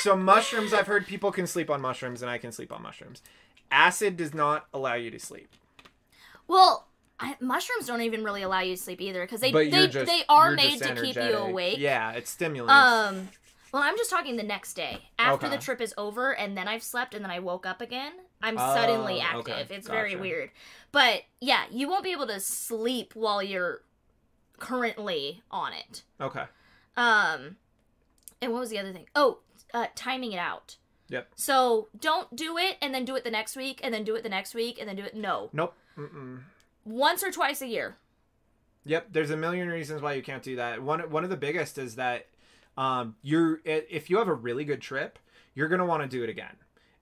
so 0.00 0.16
mushrooms, 0.16 0.72
I've 0.72 0.86
heard 0.88 1.06
people 1.06 1.30
can 1.30 1.46
sleep 1.46 1.70
on 1.70 1.80
mushrooms, 1.80 2.20
and 2.22 2.30
I 2.30 2.38
can 2.38 2.50
sleep 2.50 2.72
on 2.72 2.82
mushrooms. 2.82 3.22
Acid 3.70 4.16
does 4.16 4.34
not 4.34 4.66
allow 4.74 4.94
you 4.94 5.10
to 5.12 5.18
sleep. 5.20 5.48
Well, 6.48 6.87
I, 7.20 7.36
mushrooms 7.40 7.86
don't 7.86 8.02
even 8.02 8.22
really 8.22 8.42
allow 8.42 8.60
you 8.60 8.76
to 8.76 8.80
sleep 8.82 9.00
either 9.00 9.22
because 9.24 9.40
they 9.40 9.50
they, 9.50 9.88
just 9.88 10.06
they 10.06 10.22
are 10.28 10.52
made 10.52 10.78
to 10.82 10.94
keep 11.02 11.16
you 11.16 11.34
awake. 11.36 11.78
Yeah, 11.78 12.12
it's 12.12 12.30
stimulants. 12.30 12.72
Um. 12.72 13.28
Well, 13.72 13.82
I'm 13.82 13.98
just 13.98 14.08
talking 14.08 14.36
the 14.36 14.42
next 14.42 14.74
day 14.74 15.02
after 15.18 15.46
Okay. 15.46 15.54
the 15.56 15.60
trip 15.62 15.80
is 15.82 15.92
over, 15.98 16.34
and 16.34 16.56
then 16.56 16.66
I've 16.68 16.82
slept, 16.82 17.14
and 17.14 17.22
then 17.22 17.30
I 17.30 17.38
woke 17.40 17.66
up 17.66 17.82
again. 17.82 18.12
I'm 18.40 18.56
Oh, 18.56 18.74
suddenly 18.74 19.16
okay. 19.34 19.52
active. 19.52 19.70
It's 19.76 19.86
very 19.88 20.16
weird, 20.16 20.50
but 20.92 21.24
yeah, 21.40 21.64
you 21.70 21.88
won't 21.88 22.02
be 22.04 22.12
able 22.12 22.28
to 22.28 22.40
sleep 22.40 23.14
while 23.14 23.42
you're 23.42 23.82
currently 24.58 25.42
on 25.50 25.72
it. 25.72 26.02
okay. 26.20 26.44
Um, 26.96 27.56
and 28.40 28.52
what 28.52 28.60
was 28.60 28.70
the 28.70 28.78
other 28.78 28.92
thing? 28.92 29.06
Oh, 29.14 29.38
uh, 29.72 29.86
timing 29.94 30.32
it 30.32 30.38
out. 30.38 30.76
Yep. 31.10 31.28
So 31.36 31.88
don't 31.98 32.34
do 32.34 32.58
it 32.58 32.76
and 32.82 32.92
then 32.94 33.04
do 33.04 33.14
it 33.16 33.22
the 33.24 33.30
next 33.30 33.56
week 33.56 33.80
and 33.84 33.94
then 33.94 34.02
do 34.04 34.14
it 34.16 34.22
the 34.22 34.28
next 34.28 34.54
week 34.54 34.78
and 34.80 34.88
then 34.88 34.96
do 34.96 35.04
it. 35.04 35.14
No, 35.14 35.48
Nope. 35.52 35.74
Mm-mm. 35.96 36.40
Once 36.88 37.22
or 37.22 37.30
twice 37.30 37.60
a 37.62 37.66
year. 37.66 37.96
Yep, 38.84 39.08
there's 39.12 39.30
a 39.30 39.36
million 39.36 39.68
reasons 39.68 40.00
why 40.00 40.14
you 40.14 40.22
can't 40.22 40.42
do 40.42 40.56
that. 40.56 40.82
One 40.82 41.00
one 41.10 41.24
of 41.24 41.30
the 41.30 41.36
biggest 41.36 41.76
is 41.78 41.96
that 41.96 42.26
um, 42.76 43.16
you're 43.22 43.60
if 43.64 44.08
you 44.08 44.18
have 44.18 44.28
a 44.28 44.34
really 44.34 44.64
good 44.64 44.80
trip, 44.80 45.18
you're 45.54 45.68
gonna 45.68 45.84
want 45.86 46.02
to 46.02 46.08
do 46.08 46.22
it 46.24 46.30
again. 46.30 46.56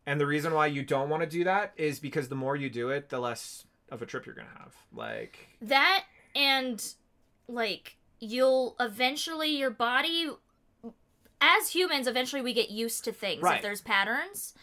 And 0.06 0.20
the 0.20 0.26
reason 0.26 0.52
why 0.54 0.66
you 0.66 0.82
don't 0.82 1.08
want 1.08 1.22
to 1.22 1.28
do 1.28 1.44
that 1.44 1.72
is 1.76 1.98
because 1.98 2.28
the 2.28 2.34
more 2.36 2.56
you 2.56 2.70
do 2.70 2.90
it, 2.90 3.08
the 3.08 3.18
less 3.18 3.64
of 3.90 4.02
a 4.02 4.06
trip 4.06 4.26
you're 4.26 4.34
gonna 4.34 4.48
have. 4.58 4.74
Like, 4.92 5.48
That 5.62 6.04
and 6.34 6.84
like 7.48 7.96
you'll 8.18 8.74
eventually 8.80 9.50
your 9.56 9.70
body 9.70 10.30
as 11.40 11.68
humans 11.70 12.06
eventually 12.06 12.40
we 12.42 12.52
get 12.54 12.70
used 12.70 13.04
to 13.04 13.12
things 13.12 13.42
Right. 13.42 13.56
if 13.56 13.62
there's 13.62 13.80
patterns. 13.80 14.54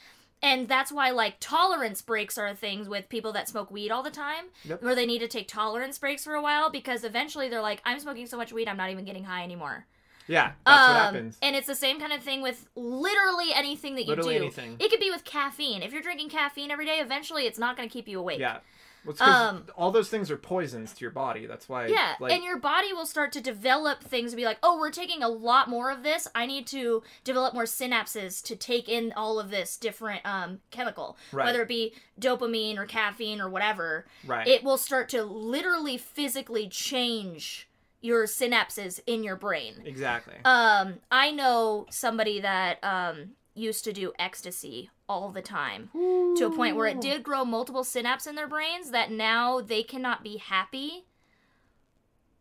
And 0.44 0.68
that's 0.68 0.92
why 0.92 1.10
like 1.12 1.38
tolerance 1.40 2.02
breaks 2.02 2.38
are 2.38 2.54
things 2.54 2.88
with 2.90 3.10
people 3.10 3.32
that 3.32 3.48
smoke 3.48 3.72
weed 3.72 3.90
all 3.92 4.04
the 4.04 4.12
time 4.12 4.46
Yep. 4.66 4.84
where 4.84 4.94
they 4.94 5.06
need 5.06 5.20
to 5.20 5.28
take 5.28 5.48
tolerance 5.48 5.98
breaks 5.98 6.24
for 6.26 6.36
a 6.36 6.42
while 6.42 6.70
because 6.70 7.04
eventually 7.04 7.50
they're 7.50 7.62
like 7.62 7.82
I'm 7.86 8.00
smoking 8.00 8.28
so 8.28 8.38
much 8.38 8.52
weed 8.54 8.68
I'm 8.68 8.78
not 8.78 8.90
even 8.92 9.06
getting 9.06 9.24
high 9.24 9.44
anymore. 9.44 9.86
yeah, 10.28 10.52
that's 10.66 10.88
what 10.88 10.96
Um, 10.98 11.06
happens. 11.06 11.38
And 11.42 11.56
it's 11.56 11.68
the 11.68 11.76
same 11.76 12.00
kind 12.00 12.14
of 12.14 12.22
thing 12.22 12.42
with 12.42 12.68
literally 12.76 13.54
anything 13.54 13.96
that 13.96 14.04
you 14.04 14.10
Literally 14.10 14.36
do. 14.38 14.44
anything. 14.44 14.78
It 14.80 14.90
could 14.92 15.00
be 15.00 15.12
with 15.12 15.24
caffeine. 15.26 15.82
If 15.82 15.92
you're 15.92 16.02
drinking 16.02 16.30
caffeine 16.30 16.72
every 16.72 16.86
day, 16.86 17.00
eventually 17.00 17.46
it's 17.46 17.60
not 17.60 17.76
going 17.76 17.90
to 17.90 17.94
keep 17.94 18.08
you 18.08 18.20
awake. 18.20 18.40
Yeah, 18.40 18.60
well, 19.06 19.16
Um, 19.20 19.66
all 19.76 19.92
those 19.92 20.10
things 20.10 20.32
are 20.32 20.38
poisons 20.38 20.94
to 20.94 21.02
your 21.02 21.12
body. 21.12 21.46
That's 21.46 21.68
why. 21.68 21.88
Yeah, 21.88 22.16
like, 22.20 22.32
and 22.34 22.44
your 22.44 22.58
body 22.60 22.94
will 22.94 23.06
start 23.06 23.32
to 23.34 23.42
develop 23.42 24.02
things 24.04 24.32
to 24.32 24.38
be 24.38 24.46
like, 24.46 24.60
oh, 24.64 24.78
we're 24.80 24.92
taking 24.92 25.22
a 25.24 25.28
lot 25.30 25.70
more 25.70 25.92
of 25.92 26.04
this. 26.04 26.28
I 26.34 26.46
need 26.46 26.68
to 26.68 27.04
develop 27.24 27.54
more 27.54 27.64
synapses 27.66 28.42
to 28.46 28.56
take 28.56 28.88
in 28.88 29.14
all 29.16 29.40
of 29.40 29.50
this 29.50 29.78
different 29.78 30.26
um, 30.26 30.60
chemical, 30.72 31.18
Right. 31.32 31.46
whether 31.46 31.62
it 31.62 31.68
be 31.68 31.94
dopamine 32.20 32.78
or 32.78 32.86
caffeine 32.86 33.42
or 33.42 33.50
whatever. 33.50 34.06
right. 34.26 34.48
It 34.48 34.64
will 34.64 34.78
start 34.78 35.10
to 35.10 35.24
literally 35.24 35.98
physically 35.98 36.68
change 36.70 37.68
your 38.02 38.26
synapses 38.26 39.00
in 39.08 39.24
your 39.24 39.36
brain. 39.36 39.76
exactly. 39.86 40.36
Um, 40.46 40.96
I 41.10 41.32
know 41.32 41.86
somebody 41.90 42.42
that 42.42 42.84
um 42.84 43.32
used 43.56 43.84
to 43.86 43.94
do 43.94 44.12
ecstasy 44.18 44.90
all 45.14 45.30
the 45.30 45.42
time 45.42 45.90
to 45.94 46.46
a 46.46 46.56
point 46.56 46.76
where 46.76 46.88
it 46.88 47.00
did 47.00 47.22
grow 47.24 47.46
multiple 47.46 47.84
synapses 47.84 48.28
in 48.28 48.36
their 48.36 48.48
brains 48.48 48.90
that 48.90 49.12
now 49.12 49.62
they 49.62 49.84
cannot 49.84 50.24
be 50.24 50.38
happy 50.38 51.06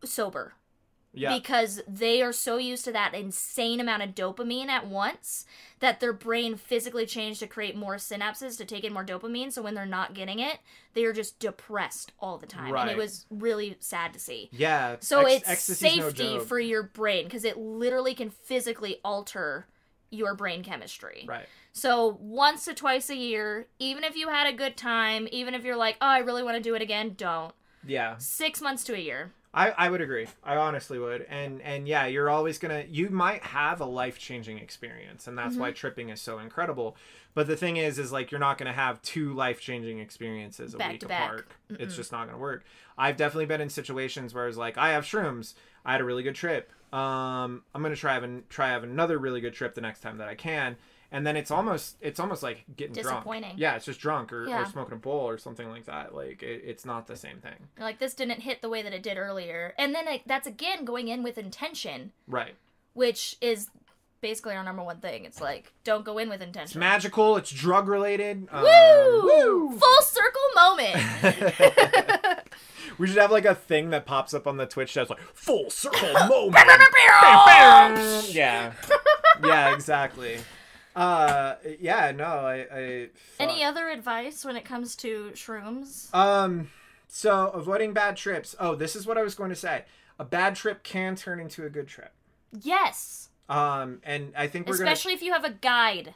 sober 0.03 0.53
yeah. 1.13 1.37
because 1.37 1.81
they 1.87 2.23
are 2.23 2.33
so 2.33 2.57
used 2.57 2.83
to 2.85 2.91
that 2.91 3.13
insane 3.13 3.79
amount 3.79 4.01
of 4.01 4.15
dopamine 4.15 4.67
at 4.67 4.87
once 4.87 5.45
that 5.81 5.99
their 5.99 6.11
brain 6.11 6.55
physically 6.55 7.05
changed 7.05 7.39
to 7.41 7.47
create 7.47 7.75
more 7.75 7.97
synapses 7.97 8.57
to 8.57 8.65
take 8.65 8.83
in 8.83 8.91
more 8.91 9.05
dopamine 9.05 9.51
so 9.51 9.61
when 9.61 9.75
they're 9.75 9.85
not 9.85 10.15
getting 10.15 10.39
it 10.39 10.57
they 10.95 11.05
are 11.05 11.13
just 11.13 11.37
depressed 11.37 12.11
all 12.19 12.39
the 12.39 12.47
time 12.47 12.75
and 12.75 12.89
it 12.89 12.97
was 12.97 13.27
really 13.29 13.77
sad 13.79 14.11
to 14.11 14.19
see 14.19 14.49
yeah. 14.51 14.95
so 14.99 15.21
ex- 15.21 15.69
it's 15.69 15.81
no 15.83 15.89
safety 15.89 16.23
joke. 16.23 16.47
for 16.47 16.59
your 16.59 16.81
brain 16.81 17.25
because 17.25 17.45
it 17.45 17.55
literally 17.55 18.15
can 18.15 18.31
physically 18.31 18.97
alter 19.05 19.67
your 20.13 20.35
brain 20.35 20.63
chemistry. 20.63 21.25
Right. 21.27 21.47
So 21.73 22.17
once 22.21 22.65
to 22.65 22.73
twice 22.73 23.09
a 23.09 23.15
year, 23.15 23.67
even 23.79 24.03
if 24.03 24.15
you 24.15 24.29
had 24.29 24.47
a 24.47 24.55
good 24.55 24.77
time, 24.77 25.27
even 25.31 25.55
if 25.55 25.63
you're 25.65 25.75
like, 25.75 25.97
oh, 26.01 26.07
I 26.07 26.19
really 26.19 26.43
want 26.43 26.55
to 26.55 26.63
do 26.63 26.75
it 26.75 26.81
again, 26.81 27.15
don't. 27.17 27.53
Yeah. 27.85 28.15
Six 28.19 28.61
months 28.61 28.83
to 28.85 28.93
a 28.93 28.99
year. 28.99 29.33
I, 29.55 29.69
I 29.71 29.89
would 29.89 30.01
agree. 30.01 30.27
I 30.43 30.55
honestly 30.55 30.97
would. 30.97 31.27
And 31.29 31.61
and 31.61 31.87
yeah, 31.87 32.07
you're 32.07 32.29
always 32.29 32.57
gonna 32.57 32.85
you 32.89 33.09
might 33.09 33.43
have 33.43 33.81
a 33.81 33.85
life 33.85 34.17
changing 34.17 34.57
experience, 34.57 35.27
and 35.27 35.37
that's 35.37 35.55
why 35.55 35.69
Mm-hmm. 35.69 35.75
tripping 35.75 36.09
is 36.09 36.21
so 36.21 36.39
incredible. 36.39 36.95
But 37.35 37.45
the 37.47 37.55
thing 37.55 37.77
is, 37.77 37.99
is 37.99 38.11
like 38.11 38.31
you're 38.31 38.39
not 38.39 38.57
gonna 38.57 38.73
have 38.73 39.01
two 39.03 39.33
life 39.33 39.59
changing 39.61 39.99
experiences 39.99 40.73
a 40.73 40.77
Back 40.77 40.93
week 40.93 41.03
apart. 41.03 41.51
It's 41.69 41.95
just 41.95 42.11
not 42.11 42.25
gonna 42.25 42.39
work. 42.39 42.65
I've 42.97 43.17
definitely 43.17 43.45
been 43.45 43.61
in 43.61 43.69
situations 43.69 44.33
where 44.33 44.47
it's 44.47 44.57
like 44.57 44.77
I 44.77 44.89
have 44.91 45.03
shrooms. 45.03 45.53
I 45.85 45.91
had 45.91 46.01
a 46.01 46.05
really 46.05 46.23
good 46.23 46.35
trip. 46.35 46.71
Um, 46.91 47.63
I'm 47.75 47.83
gonna 47.83 47.95
try 47.95 48.13
having 48.15 48.43
try 48.49 48.69
have 48.69 48.83
another 48.83 49.19
really 49.19 49.41
good 49.41 49.53
trip 49.53 49.75
the 49.75 49.81
next 49.81 49.99
time 49.99 50.17
that 50.17 50.29
I 50.29 50.35
can. 50.35 50.77
And 51.13 51.25
then 51.27 51.37
it's 51.37 51.51
almost 51.51 51.95
it's 52.01 52.19
almost 52.19 52.41
like 52.43 52.63
getting 52.75 52.93
drunk. 52.93 53.07
Disappointing. 53.19 53.53
Yeah, 53.57 53.75
it's 53.75 53.85
just 53.85 53.99
drunk 53.99 54.33
or, 54.33 54.47
Yeah. 54.47 54.63
or 54.63 54.65
smoking 54.65 54.93
a 54.93 54.97
bowl 54.97 55.29
or 55.29 55.37
something 55.37 55.69
like 55.69 55.85
that. 55.85 56.13
Like 56.15 56.41
it, 56.43 56.63
it's 56.65 56.85
not 56.85 57.05
the 57.07 57.15
same 57.15 57.37
thing. 57.37 57.53
Like, 57.79 57.99
this 57.99 58.13
didn't 58.15 58.39
hit 58.41 58.61
the 58.63 58.69
way 58.69 58.81
that 58.81 58.93
it 58.93 59.03
did 59.03 59.17
earlier. 59.17 59.73
And 59.77 59.93
then 59.93 60.05
like, 60.07 60.23
that's 60.25 60.47
again 60.47 60.83
going 60.85 61.07
in 61.09 61.21
with 61.23 61.37
intention, 61.37 62.11
Right. 62.27 62.55
which 62.93 63.37
is 63.41 63.69
basically 64.21 64.55
our 64.55 64.63
number 64.63 64.81
one 64.83 64.97
thing. 65.01 65.23
It's 65.25 65.39
like, 65.39 65.71
don't 65.83 66.03
go 66.03 66.17
in 66.17 66.29
with 66.29 66.41
intention. 66.41 66.69
It's 66.69 66.75
magical. 66.75 67.37
It's 67.37 67.51
drug 67.51 67.87
related. 67.87 68.47
Um, 68.51 68.63
Woo! 68.63 69.21
woo! 69.23 69.77
Full 69.77 70.01
circle 70.01 70.41
moment. 70.55 70.95
we 72.97 73.05
should 73.07 73.17
have 73.17 73.31
like 73.31 73.45
a 73.45 73.53
thing 73.55 73.89
that 73.91 74.05
pops 74.07 74.33
up 74.33 74.47
on 74.47 74.57
the 74.57 74.65
Twitch 74.65 74.93
that's 74.93 75.09
like 75.09 75.19
full 75.33 75.69
circle 75.69 76.13
moment. 76.27 76.55
yeah, 78.33 78.73
yeah, 79.43 79.73
exactly. 79.73 80.37
Uh, 80.95 81.55
yeah, 81.79 82.11
no, 82.11 82.25
I, 82.25 82.67
I. 82.71 83.09
Any 83.39 83.63
other 83.63 83.89
advice 83.89 84.45
when 84.45 84.55
it 84.55 84.65
comes 84.65 84.95
to 84.97 85.31
shrooms? 85.33 86.13
Um, 86.13 86.69
so 87.07 87.49
avoiding 87.49 87.93
bad 87.93 88.15
trips. 88.17 88.55
Oh, 88.59 88.75
this 88.75 88.95
is 88.95 89.05
what 89.07 89.17
I 89.17 89.23
was 89.23 89.35
going 89.35 89.49
to 89.49 89.55
say. 89.55 89.85
A 90.19 90.25
bad 90.25 90.55
trip 90.55 90.83
can 90.83 91.15
turn 91.15 91.39
into 91.39 91.65
a 91.65 91.69
good 91.69 91.87
trip. 91.87 92.11
Yes. 92.61 93.29
Um, 93.49 93.99
and 94.03 94.33
I 94.37 94.47
think 94.47 94.67
we're 94.67 94.75
Especially 94.75 95.13
if 95.13 95.21
you 95.21 95.33
have 95.33 95.43
a 95.43 95.49
guide. 95.51 96.13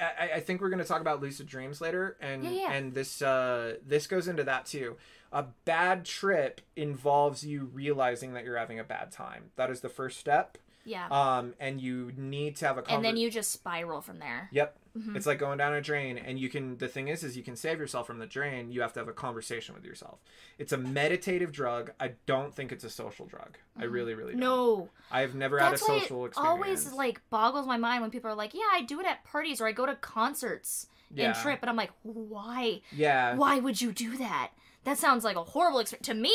I, 0.00 0.30
I 0.36 0.40
think 0.40 0.60
we're 0.60 0.70
gonna 0.70 0.84
talk 0.84 1.00
about 1.00 1.20
lucid 1.20 1.46
dreams 1.46 1.80
later, 1.80 2.16
and 2.20 2.44
Yeah, 2.44 2.50
yeah. 2.50 2.72
and 2.72 2.94
this 2.94 3.22
uh 3.22 3.76
this 3.86 4.06
goes 4.06 4.26
into 4.28 4.42
that 4.44 4.66
too. 4.66 4.96
A 5.32 5.44
bad 5.64 6.04
trip 6.04 6.60
involves 6.76 7.44
you 7.44 7.70
realizing 7.72 8.32
that 8.32 8.44
you're 8.44 8.56
having 8.56 8.80
a 8.80 8.84
bad 8.84 9.12
time. 9.12 9.50
That 9.56 9.70
is 9.70 9.80
the 9.80 9.88
first 9.88 10.18
step. 10.18 10.58
Yeah. 10.88 11.06
Um, 11.10 11.54
and 11.60 11.80
you 11.80 12.12
need 12.16 12.56
to 12.56 12.66
have 12.66 12.78
a. 12.78 12.82
Conver- 12.82 12.94
and 12.96 13.04
then 13.04 13.16
you 13.16 13.30
just 13.30 13.50
spiral 13.52 14.00
from 14.00 14.18
there. 14.18 14.48
Yep. 14.52 14.76
Mhm. 14.98 15.14
It's 15.16 15.26
like 15.26 15.38
going 15.38 15.58
down 15.58 15.74
a 15.74 15.80
drain, 15.80 16.18
and 16.18 16.38
you 16.40 16.48
can. 16.48 16.76
The 16.78 16.88
thing 16.88 17.08
is, 17.08 17.22
is 17.22 17.36
you 17.36 17.42
can 17.44 17.54
save 17.54 17.78
yourself 17.78 18.06
from 18.06 18.18
the 18.18 18.26
drain. 18.26 18.72
You 18.72 18.80
have 18.80 18.92
to 18.94 19.00
have 19.00 19.08
a 19.08 19.12
conversation 19.12 19.74
with 19.74 19.84
yourself. 19.84 20.18
It's 20.58 20.72
a 20.72 20.76
meditative 20.78 21.52
drug. 21.52 21.92
I 22.00 22.12
don't 22.26 22.52
think 22.54 22.72
it's 22.72 22.82
a 22.84 22.90
social 22.90 23.26
drug. 23.26 23.58
I 23.78 23.84
really, 23.84 24.14
really 24.14 24.32
don't. 24.32 24.40
Mm-hmm. 24.42 24.80
No. 24.80 24.88
I've 25.10 25.34
never 25.34 25.58
That's 25.58 25.80
had 25.86 25.88
a 25.88 25.92
why 25.92 26.00
social 26.00 26.24
it 26.24 26.28
experience. 26.28 26.50
always 26.86 26.92
like 26.92 27.20
boggles 27.30 27.66
my 27.66 27.76
mind 27.76 28.02
when 28.02 28.10
people 28.10 28.30
are 28.30 28.34
like, 28.34 28.54
"Yeah, 28.54 28.68
I 28.72 28.82
do 28.82 28.98
it 29.00 29.06
at 29.06 29.24
parties 29.24 29.60
or 29.60 29.68
I 29.68 29.72
go 29.72 29.86
to 29.86 29.94
concerts 29.96 30.86
Yeah. 31.14 31.26
and 31.26 31.34
trip," 31.36 31.60
and 31.62 31.70
I'm 31.70 31.76
like, 31.76 31.92
"Why? 32.02 32.80
Yeah. 32.90 33.36
Why 33.36 33.58
would 33.60 33.80
you 33.80 33.92
do 33.92 34.16
that? 34.16 34.50
That 34.84 34.98
sounds 34.98 35.22
like 35.22 35.36
a 35.36 35.44
horrible 35.44 35.80
experience 35.80 36.06
to 36.06 36.14
me. 36.14 36.34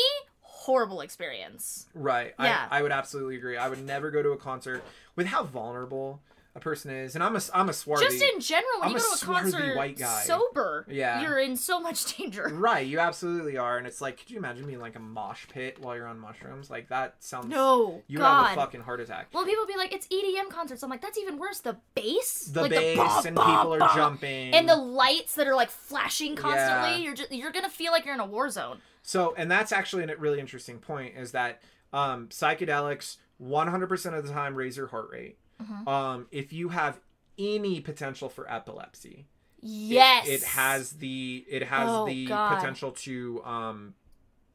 Horrible 0.64 1.00
experience. 1.00 1.86
Right. 1.94 2.34
Yeah. 2.40 2.66
I, 2.70 2.78
I 2.78 2.82
would 2.82 2.92
absolutely 2.92 3.36
agree. 3.36 3.56
I 3.56 3.68
would 3.68 3.84
never 3.84 4.10
go 4.10 4.22
to 4.22 4.30
a 4.30 4.36
concert 4.36 4.82
with 5.16 5.26
how 5.26 5.44
vulnerable 5.44 6.20
a 6.56 6.60
person 6.60 6.88
is, 6.92 7.16
and 7.16 7.24
I'm 7.24 7.34
a 7.34 7.40
I'm 7.52 7.68
a 7.68 7.72
swarthy. 7.72 8.04
Just 8.04 8.22
in 8.22 8.38
general, 8.38 8.78
when 8.78 8.90
I'm 8.90 8.94
you 8.94 8.98
go 9.00 9.16
to 9.16 9.24
a 9.24 9.26
concert 9.26 9.76
white 9.76 9.98
guy. 9.98 10.22
sober, 10.22 10.86
Yeah. 10.88 11.20
you're 11.20 11.36
in 11.40 11.56
so 11.56 11.80
much 11.80 12.16
danger. 12.16 12.48
Right, 12.48 12.86
you 12.86 13.00
absolutely 13.00 13.58
are, 13.58 13.76
and 13.76 13.88
it's 13.88 14.00
like, 14.00 14.18
could 14.18 14.30
you 14.30 14.38
imagine 14.38 14.64
being 14.64 14.78
like 14.78 14.94
a 14.94 15.00
mosh 15.00 15.48
pit 15.48 15.78
while 15.80 15.96
you're 15.96 16.06
on 16.06 16.20
mushrooms? 16.20 16.70
Like 16.70 16.90
that 16.90 17.16
sounds. 17.18 17.48
No, 17.48 18.02
You 18.06 18.18
God. 18.18 18.44
have 18.50 18.56
a 18.56 18.60
fucking 18.60 18.82
heart 18.82 19.00
attack. 19.00 19.30
Well, 19.32 19.44
people 19.44 19.66
be 19.66 19.76
like, 19.76 19.92
it's 19.92 20.06
EDM 20.06 20.48
concerts. 20.48 20.84
I'm 20.84 20.90
like, 20.90 21.02
that's 21.02 21.18
even 21.18 21.38
worse. 21.40 21.58
The 21.58 21.76
bass, 21.96 22.44
The 22.44 22.62
like 22.62 22.70
bass 22.70 22.96
bah, 22.98 23.22
and 23.26 23.34
bah, 23.34 23.44
people 23.58 23.74
are 23.74 23.78
bah. 23.80 23.92
jumping. 23.96 24.54
and 24.54 24.68
the 24.68 24.76
lights 24.76 25.34
that 25.34 25.48
are 25.48 25.56
like 25.56 25.70
flashing 25.70 26.36
constantly. 26.36 26.90
Yeah. 26.90 26.96
You're 26.98 27.14
just 27.14 27.32
you're 27.32 27.50
gonna 27.52 27.68
feel 27.68 27.90
like 27.90 28.04
you're 28.04 28.14
in 28.14 28.20
a 28.20 28.26
war 28.26 28.48
zone. 28.48 28.78
So, 29.06 29.34
and 29.36 29.50
that's 29.50 29.70
actually 29.70 30.02
a 30.04 30.16
really 30.16 30.40
interesting 30.40 30.78
point 30.78 31.14
is 31.16 31.32
that 31.32 31.60
um, 31.92 32.28
psychedelics 32.28 33.18
100% 33.40 34.14
of 34.18 34.26
the 34.26 34.32
time 34.32 34.54
raise 34.54 34.76
your 34.78 34.86
heart 34.88 35.10
rate. 35.12 35.38
Mhm. 35.62 35.86
Um, 35.86 36.26
if 36.32 36.52
you 36.52 36.70
have 36.70 36.98
any 37.38 37.80
potential 37.80 38.28
for 38.28 38.50
epilepsy, 38.50 39.26
Yes, 39.60 40.26
it, 40.28 40.42
has 40.42 40.92
the 40.92 41.44
it 41.48 41.62
has 41.64 41.90
Oh, 41.90 42.04
the 42.06 42.26
God. 42.26 42.48
potential 42.56 42.92
to 42.92 43.42
um 43.44 43.94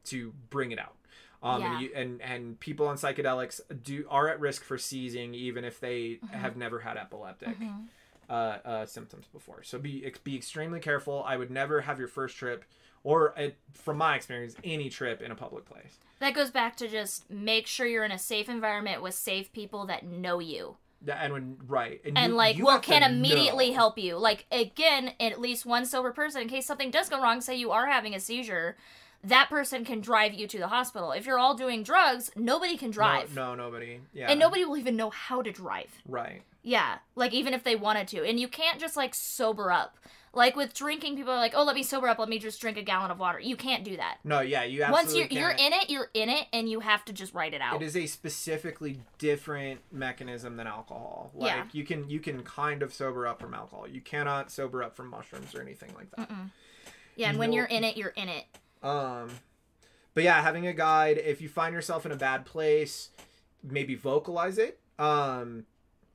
to 0.06 0.34
bring 0.50 0.72
it 0.72 0.80
out. 0.80 0.95
Um, 1.41 1.62
Yeah. 1.62 1.72
and, 1.72 1.82
you, 1.82 1.91
and 1.95 2.22
and 2.22 2.60
people 2.60 2.88
on 2.88 2.97
psychedelics 2.97 3.60
do 3.84 4.06
are 4.10 4.28
at 4.30 4.39
risk 4.39 4.64
for 4.64 4.78
seizing 4.78 5.34
even 5.36 5.64
if 5.64 5.80
they 5.80 6.20
Mhm. 6.24 6.30
have 6.32 6.58
never 6.58 6.80
had 6.80 6.97
epileptic 6.97 7.60
Mhm. 7.60 7.88
Uh, 8.30 8.58
uh, 8.66 8.86
symptoms 8.86 9.26
before. 9.32 9.64
So 9.64 9.80
be 9.80 10.12
be 10.24 10.36
extremely 10.36 10.80
careful. 10.80 11.24
I 11.26 11.38
would 11.38 11.52
never 11.52 11.82
have 11.82 12.00
your 12.00 12.08
first 12.08 12.38
trip, 12.38 12.64
or 13.04 13.38
uh, 13.40 13.50
from 13.74 13.98
my 13.98 14.16
experience, 14.16 14.56
any 14.64 14.90
trip 14.90 15.22
in 15.22 15.32
a 15.32 15.36
public 15.36 15.66
place. 15.66 15.98
That 16.20 16.34
goes 16.34 16.52
back 16.52 16.76
to 16.78 16.88
just 16.88 17.30
make 17.30 17.66
sure 17.68 17.88
you're 17.88 18.04
in 18.04 18.12
a 18.12 18.20
safe 18.20 18.50
environment 18.50 19.02
with 19.02 19.14
safe 19.16 19.52
people 19.54 19.86
that 19.88 20.06
know 20.06 20.40
you 20.40 20.76
That- 21.04 21.24
And 21.24 21.32
when 21.34 21.58
right, 21.66 22.02
and 22.04 22.18
you- 22.18 22.28
like 22.36 22.58
you 22.58 22.66
to 22.66 22.80
can 22.80 23.04
immediately 23.04 23.70
know. 23.70 23.76
help 23.76 23.98
you. 23.98 24.18
Like 24.18 24.46
again, 24.52 25.14
at 25.20 25.40
least 25.40 25.66
one 25.66 25.86
sober 25.86 26.12
person 26.12 26.42
in 26.42 26.50
case 26.50 26.66
something 26.66 26.92
does 26.92 27.08
go 27.10 27.22
wrong. 27.22 27.40
Say 27.42 27.56
you 27.56 27.72
are 27.72 27.88
having 27.88 28.14
a 28.14 28.20
seizure, 28.20 28.76
that 29.24 29.48
person 29.50 29.86
can 29.86 30.02
drive 30.02 30.34
you 30.34 30.46
to 30.48 30.58
the 30.60 30.68
hospital. 30.68 31.12
If 31.14 31.26
you're 31.26 31.40
all 31.40 31.54
doing 31.56 31.84
drugs, 31.84 32.32
nobody 32.36 32.76
can 32.78 32.92
drive, 32.92 33.34
No, 33.34 33.56
no, 33.56 33.64
nobody. 33.66 34.02
Yeah, 34.14 34.30
and 34.30 34.40
nobody 34.40 34.66
will 34.66 34.78
even 34.78 34.96
know 34.98 35.10
how 35.10 35.42
to 35.42 35.52
drive. 35.54 35.90
Right. 36.06 36.42
Yeah, 36.70 36.99
like 37.15 37.34
even 37.34 37.55
if 37.55 37.63
they 37.63 37.76
wanted 37.76 38.07
to. 38.09 38.24
And 38.24 38.39
you 38.39 38.47
can't 38.47 38.80
just 38.80 38.95
like 38.95 39.15
sober 39.15 39.72
up. 39.72 39.97
Like 40.32 40.55
with 40.55 40.76
drinking, 40.76 41.15
people 41.15 41.34
are 41.34 41.38
like, 41.38 41.53
"Oh, 41.55 41.63
let 41.63 41.76
me 41.76 41.82
sober 41.82 42.07
up. 42.07 42.20
Let 42.20 42.30
me 42.30 42.38
just 42.38 42.61
drink 42.61 42.78
a 42.78 42.84
gallon 42.84 43.09
of 43.09 43.17
water." 43.17 43.39
You 43.39 43.55
can't 43.55 43.84
do 43.84 43.97
that. 43.97 44.20
No, 44.24 44.41
yeah, 44.41 44.63
you 44.63 44.86
Once 44.91 45.15
you're 45.15 45.26
you're 45.26 45.49
in 45.49 45.74
it, 45.74 45.89
you're 45.89 46.11
in 46.13 46.30
it, 46.30 46.45
and 46.53 46.70
you 46.70 46.82
have 46.82 47.03
to 47.05 47.13
just 47.13 47.34
write 47.34 47.55
it 47.55 47.61
out. 47.61 47.82
It 47.82 47.86
is 47.86 47.97
a 47.97 48.05
specifically 48.05 48.99
different 49.17 49.80
mechanism 49.91 50.57
than 50.57 50.67
alcohol. 50.67 51.32
Like 51.34 51.47
Yeah. 51.49 51.63
you 51.72 51.84
can 51.84 52.07
you 52.07 52.20
can 52.20 52.43
kind 52.43 52.84
of 52.84 52.93
sober 52.93 53.26
up 53.26 53.41
from 53.41 53.55
alcohol. 53.55 53.88
You 53.88 54.01
cannot 54.01 54.51
sober 54.51 54.84
up 54.84 54.95
from 54.95 55.07
mushrooms 55.09 55.55
or 55.55 55.61
anything 55.61 55.95
like 55.95 56.11
that. 56.11 56.30
Mm-mm. 56.30 56.51
Yeah, 57.15 57.32
and 57.32 57.39
when 57.39 57.51
you're 57.51 57.65
in 57.65 57.84
it, 57.84 57.97
you're 57.97 58.09
in 58.09 58.30
it. 58.30 58.45
Um, 58.84 59.32
but 60.13 60.24
yeah, 60.24 60.39
having 60.43 60.67
a 60.67 60.74
guide. 60.74 61.17
If 61.17 61.41
you 61.41 61.49
find 61.49 61.74
yourself 61.74 62.05
in 62.05 62.11
a 62.11 62.15
bad 62.15 62.45
place, 62.45 63.09
maybe 63.63 63.95
vocalize 63.95 64.59
it. 64.59 64.80
Um, 64.99 65.65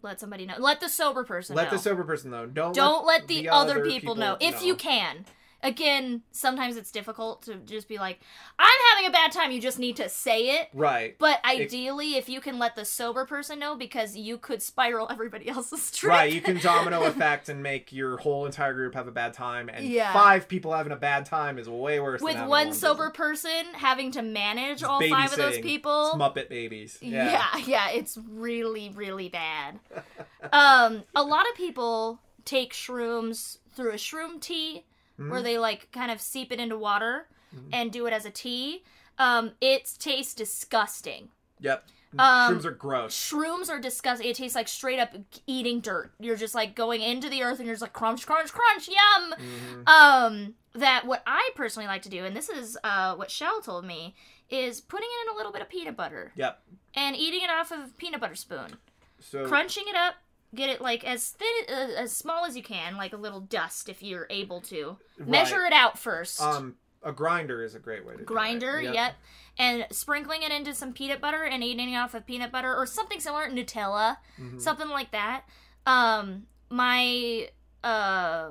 Let 0.04 0.20
somebody 0.20 0.44
know. 0.44 0.54
Let 0.58 0.80
the 0.80 0.88
sober 0.88 1.24
person 1.24 1.56
know. 1.56 1.62
let 1.62 1.70
know. 1.70 1.78
the 1.78 1.82
sober 1.82 2.04
person 2.04 2.30
know. 2.30 2.46
Don't 2.46 2.74
Don't 2.74 3.06
let 3.06 3.26
the, 3.26 3.48
other, 3.48 3.80
other 3.80 3.84
people, 3.90 4.14
know 4.14 4.36
if 4.38 4.56
know. 4.60 4.66
you 4.66 4.76
can. 4.76 5.24
Again, 5.64 6.22
sometimes 6.30 6.76
it's 6.76 6.92
difficult 6.92 7.42
to 7.46 7.56
just 7.56 7.88
be 7.88 7.98
like, 7.98 8.20
"I'm 8.58 8.78
having 8.92 9.08
a 9.08 9.12
bad 9.12 9.32
time." 9.32 9.50
You 9.50 9.60
just 9.60 9.78
need 9.80 9.96
to 9.96 10.08
say 10.08 10.60
it. 10.60 10.68
Right. 10.72 11.16
But 11.18 11.40
ideally, 11.44 12.14
if 12.14 12.28
you 12.28 12.40
can 12.40 12.58
let 12.60 12.76
the 12.76 12.84
sober 12.84 13.24
person 13.24 13.58
know, 13.58 13.74
because 13.74 14.16
you 14.16 14.38
could 14.38 14.62
spiral 14.62 15.08
everybody 15.10 15.48
else's 15.48 15.90
trip. 15.90 16.10
Right, 16.10 16.32
you 16.32 16.40
can 16.40 16.60
domino 16.60 17.02
effect 17.06 17.48
and 17.48 17.62
make 17.62 17.92
your 17.92 18.18
whole 18.18 18.46
entire 18.46 18.74
group 18.74 18.94
have 18.94 19.08
a 19.08 19.12
bad 19.12 19.32
time, 19.32 19.68
and 19.68 19.84
Yeah. 19.84 20.12
five 20.12 20.46
people 20.46 20.72
having 20.72 20.92
a 20.92 20.96
bad 20.96 21.26
time 21.26 21.58
is 21.58 21.68
way 21.68 21.98
worse. 21.98 22.20
with 22.20 22.32
than 22.32 22.36
having 22.36 22.50
one 22.50 22.72
sober 22.72 23.10
person. 23.10 23.24
person 23.50 23.74
having 23.74 24.10
to 24.12 24.22
manage 24.22 24.82
all 24.82 25.00
five 25.08 25.32
of 25.32 25.38
those 25.38 25.58
people. 25.58 26.08
It's 26.08 26.16
Muppet 26.16 26.48
babies. 26.48 26.98
yeah. 27.00 27.30
Yeah. 27.56 27.64
yeah, 27.66 27.90
it's 27.90 28.18
really, 28.30 28.90
really 28.94 29.28
bad. 29.30 29.80
um, 30.52 31.02
a 31.14 31.22
lot 31.22 31.48
of 31.48 31.54
people 31.56 32.20
take 32.44 32.72
shrooms 32.74 33.58
through 33.74 33.90
a 33.92 33.94
shroom 33.96 34.40
tea, 34.40 34.84
where 35.16 35.40
Mhm. 35.40 35.44
they 35.44 35.58
like 35.58 35.90
kind 35.92 36.10
of 36.10 36.20
seep 36.20 36.50
it 36.52 36.58
into 36.60 36.76
water 36.76 37.28
Mhm. 37.54 37.68
and 37.72 37.92
do 37.92 38.06
it 38.06 38.12
as 38.12 38.24
a 38.24 38.30
tea. 38.30 38.84
Um, 39.18 39.52
it 39.60 39.92
tastes 39.98 40.34
disgusting. 40.34 41.30
Yep. 41.60 41.86
Um, 42.18 42.56
Shrooms 42.58 42.64
are 42.64 42.70
gross. 42.70 43.14
Shrooms 43.16 43.68
are 43.68 43.80
disgusting. 43.80 44.28
It 44.28 44.36
tastes 44.36 44.54
like 44.54 44.68
straight 44.68 45.00
up 45.00 45.14
eating 45.46 45.80
dirt. 45.80 46.12
You're 46.20 46.36
just 46.36 46.54
like 46.54 46.74
going 46.76 47.00
into 47.02 47.28
the 47.28 47.42
earth 47.42 47.58
and 47.58 47.66
you're 47.66 47.74
just 47.74 47.82
like 47.82 47.92
crunch, 47.92 48.24
crunch, 48.26 48.52
crunch, 48.52 48.88
yum. 48.88 49.34
Mhm. 49.38 49.88
Um, 49.88 50.54
that 50.74 51.06
what 51.06 51.22
I 51.26 51.50
personally 51.56 51.86
like 51.88 52.02
to 52.02 52.08
do, 52.08 52.24
and 52.24 52.36
this 52.36 52.48
is 52.48 52.76
uh 52.84 53.14
what 53.16 53.30
Shell 53.30 53.62
told 53.62 53.84
me, 53.84 54.14
is 54.50 54.80
putting 54.80 55.08
it 55.08 55.28
in 55.28 55.34
a 55.34 55.36
little 55.36 55.52
bit 55.52 55.62
of 55.62 55.68
peanut 55.68 55.96
butter 55.96 56.32
Yep. 56.36 56.62
and 56.94 57.16
eating 57.16 57.42
it 57.42 57.50
off 57.50 57.70
of 57.72 57.80
a 57.80 57.88
peanut 57.96 58.20
butter 58.20 58.34
spoon, 58.36 58.78
So 59.20 59.46
crunching 59.46 59.84
it 59.88 59.94
up, 59.96 60.16
get 60.54 60.70
it 60.70 60.80
like 60.80 61.04
as 61.04 61.30
thin, 61.30 61.48
uh, 61.68 61.90
as 61.98 62.16
small 62.16 62.44
as 62.44 62.56
you 62.56 62.62
can, 62.62 62.96
like 62.96 63.12
a 63.12 63.16
little 63.16 63.40
dust 63.40 63.88
if 63.88 64.02
you're 64.02 64.26
able 64.30 64.60
to. 64.62 64.96
right. 65.18 65.28
Measure 65.28 65.64
it 65.66 65.72
out 65.72 65.98
first. 65.98 66.40
Um, 66.40 66.76
a 67.02 67.12
grinder 67.12 67.62
is 67.62 67.74
a 67.74 67.78
great 67.78 68.04
way 68.06 68.12
to 68.12 68.18
do 68.18 68.22
it. 68.22 68.26
Grinder, 68.26 68.80
Yep. 68.80 68.94
yep. 68.94 69.14
And 69.58 69.86
sprinkling 69.90 70.42
it 70.42 70.50
into 70.50 70.74
some 70.74 70.92
peanut 70.92 71.20
butter 71.20 71.44
and 71.44 71.62
eating 71.62 71.92
it 71.92 71.96
off 71.96 72.14
of 72.14 72.26
peanut 72.26 72.50
butter 72.50 72.74
or 72.74 72.86
something 72.86 73.20
similar, 73.20 73.48
Nutella, 73.48 74.16
Mhm. 74.40 74.60
something 74.60 74.88
like 74.88 75.10
that. 75.12 75.44
Um, 75.86 76.46
my 76.70 77.50
uh 77.84 78.50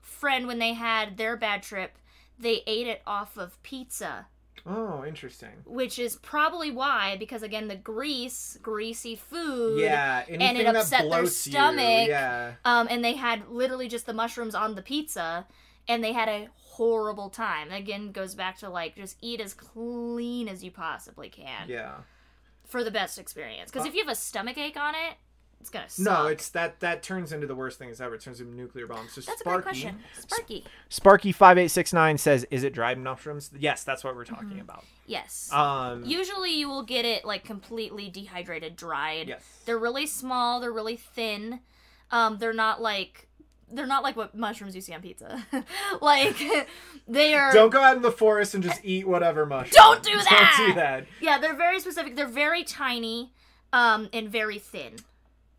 friend 0.00 0.46
when 0.46 0.58
they 0.58 0.72
had 0.74 1.16
their 1.16 1.36
bad 1.36 1.62
trip, 1.62 1.98
they 2.38 2.62
ate 2.66 2.86
it 2.86 3.02
off 3.06 3.36
of 3.36 3.60
pizza, 3.62 4.28
Oh, 4.66 5.04
interesting. 5.04 5.50
which 5.64 5.98
is 5.98 6.16
probably 6.16 6.70
why 6.70 7.16
because 7.18 7.42
again 7.42 7.68
the 7.68 7.76
grease, 7.76 8.58
greasy 8.62 9.14
food. 9.16 9.80
Yeah, 9.80 10.24
and 10.28 10.42
it 10.58 10.66
upset 10.66 11.02
their 11.10 11.22
bloats 11.22 11.46
you, 11.46 11.52
stomach. 11.52 12.08
Yeah. 12.08 12.52
Um, 12.64 12.86
and 12.90 13.04
they 13.04 13.14
had 13.14 13.48
literally 13.48 13.88
just 13.88 14.06
the 14.06 14.12
mushrooms 14.14 14.54
on 14.54 14.74
the 14.74 14.82
pizza, 14.82 15.46
and 15.88 16.02
they 16.02 16.12
had 16.12 16.28
a 16.28 16.48
horrible 16.54 17.28
time. 17.30 17.70
Again, 17.72 18.12
goes 18.12 18.34
back 18.34 18.58
to 18.58 18.68
like 18.68 18.96
just 18.96 19.16
eat 19.20 19.40
as 19.40 19.54
clean 19.54 20.48
as 20.48 20.62
you 20.62 20.70
possibly 20.70 21.28
can 21.28 21.68
Yeah. 21.68 21.96
for 22.66 22.84
the 22.84 22.90
best 22.90 23.18
experience. 23.18 23.70
Because 23.70 23.86
Uh, 23.86 23.88
if 23.90 23.94
you 23.94 24.02
have 24.04 24.12
a 24.12 24.14
stomach 24.14 24.56
ache 24.58 24.76
on 24.76 24.94
it, 24.94 25.16
it's 25.60 25.70
gonna 25.70 25.88
suck. 25.88 26.04
No, 26.04 26.26
it's 26.26 26.48
that 26.50 26.80
that 26.80 27.02
turns 27.02 27.32
into 27.32 27.46
the 27.46 27.54
worst 27.54 27.78
thing 27.78 27.88
things 27.88 28.00
ever. 28.00 28.14
It 28.14 28.20
turns 28.20 28.40
into 28.40 28.54
nuclear 28.54 28.86
bombs. 28.86 29.12
So 29.12 29.20
that's 29.20 29.40
Sparky, 29.40 29.48
a 29.58 29.62
great 29.62 29.62
question. 29.64 29.98
Sparky, 30.20 30.64
Sparky 30.88 31.32
five 31.32 31.58
eight 31.58 31.68
six 31.68 31.92
nine 31.92 32.16
says, 32.18 32.46
"Is 32.50 32.64
it 32.64 32.72
dried 32.72 32.98
mushrooms?" 32.98 33.50
Yes, 33.58 33.84
that's 33.84 34.02
what 34.04 34.14
we're 34.14 34.24
talking 34.24 34.50
Mhm. 34.58 34.60
about. 34.62 34.84
yes. 35.06 35.50
Um, 35.52 36.04
Usually, 36.04 36.52
you 36.54 36.68
will 36.68 36.82
get 36.84 37.04
it 37.04 37.24
like 37.24 37.44
completely 37.44 38.08
dehydrated, 38.10 38.76
dried. 38.76 39.28
yes. 39.28 39.42
They're 39.64 39.78
really 39.78 40.06
small. 40.06 40.60
They're 40.60 40.72
really 40.72 40.96
thin. 40.96 41.60
Um, 42.10 42.38
they're 42.38 42.52
not 42.52 42.80
like 42.80 43.24
they're 43.70 43.86
not 43.86 44.02
like 44.02 44.16
what 44.16 44.34
mushrooms 44.34 44.74
you 44.74 44.80
see 44.80 44.94
on 44.94 45.02
pizza. 45.02 45.44
like 46.00 46.36
they 47.08 47.34
are. 47.34 47.52
Don't 47.52 47.70
go 47.70 47.82
out 47.82 47.96
in 47.96 48.02
the 48.02 48.10
forest 48.12 48.54
and 48.54 48.62
just 48.64 48.80
eat 48.84 49.06
whatever 49.06 49.44
mushroom. 49.44 49.72
Don't 49.74 50.02
do 50.02 50.16
that! 50.16 50.54
Don't 50.58 50.66
do 50.68 50.74
that. 50.74 51.06
Yeah, 51.20 51.38
they're 51.38 51.54
very 51.56 51.78
specific. 51.80 52.16
They're 52.16 52.26
very 52.26 52.64
tiny, 52.64 53.32
um, 53.72 54.08
and 54.12 54.30
very 54.30 54.58
thin. 54.58 54.96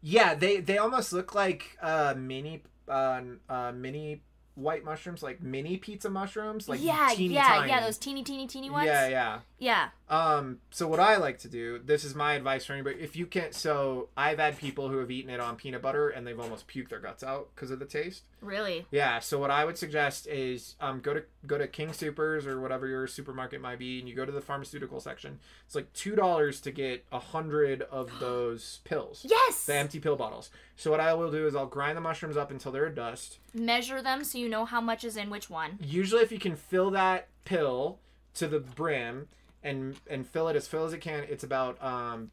Yeah, 0.02 0.36
they 0.36 0.62
they 0.62 0.78
almost 0.78 1.14
look 1.14 1.36
like 1.36 1.78
uh 1.82 2.14
mini 2.18 2.64
uh, 2.88 3.22
uh 3.50 3.72
mini 3.74 4.22
white 4.56 4.84
mushrooms, 4.84 5.24
like 5.24 5.42
mini 5.42 5.78
pizza 5.78 6.10
mushrooms, 6.10 6.68
like 6.70 6.84
yeah, 6.84 7.10
teeny 7.14 7.36
yeah, 7.36 7.48
tiny. 7.48 7.70
yeah. 7.70 7.82
Those 7.82 7.98
teeny, 7.98 8.24
teeny, 8.24 8.48
teeny 8.48 8.70
ones. 8.70 8.88
Yeah, 8.88 9.08
yeah. 9.08 9.40
Yeah. 9.58 9.90
Um, 10.10 10.58
so 10.72 10.88
what 10.88 11.00
I 11.00 11.18
like 11.18 11.38
to 11.40 11.48
do, 11.48 11.80
this 11.86 12.04
is 12.04 12.16
my 12.16 12.34
advice 12.34 12.66
for 12.66 12.74
anybody. 12.74 12.98
If 13.00 13.16
you 13.16 13.28
can't, 13.28 13.54
so 13.54 14.10
I've 14.18 14.40
had 14.40 14.58
people 14.58 14.90
who 14.90 14.98
have 14.98 15.12
eaten 15.12 15.30
it 15.30 15.40
on 15.40 15.56
peanut 15.56 15.84
butter 15.84 16.10
and 16.10 16.26
they've 16.26 16.40
almost 16.40 16.68
puked 16.68 16.90
their 16.90 17.00
guts 17.00 17.24
out 17.24 17.50
because 17.54 17.70
of 17.70 17.78
the 17.78 17.86
taste. 17.86 18.24
Really. 18.42 18.88
Yeah. 18.90 19.20
So 19.20 19.38
what 19.38 19.52
I 19.52 19.66
would 19.66 19.78
suggest 19.78 20.26
is 20.28 20.76
um, 20.82 21.00
go 21.02 21.14
to 21.14 21.24
go 21.46 21.58
to 21.60 21.68
King 21.68 21.94
Supers 21.94 22.48
or 22.48 22.60
whatever 22.60 22.88
your 22.88 23.06
supermarket 23.06 23.62
might 23.62 23.78
be, 23.78 24.00
and 24.00 24.10
you 24.10 24.16
go 24.16 24.26
to 24.26 24.32
the 24.32 24.42
pharmaceutical 24.42 25.00
section. 25.00 25.40
It's 25.66 25.76
like 25.76 25.92
two 25.94 26.16
dollars 26.16 26.60
to 26.62 26.72
get 26.72 27.06
a 27.12 27.20
hundred 27.20 27.84
of 27.84 28.10
those 28.20 28.80
pills, 28.86 29.26
Yes. 29.30 29.66
the 29.66 29.76
empty 29.76 30.00
pill 30.00 30.16
bottles. 30.16 30.50
So 30.76 30.90
what 30.90 31.00
I 31.02 31.14
will 31.14 31.30
do 31.32 31.46
is 31.46 31.56
I'll 31.56 31.68
grind 31.68 31.98
the 31.98 32.02
mushrooms 32.02 32.38
up 32.38 32.50
until 32.50 32.72
they're 32.72 32.86
a 32.88 32.96
dust. 32.96 33.38
Measure 33.54 34.02
them 34.02 34.24
so 34.24 34.38
you 34.40 34.50
know 34.50 34.66
how 34.66 34.82
much 34.82 35.04
is 35.04 35.18
in 35.18 35.30
which 35.30 35.50
one. 35.52 35.78
Usually, 35.84 36.24
if 36.24 36.32
you 36.32 36.40
can 36.40 36.56
fill 36.56 36.90
that 36.92 37.28
pill 37.46 38.00
to 38.36 38.48
the 38.48 38.60
brim 38.60 39.28
and 39.64 40.00
and 40.08 40.28
fill 40.28 40.48
it 40.48 40.56
as 40.56 40.68
full 40.68 40.86
as 40.86 40.94
it 40.94 41.00
can, 41.02 41.24
it's 41.30 41.44
about 41.44 41.82
um, 41.84 42.32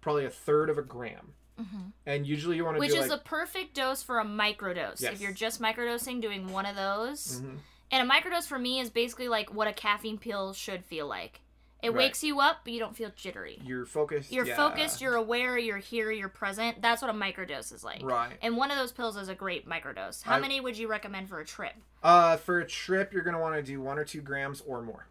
probably 0.00 0.24
a 0.24 0.30
third 0.30 0.70
of 0.70 0.78
a 0.78 0.82
gram. 0.82 1.34
Mhm. 1.58 1.92
And 2.06 2.26
usually, 2.26 2.56
you 2.56 2.64
want 2.64 2.76
to 2.76 2.80
Which 2.80 2.90
is 2.94 3.08
like 3.08 3.20
a 3.20 3.24
perfect 3.24 3.74
dose 3.74 4.02
for 4.02 4.20
a 4.20 4.24
microdose. 4.24 5.00
Yes. 5.00 5.14
If 5.14 5.20
you're 5.20 5.32
just 5.32 5.60
microdosing, 5.60 6.20
doing 6.22 6.52
one 6.52 6.66
of 6.66 6.76
those. 6.76 7.40
Mhm. 7.40 7.58
And 7.90 8.08
a 8.08 8.12
microdose 8.14 8.46
for 8.46 8.58
me 8.58 8.78
is 8.80 8.90
basically 8.90 9.28
like 9.28 9.52
what 9.52 9.66
a 9.66 9.72
caffeine 9.72 10.18
pill 10.18 10.52
should 10.52 10.84
feel 10.84 11.06
like. 11.08 11.40
It 11.82 11.90
Right. 11.90 11.96
wakes 11.98 12.22
you 12.24 12.40
up, 12.40 12.58
but 12.64 12.72
you 12.72 12.80
don't 12.80 12.96
feel 12.96 13.10
jittery. 13.14 13.60
You're 13.64 13.86
focused. 13.86 14.32
You're 14.32 14.46
yeah. 14.46 14.56
focused, 14.56 15.00
you're 15.00 15.14
aware, 15.14 15.56
you're 15.56 15.78
here, 15.78 16.10
you're 16.10 16.28
present. 16.28 16.82
That's 16.82 17.00
what 17.02 17.08
a 17.10 17.14
microdose 17.14 17.72
is 17.72 17.84
like. 17.84 18.02
Right. 18.02 18.36
And 18.42 18.56
one 18.56 18.70
of 18.72 18.76
those 18.78 18.90
pills 18.92 19.16
is 19.16 19.28
a 19.28 19.34
great 19.34 19.64
microdose. 19.68 20.22
How 20.24 20.36
I- 20.36 20.40
many 20.40 20.60
would 20.60 20.76
you 20.76 20.88
recommend 20.88 21.28
for 21.28 21.38
a 21.40 21.44
trip? 21.44 21.74
Uh, 22.02 22.36
for 22.36 22.58
a 22.60 22.66
trip, 22.66 23.12
you're 23.12 23.22
gonna 23.22 23.40
want 23.40 23.54
to 23.54 23.62
do 23.62 23.80
one 23.80 23.96
or 23.98 24.04
two 24.04 24.20
grams 24.20 24.60
or 24.62 24.82
more. 24.82 25.06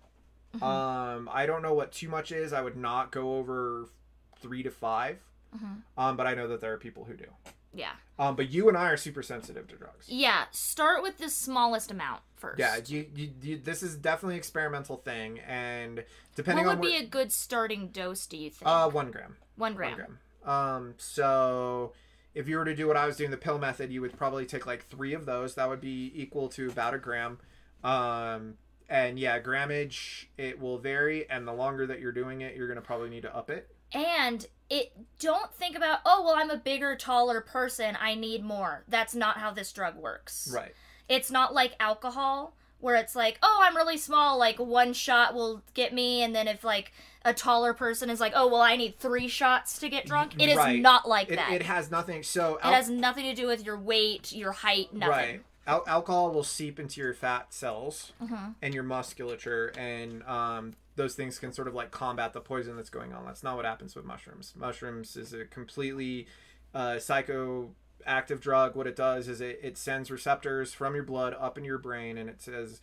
Mm-hmm. 0.58 0.64
Um, 0.64 1.30
I 1.32 1.46
don't 1.46 1.62
know 1.62 1.74
what 1.74 1.92
too 1.92 2.10
much 2.10 2.32
is. 2.32 2.54
I 2.54 2.62
would 2.62 2.78
not 2.78 3.12
go 3.12 3.36
over 3.38 3.90
three 4.40 4.64
to 4.64 4.72
5 4.72 5.18
Mhm. 5.56 5.82
Um, 5.98 6.18
but 6.18 6.28
I 6.28 6.34
know 6.34 6.48
that 6.50 6.62
there 6.62 6.74
are 6.74 6.78
people 6.78 7.06
who 7.06 7.16
do. 7.16 7.26
Yeah. 7.74 7.94
Um, 8.20 8.36
but 8.36 8.50
you 8.50 8.68
and 8.68 8.78
I 8.78 8.90
are 8.90 8.98
super 8.98 9.24
sensitive 9.24 9.68
to 9.68 9.76
drugs. 9.76 10.08
Yeah, 10.10 10.46
start 10.52 11.04
with 11.04 11.18
the 11.20 11.30
smallest 11.30 11.92
amount 11.92 12.22
first. 12.36 12.60
Yeah, 12.60 12.78
you, 12.86 13.06
you, 13.16 13.32
you, 13.42 13.58
this 13.58 13.84
is 13.84 13.96
definitely 13.96 14.36
an 14.36 14.40
experimental 14.40 14.98
thing, 14.98 15.40
and 15.40 16.04
depending 16.36 16.66
on 16.66 16.78
What 16.78 16.80
would 16.80 16.92
be 16.92 16.98
a 16.98 17.06
good 17.06 17.32
starting 17.32 17.90
dose, 17.90 18.26
do 18.26 18.38
you 18.38 18.50
think? 18.50 18.68
uh, 18.68 18.90
one 18.90 19.12
gram. 19.12 19.38
One 19.56 19.74
gram. 19.74 19.92
One 19.92 19.98
gram. 19.98 20.20
Um, 20.46 20.94
so 20.98 21.94
if 22.34 22.48
you 22.48 22.58
were 22.58 22.66
to 22.66 22.76
do 22.76 22.88
what 22.88 22.98
I 22.98 23.06
was 23.06 23.16
doing, 23.18 23.32
the 23.32 23.38
pill 23.38 23.60
method, 23.60 23.92
you 23.92 24.02
would 24.02 24.18
probably 24.18 24.46
take 24.46 24.66
like 24.66 24.86
three 24.86 25.14
of 25.14 25.26
those. 25.26 25.56
That 25.56 25.70
would 25.70 25.82
be 25.82 26.12
equal 26.16 26.50
to 26.50 26.68
about 26.70 26.94
a 26.94 26.98
gram. 26.98 27.40
Um, 27.84 28.56
and 28.90 29.20
yeah, 29.20 29.40
grammage 29.40 30.26
it 30.38 30.60
will 30.60 30.78
vary, 30.78 31.30
and 31.30 31.48
the 31.48 31.54
longer 31.54 31.88
that 31.88 32.00
you're 32.00 32.12
doing 32.12 32.42
it, 32.42 32.56
you're 32.56 32.68
gonna 32.68 32.82
probably 32.82 33.10
need 33.10 33.24
to 33.24 33.36
up 33.36 33.50
it. 33.50 33.70
And 33.94 34.46
it 34.70 34.92
don't 35.20 35.54
think 35.54 35.78
about, 35.78 36.00
oh, 36.06 36.24
well, 36.26 36.36
I'm 36.36 36.50
a 36.50 36.58
bigger, 36.58 36.96
taller 36.96 37.40
person. 37.40 37.98
I 38.02 38.16
need 38.16 38.44
more. 38.44 38.84
That's 38.88 39.16
not 39.16 39.38
how 39.38 39.52
this 39.52 39.72
drug 39.72 39.96
works. 39.96 40.50
Right. 40.54 40.74
It's 41.08 41.32
not 41.32 41.54
like 41.54 41.74
alcohol 41.80 42.54
where 42.80 42.96
it's 42.96 43.16
like, 43.16 43.40
oh, 43.42 43.60
I'm 43.64 43.76
really 43.76 43.98
small, 43.98 44.38
like 44.38 44.60
one 44.60 44.94
shot 44.94 45.34
will 45.34 45.64
get 45.74 45.94
me, 45.94 46.22
and 46.22 46.36
then 46.36 46.48
if 46.48 46.64
like 46.64 46.92
a 47.26 47.34
taller 47.34 47.74
person 47.74 48.10
is 48.10 48.20
like, 48.20 48.34
oh, 48.36 48.48
well, 48.48 48.62
I 48.62 48.76
need 48.76 49.00
three 49.00 49.28
shots 49.28 49.80
to 49.80 49.90
get 49.90 50.06
drunk. 50.06 50.36
It 50.38 50.50
is 50.50 50.58
Right. 50.58 50.80
not 50.82 51.08
like 51.08 51.30
It, 51.32 51.38
that. 51.38 51.52
it 51.54 51.64
has 51.64 51.90
nothing. 51.90 52.24
So 52.24 52.58
It 52.58 52.64
has 52.64 52.90
nothing 52.90 53.24
to 53.24 53.34
do 53.34 53.48
with 53.48 53.66
your 53.66 53.78
weight, 53.80 54.32
your 54.32 54.52
height, 54.52 54.94
nothing. 54.94 55.12
Right. 55.12 55.44
Al- 55.68 55.84
alcohol 55.86 56.32
will 56.32 56.44
seep 56.46 56.80
into 56.80 57.00
your 57.02 57.14
fat 57.14 57.54
cells 57.54 58.14
Mhm. 58.22 58.56
and 58.62 58.74
your 58.74 58.84
musculature, 58.84 59.68
and 59.78 60.24
um, 60.24 60.76
those 60.96 61.14
things 61.14 61.38
can 61.40 61.52
sort 61.54 61.68
of 61.68 61.76
like 61.76 61.92
combat 61.92 62.34
the 62.34 62.42
poison 62.42 62.76
that's 62.78 62.90
going 62.90 63.14
on. 63.14 63.26
That's 63.26 63.44
not 63.44 63.56
what 63.58 63.66
happens 63.66 63.96
with 63.96 64.06
mushrooms. 64.06 64.54
Mushrooms 64.56 65.16
is 65.18 65.34
a 65.34 65.46
completely 65.46 66.26
uh, 66.74 66.96
psychoactive 68.06 68.40
drug. 68.40 68.76
What 68.76 68.88
it 68.88 68.96
does 68.96 69.28
is 69.28 69.42
it, 69.42 69.60
it 69.62 69.78
sends 69.78 70.10
receptors 70.12 70.74
from 70.74 70.96
your 70.96 71.04
blood 71.04 71.36
up 71.40 71.58
in 71.58 71.64
your 71.66 71.78
brain, 71.78 72.18
and 72.18 72.30
it 72.30 72.42
says, 72.42 72.82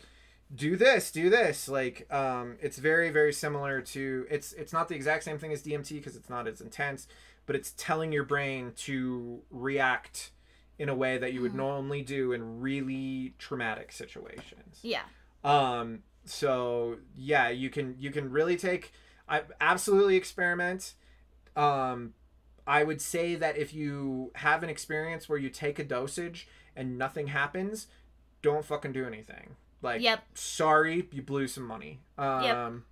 "Do 0.55 0.77
this, 0.77 1.11
do 1.11 1.31
this." 1.31 1.69
Like 1.69 2.13
um, 2.13 2.57
it's 2.61 2.79
very, 2.79 3.11
very 3.11 3.33
similar 3.33 3.81
to 3.81 4.27
it's 4.31 4.53
it's 4.53 4.73
not 4.73 4.89
the 4.89 4.95
exact 4.95 5.25
same 5.25 5.39
thing 5.39 5.53
as 5.53 5.63
DMT 5.63 5.95
because 5.97 6.17
it's 6.17 6.31
not 6.31 6.47
as 6.47 6.61
intense, 6.61 7.07
but 7.47 7.57
it's 7.57 7.73
telling 7.77 8.13
your 8.13 8.25
brain 8.25 8.73
to 8.77 9.43
react 9.51 10.31
in 10.79 10.89
a 10.89 10.95
way 10.95 11.19
that 11.19 11.33
you 11.33 11.41
would 11.41 11.55
normally 11.55 12.03
do 12.03 12.33
in 12.33 12.61
really 12.61 13.35
traumatic 13.39 13.93
situations. 13.93 14.81
Yeah. 14.83 15.03
Um 15.43 16.01
so 16.25 16.97
yeah, 17.15 17.49
you 17.49 17.71
can 17.71 17.97
you 17.99 18.11
can 18.11 18.31
really 18.31 18.57
take 18.57 18.93
I 19.29 19.43
absolutely 19.61 20.17
experiment. 20.17 20.95
Um 21.57 22.15
I 22.67 22.83
would 22.83 23.01
say 23.01 23.35
that 23.35 23.59
if 23.59 23.75
you 23.75 24.33
have 24.37 24.63
an 24.63 24.71
experience 24.71 25.29
where 25.29 25.39
you 25.39 25.51
take 25.51 25.79
a 25.79 25.85
dosage 25.85 26.49
and 26.75 26.97
nothing 26.99 27.29
happens, 27.29 27.87
don't 28.43 28.65
fucking 28.65 28.93
do 28.93 29.07
anything. 29.07 29.57
Like 29.83 30.01
Yep. 30.01 30.25
sorry, 30.35 31.09
you 31.13 31.23
blew 31.23 31.47
some 31.47 31.65
money. 31.67 32.01
Um 32.19 32.85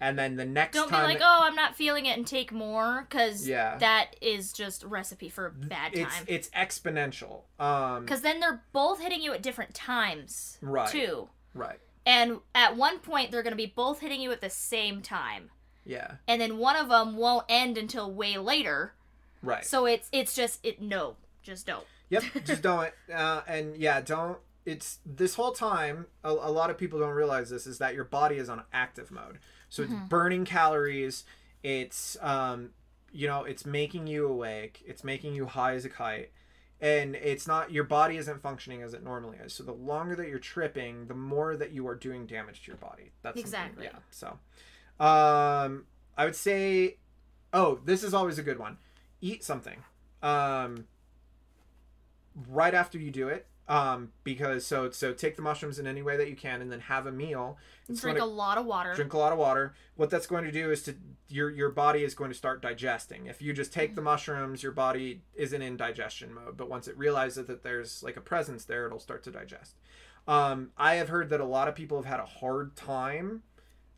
and 0.00 0.18
then 0.18 0.36
the 0.36 0.44
next 0.44 0.74
Don't 0.76 0.90
be 0.90 0.96
like, 0.96 1.20
oh, 1.20 1.40
I'm 1.42 1.54
not 1.54 1.76
feeling 1.76 2.06
it 2.06 2.16
and 2.16 2.26
take 2.26 2.52
more, 2.52 3.06
because 3.08 3.46
Yeah. 3.46 3.76
that 3.78 4.16
is 4.20 4.52
just 4.52 4.82
recipe 4.84 5.28
for 5.28 5.46
a 5.46 5.50
bad 5.50 5.92
it's 5.94 6.14
time. 6.14 6.24
it's 6.26 6.48
exponential. 6.50 7.42
Um 7.58 8.04
Because 8.04 8.22
then 8.22 8.40
they're 8.40 8.62
both 8.72 9.00
hitting 9.00 9.20
you 9.22 9.32
at 9.32 9.42
different 9.42 9.74
times, 9.74 10.58
Right. 10.60 10.88
too. 10.88 11.28
right. 11.54 11.78
And 12.06 12.38
at 12.54 12.76
one 12.76 12.98
point, 13.00 13.30
they're 13.30 13.42
going 13.42 13.52
to 13.52 13.56
be 13.56 13.66
both 13.66 14.00
hitting 14.00 14.22
you 14.22 14.32
at 14.32 14.40
the 14.40 14.48
same 14.48 15.02
time. 15.02 15.50
Yeah. 15.84 16.12
And 16.26 16.40
then 16.40 16.56
one 16.56 16.74
of 16.76 16.88
them 16.88 17.16
won't 17.16 17.44
end 17.48 17.76
until 17.76 18.10
way 18.10 18.38
later. 18.38 18.94
Right. 19.42 19.64
So 19.64 19.84
it's 19.86 20.08
it's 20.10 20.34
just 20.34 20.60
it 20.64 20.80
no, 20.80 21.16
just 21.42 21.66
don't. 21.66 21.84
Yep, 22.08 22.22
just 22.44 22.62
don't. 22.62 22.90
Uh, 23.12 23.42
and 23.46 23.76
yeah, 23.76 24.00
don't. 24.00 24.38
It's 24.66 24.98
this 25.06 25.34
whole 25.34 25.52
time. 25.52 26.06
A, 26.24 26.30
a 26.30 26.50
lot 26.50 26.70
of 26.70 26.78
people 26.78 26.98
don't 26.98 27.14
realize 27.14 27.50
this 27.50 27.66
is 27.66 27.78
that 27.78 27.94
your 27.94 28.04
body 28.04 28.36
is 28.36 28.48
on 28.48 28.62
active 28.72 29.10
mode, 29.10 29.38
so 29.70 29.84
it's 29.84 29.92
burning 30.08 30.44
calories. 30.44 31.24
It's 31.62 32.18
um, 32.20 32.70
you 33.12 33.26
know, 33.26 33.44
it's 33.44 33.64
making 33.64 34.06
you 34.06 34.26
awake. 34.26 34.82
It's 34.86 35.02
making 35.02 35.34
you 35.34 35.46
high 35.46 35.74
as 35.74 35.84
a 35.84 35.88
kite, 35.88 36.30
and 36.80 37.14
it's 37.14 37.46
not. 37.46 37.72
Your 37.72 37.84
body 37.84 38.16
isn't 38.18 38.42
functioning 38.42 38.82
as 38.82 38.92
it 38.92 39.02
normally 39.02 39.38
is. 39.42 39.54
So 39.54 39.62
the 39.62 39.72
longer 39.72 40.14
that 40.16 40.28
you're 40.28 40.38
tripping, 40.38 41.06
the 41.06 41.14
more 41.14 41.56
that 41.56 41.72
you 41.72 41.86
are 41.88 41.94
doing 41.94 42.26
damage 42.26 42.62
to 42.64 42.66
your 42.68 42.76
body. 42.76 43.12
That's 43.22 43.40
Exactly. 43.40 43.84
yeah. 43.84 43.98
So, 44.10 44.38
um, 45.04 45.86
I 46.18 46.24
would 46.24 46.36
say, 46.36 46.98
oh, 47.52 47.80
this 47.84 48.02
is 48.02 48.12
always 48.12 48.38
a 48.38 48.42
good 48.42 48.58
one. 48.58 48.78
Eat 49.20 49.44
something. 49.44 49.82
Um, 50.22 50.86
right 52.48 52.74
after 52.74 52.98
you 52.98 53.10
do 53.10 53.28
it 53.28 53.46
um 53.70 54.10
because 54.24 54.66
so 54.66 54.90
so 54.90 55.12
take 55.14 55.36
the 55.36 55.42
mushrooms 55.42 55.78
in 55.78 55.86
any 55.86 56.02
way 56.02 56.16
that 56.16 56.28
you 56.28 56.34
can 56.36 56.60
and 56.60 56.70
then 56.72 56.80
have 56.80 57.06
a 57.06 57.12
meal. 57.12 57.56
It's 57.88 58.00
Drink 58.02 58.18
gonna- 58.18 58.28
a 58.30 58.34
lot 58.34 58.58
of 58.58 58.66
water. 58.66 58.92
drink 58.94 59.12
a 59.14 59.18
lot 59.18 59.32
of 59.32 59.38
water. 59.38 59.74
What 59.94 60.10
that's 60.10 60.26
going 60.26 60.44
to 60.44 60.50
do 60.52 60.70
is 60.72 60.82
to 60.82 60.96
your 61.28 61.48
your 61.50 61.70
body 61.70 62.02
is 62.02 62.14
going 62.14 62.30
to 62.30 62.36
start 62.36 62.60
digesting. 62.60 63.26
If 63.26 63.40
you 63.40 63.52
just 63.52 63.72
take 63.72 63.94
the 63.94 64.02
mushrooms 64.02 64.62
your 64.64 64.72
body 64.72 65.22
isn't 65.34 65.62
in 65.62 65.76
digestion 65.76 66.34
mode 66.34 66.56
but 66.56 66.68
once 66.68 66.88
it 66.88 66.98
realizes 66.98 67.46
that 67.46 67.62
there's 67.62 68.02
like 68.02 68.16
a 68.16 68.20
presence 68.20 68.64
there 68.64 68.86
it'll 68.86 68.98
start 68.98 69.22
to 69.22 69.30
digest. 69.30 69.76
Um 70.28 70.70
i 70.76 70.96
have 70.96 71.08
heard 71.08 71.30
that 71.30 71.40
a 71.40 71.44
lot 71.46 71.68
of 71.68 71.74
people 71.76 71.96
have 71.96 72.06
had 72.10 72.20
a 72.20 72.26
hard 72.26 72.74
time 72.76 73.42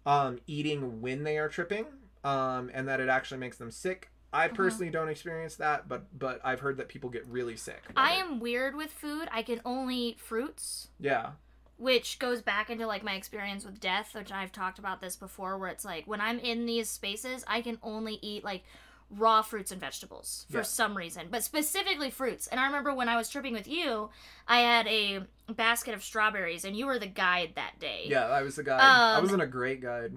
um 0.06 0.38
eating 0.46 1.00
when 1.00 1.24
they 1.24 1.38
are 1.38 1.48
tripping 1.48 1.86
um 2.24 2.70
and 2.74 2.86
that 2.86 3.00
it 3.00 3.08
actually 3.08 3.38
makes 3.38 3.56
them 3.56 3.70
sick 3.70 4.10
i 4.33 4.47
Uh-huh. 4.47 4.55
personally 4.55 4.91
don't 4.91 5.09
experience 5.09 5.57
that 5.57 5.89
but 5.89 6.07
but 6.18 6.41
i've 6.45 6.61
heard 6.61 6.76
that 6.78 6.89
people 6.89 7.11
get 7.11 7.26
really 7.26 7.57
sick 7.57 7.83
I 7.97 8.12
am 8.14 8.41
weird 8.41 8.74
with 8.74 8.91
food. 8.93 9.28
I 9.33 9.43
can 9.43 9.61
only 9.64 9.97
eat 9.97 10.20
fruits. 10.20 10.89
yeah 10.99 11.30
which 11.78 12.18
goes 12.20 12.43
back 12.43 12.70
into 12.70 12.87
like 12.87 13.03
my 13.03 13.14
experience 13.14 13.64
with 13.64 13.80
death 13.80 14.14
which 14.14 14.30
i've 14.30 14.53
talked 14.53 14.78
about 14.78 15.01
this 15.01 15.16
before 15.16 15.59
where 15.59 15.68
it's 15.70 15.85
like 15.85 16.07
when 16.07 16.20
i'm 16.20 16.39
in 16.39 16.64
these 16.66 16.89
spaces 16.89 17.45
i 17.49 17.61
can 17.61 17.78
only 17.83 18.18
eat 18.22 18.45
like 18.45 18.62
raw 19.11 19.43
fruits 19.43 19.72
and 19.72 19.80
vegetables 19.80 20.47
for 20.51 20.59
Yeah. 20.59 20.62
some 20.62 20.97
reason 20.97 21.26
but 21.30 21.43
specifically 21.43 22.11
fruits 22.11 22.47
and 22.47 22.61
i 22.61 22.66
remember 22.66 22.95
when 22.95 23.09
i 23.09 23.16
was 23.16 23.28
tripping 23.28 23.53
with 23.53 23.66
you 23.68 24.11
i 24.49 24.61
had 24.61 24.87
a 24.87 25.22
basket 25.53 25.93
of 25.95 26.03
strawberries 26.05 26.64
and 26.64 26.76
you 26.76 26.87
were 26.87 26.99
the 26.99 27.07
guide 27.07 27.53
that 27.57 27.78
day 27.80 28.05
Yeah, 28.07 28.26
I 28.26 28.43
was 28.43 28.57
the 28.57 28.62
guide. 28.62 28.80
I 28.80 29.16
Um, 29.16 29.24
wasn't 29.24 29.43
a 29.43 29.47
great 29.47 29.80
guide. 29.83 30.16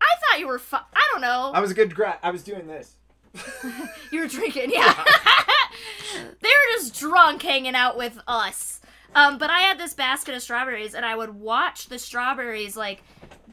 i 0.00 0.06
thought 0.20 0.40
you 0.40 0.48
were 0.48 0.58
fu- 0.58 0.76
i 0.76 1.08
don't 1.12 1.20
know 1.22 1.52
I 1.54 1.60
was 1.60 1.70
a 1.70 1.74
good 1.74 1.94
grad. 1.94 2.18
I 2.22 2.30
was 2.30 2.42
doing 2.42 2.66
this. 2.66 2.96
You 4.12 4.20
were 4.22 4.26
drinking, 4.26 4.70
yeah. 4.72 4.92
they 6.40 6.48
were 6.48 6.78
just 6.78 6.98
drunk 6.98 7.42
hanging 7.42 7.74
out 7.76 7.96
with 7.96 8.18
us. 8.26 8.80
Um, 9.14 9.38
but 9.38 9.50
I 9.50 9.60
had 9.60 9.78
this 9.78 9.94
basket 9.94 10.34
of 10.34 10.42
strawberries, 10.42 10.94
and 10.94 11.04
I 11.06 11.14
would 11.14 11.34
watch 11.34 11.86
the 11.86 11.98
strawberries 11.98 12.76
like 12.76 13.02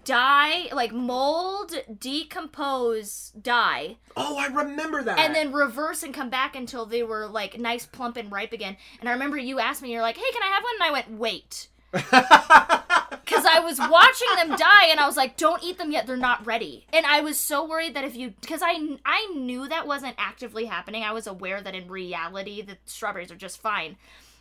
die, 0.04 0.68
like 0.74 0.92
mold, 0.94 1.74
decompose, 2.00 3.32
die, 3.40 3.98
Oh, 4.16 4.38
I 4.38 4.48
remember 4.48 5.04
that. 5.04 5.20
and 5.20 5.36
then 5.36 5.52
reverse 5.52 6.02
and 6.02 6.14
come 6.14 6.30
back 6.30 6.56
until 6.56 6.86
they 6.86 7.04
were 7.04 7.28
like 7.28 7.60
nice, 7.60 7.86
plump, 7.86 8.18
and 8.18 8.32
ripe 8.32 8.54
again. 8.54 8.78
And 9.00 9.08
I 9.10 9.12
remember 9.14 9.38
you 9.38 9.60
asked 9.60 9.82
me, 9.84 9.92
you're 9.92 10.02
like, 10.02 10.18
"Hey, 10.18 10.32
can 10.34 10.42
I 10.44 10.48
have 10.48 10.64
one?" 10.64 10.74
And 10.76 10.84
I 10.84 10.92
went, 10.92 11.12
"Wait." 11.12 11.68
because 13.28 13.46
I 13.46 13.60
was 13.60 13.80
watching 13.80 14.28
them 14.36 14.58
die, 14.58 14.86
and 14.90 15.00
I 15.00 15.08
was 15.08 15.18
like, 15.18 15.38
"Don't 15.38 15.64
eat 15.64 15.78
them 15.78 15.92
yet; 15.92 16.08
they're 16.08 16.18
not 16.18 16.46
ready." 16.46 16.86
And 16.94 17.06
I 17.06 17.22
was 17.22 17.40
so 17.40 17.66
worried 17.68 17.96
that 17.96 18.04
if 18.06 18.16
you, 18.16 18.34
because 18.42 18.62
I 18.64 18.98
I 19.06 19.32
knew 19.36 19.68
that 19.68 19.88
wasn't 19.88 20.16
actively 20.18 20.66
happening. 20.66 21.04
I 21.04 21.12
was 21.14 21.28
aware 21.28 21.62
that 21.62 21.76
in 21.76 21.88
reality 21.90 22.62
the 22.62 22.78
strawberries 22.86 23.32
are 23.32 23.36
just 23.36 23.60
fine, 23.62 23.98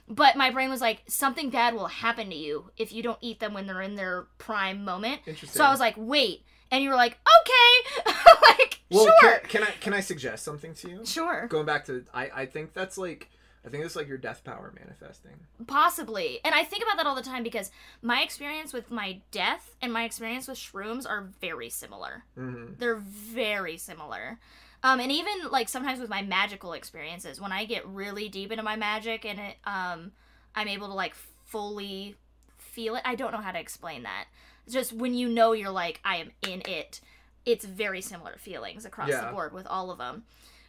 but 0.09 0.37
my 0.37 0.51
brain 0.51 0.71
was 0.71 0.81
like, 0.81 1.03
something 1.09 1.51
bad 1.51 1.75
will 1.75 1.87
happen 1.89 2.31
to 2.31 2.37
you 2.37 2.71
if 2.77 2.93
you 2.93 3.03
don't 3.03 3.19
eat 3.21 3.41
them 3.41 3.55
when 3.55 3.67
they're 3.67 3.83
in 3.83 3.95
their 3.97 4.27
prime 4.39 4.85
moment. 4.85 5.21
Interesting. 5.27 5.59
So 5.59 5.65
I 5.65 5.71
was 5.71 5.81
like, 5.81 5.95
"Wait," 5.97 6.45
and 6.71 6.83
you 6.83 6.91
were 6.91 6.97
like, 6.97 7.19
"Okay," 7.43 8.13
like 8.49 8.81
well, 8.91 9.13
sure, 9.21 9.39
Can, 9.41 9.49
can 9.49 9.63
I 9.65 9.71
can 9.81 9.95
I 9.95 10.01
suggest 10.01 10.45
something 10.45 10.75
to 10.75 10.89
you? 10.89 11.01
sure, 11.05 11.47
Going 11.49 11.67
back 11.67 11.87
to, 11.87 12.05
I 12.15 12.31
I 12.43 12.47
think 12.47 12.73
that's 12.73 12.97
like, 12.97 13.31
I 13.67 13.69
think 13.69 13.85
it's 13.85 13.97
like 13.97 14.07
your 14.07 14.17
death 14.19 14.45
power 14.45 14.73
manifesting. 14.79 15.33
possibly. 15.67 16.39
And 16.45 16.55
I 16.55 16.63
think 16.63 16.83
about 16.85 16.97
that 16.99 17.07
all 17.07 17.17
the 17.17 17.23
time 17.23 17.43
because 17.43 17.71
my 18.01 18.23
experience 18.23 18.73
with 18.73 18.91
my 18.91 19.21
death 19.33 19.75
and 19.83 19.93
my 19.93 20.05
experience 20.05 20.47
with 20.47 20.57
shrooms 20.59 21.09
are 21.09 21.29
very 21.41 21.69
similar. 21.69 22.23
Mm-hmm. 22.39 22.75
they're 22.79 22.97
very 22.97 23.77
similar. 23.77 24.39
Um, 24.83 25.01
and 25.01 25.11
even 25.11 25.51
like 25.51 25.69
sometimes 25.69 25.99
with 25.99 26.09
my 26.11 26.23
magical 26.23 26.75
experiences, 26.75 27.41
when 27.41 27.51
I 27.51 27.65
get 27.65 27.85
really 27.89 28.29
deep 28.29 28.53
into 28.53 28.63
my 28.63 28.77
magic 28.77 29.25
and 29.25 29.41
it, 29.41 29.57
um, 29.65 30.13
I'm 30.55 30.69
able 30.69 30.87
to 30.89 30.95
like 30.95 31.15
fully 31.45 32.15
feel 32.59 32.95
it. 32.95 33.03
I 33.05 33.15
don't 33.17 33.33
know 33.33 33.39
how 33.41 33.53
to 33.53 33.59
explain 33.59 34.05
that. 34.05 34.27
It's 34.65 34.75
just 34.75 34.93
when 34.93 35.15
you 35.15 35.29
know 35.29 35.53
you're 35.53 35.71
like 35.71 36.01
I 36.05 36.17
am 36.19 36.31
in 36.43 36.63
it. 36.69 37.01
it's 37.45 37.65
very 37.65 38.01
similar 38.01 38.37
feelings 38.39 38.85
across 38.85 39.09
Yeah. 39.09 39.27
the 39.27 39.33
board 39.33 39.53
with 39.53 39.67
all 39.67 39.91
of 39.91 39.99
them. 39.99 40.25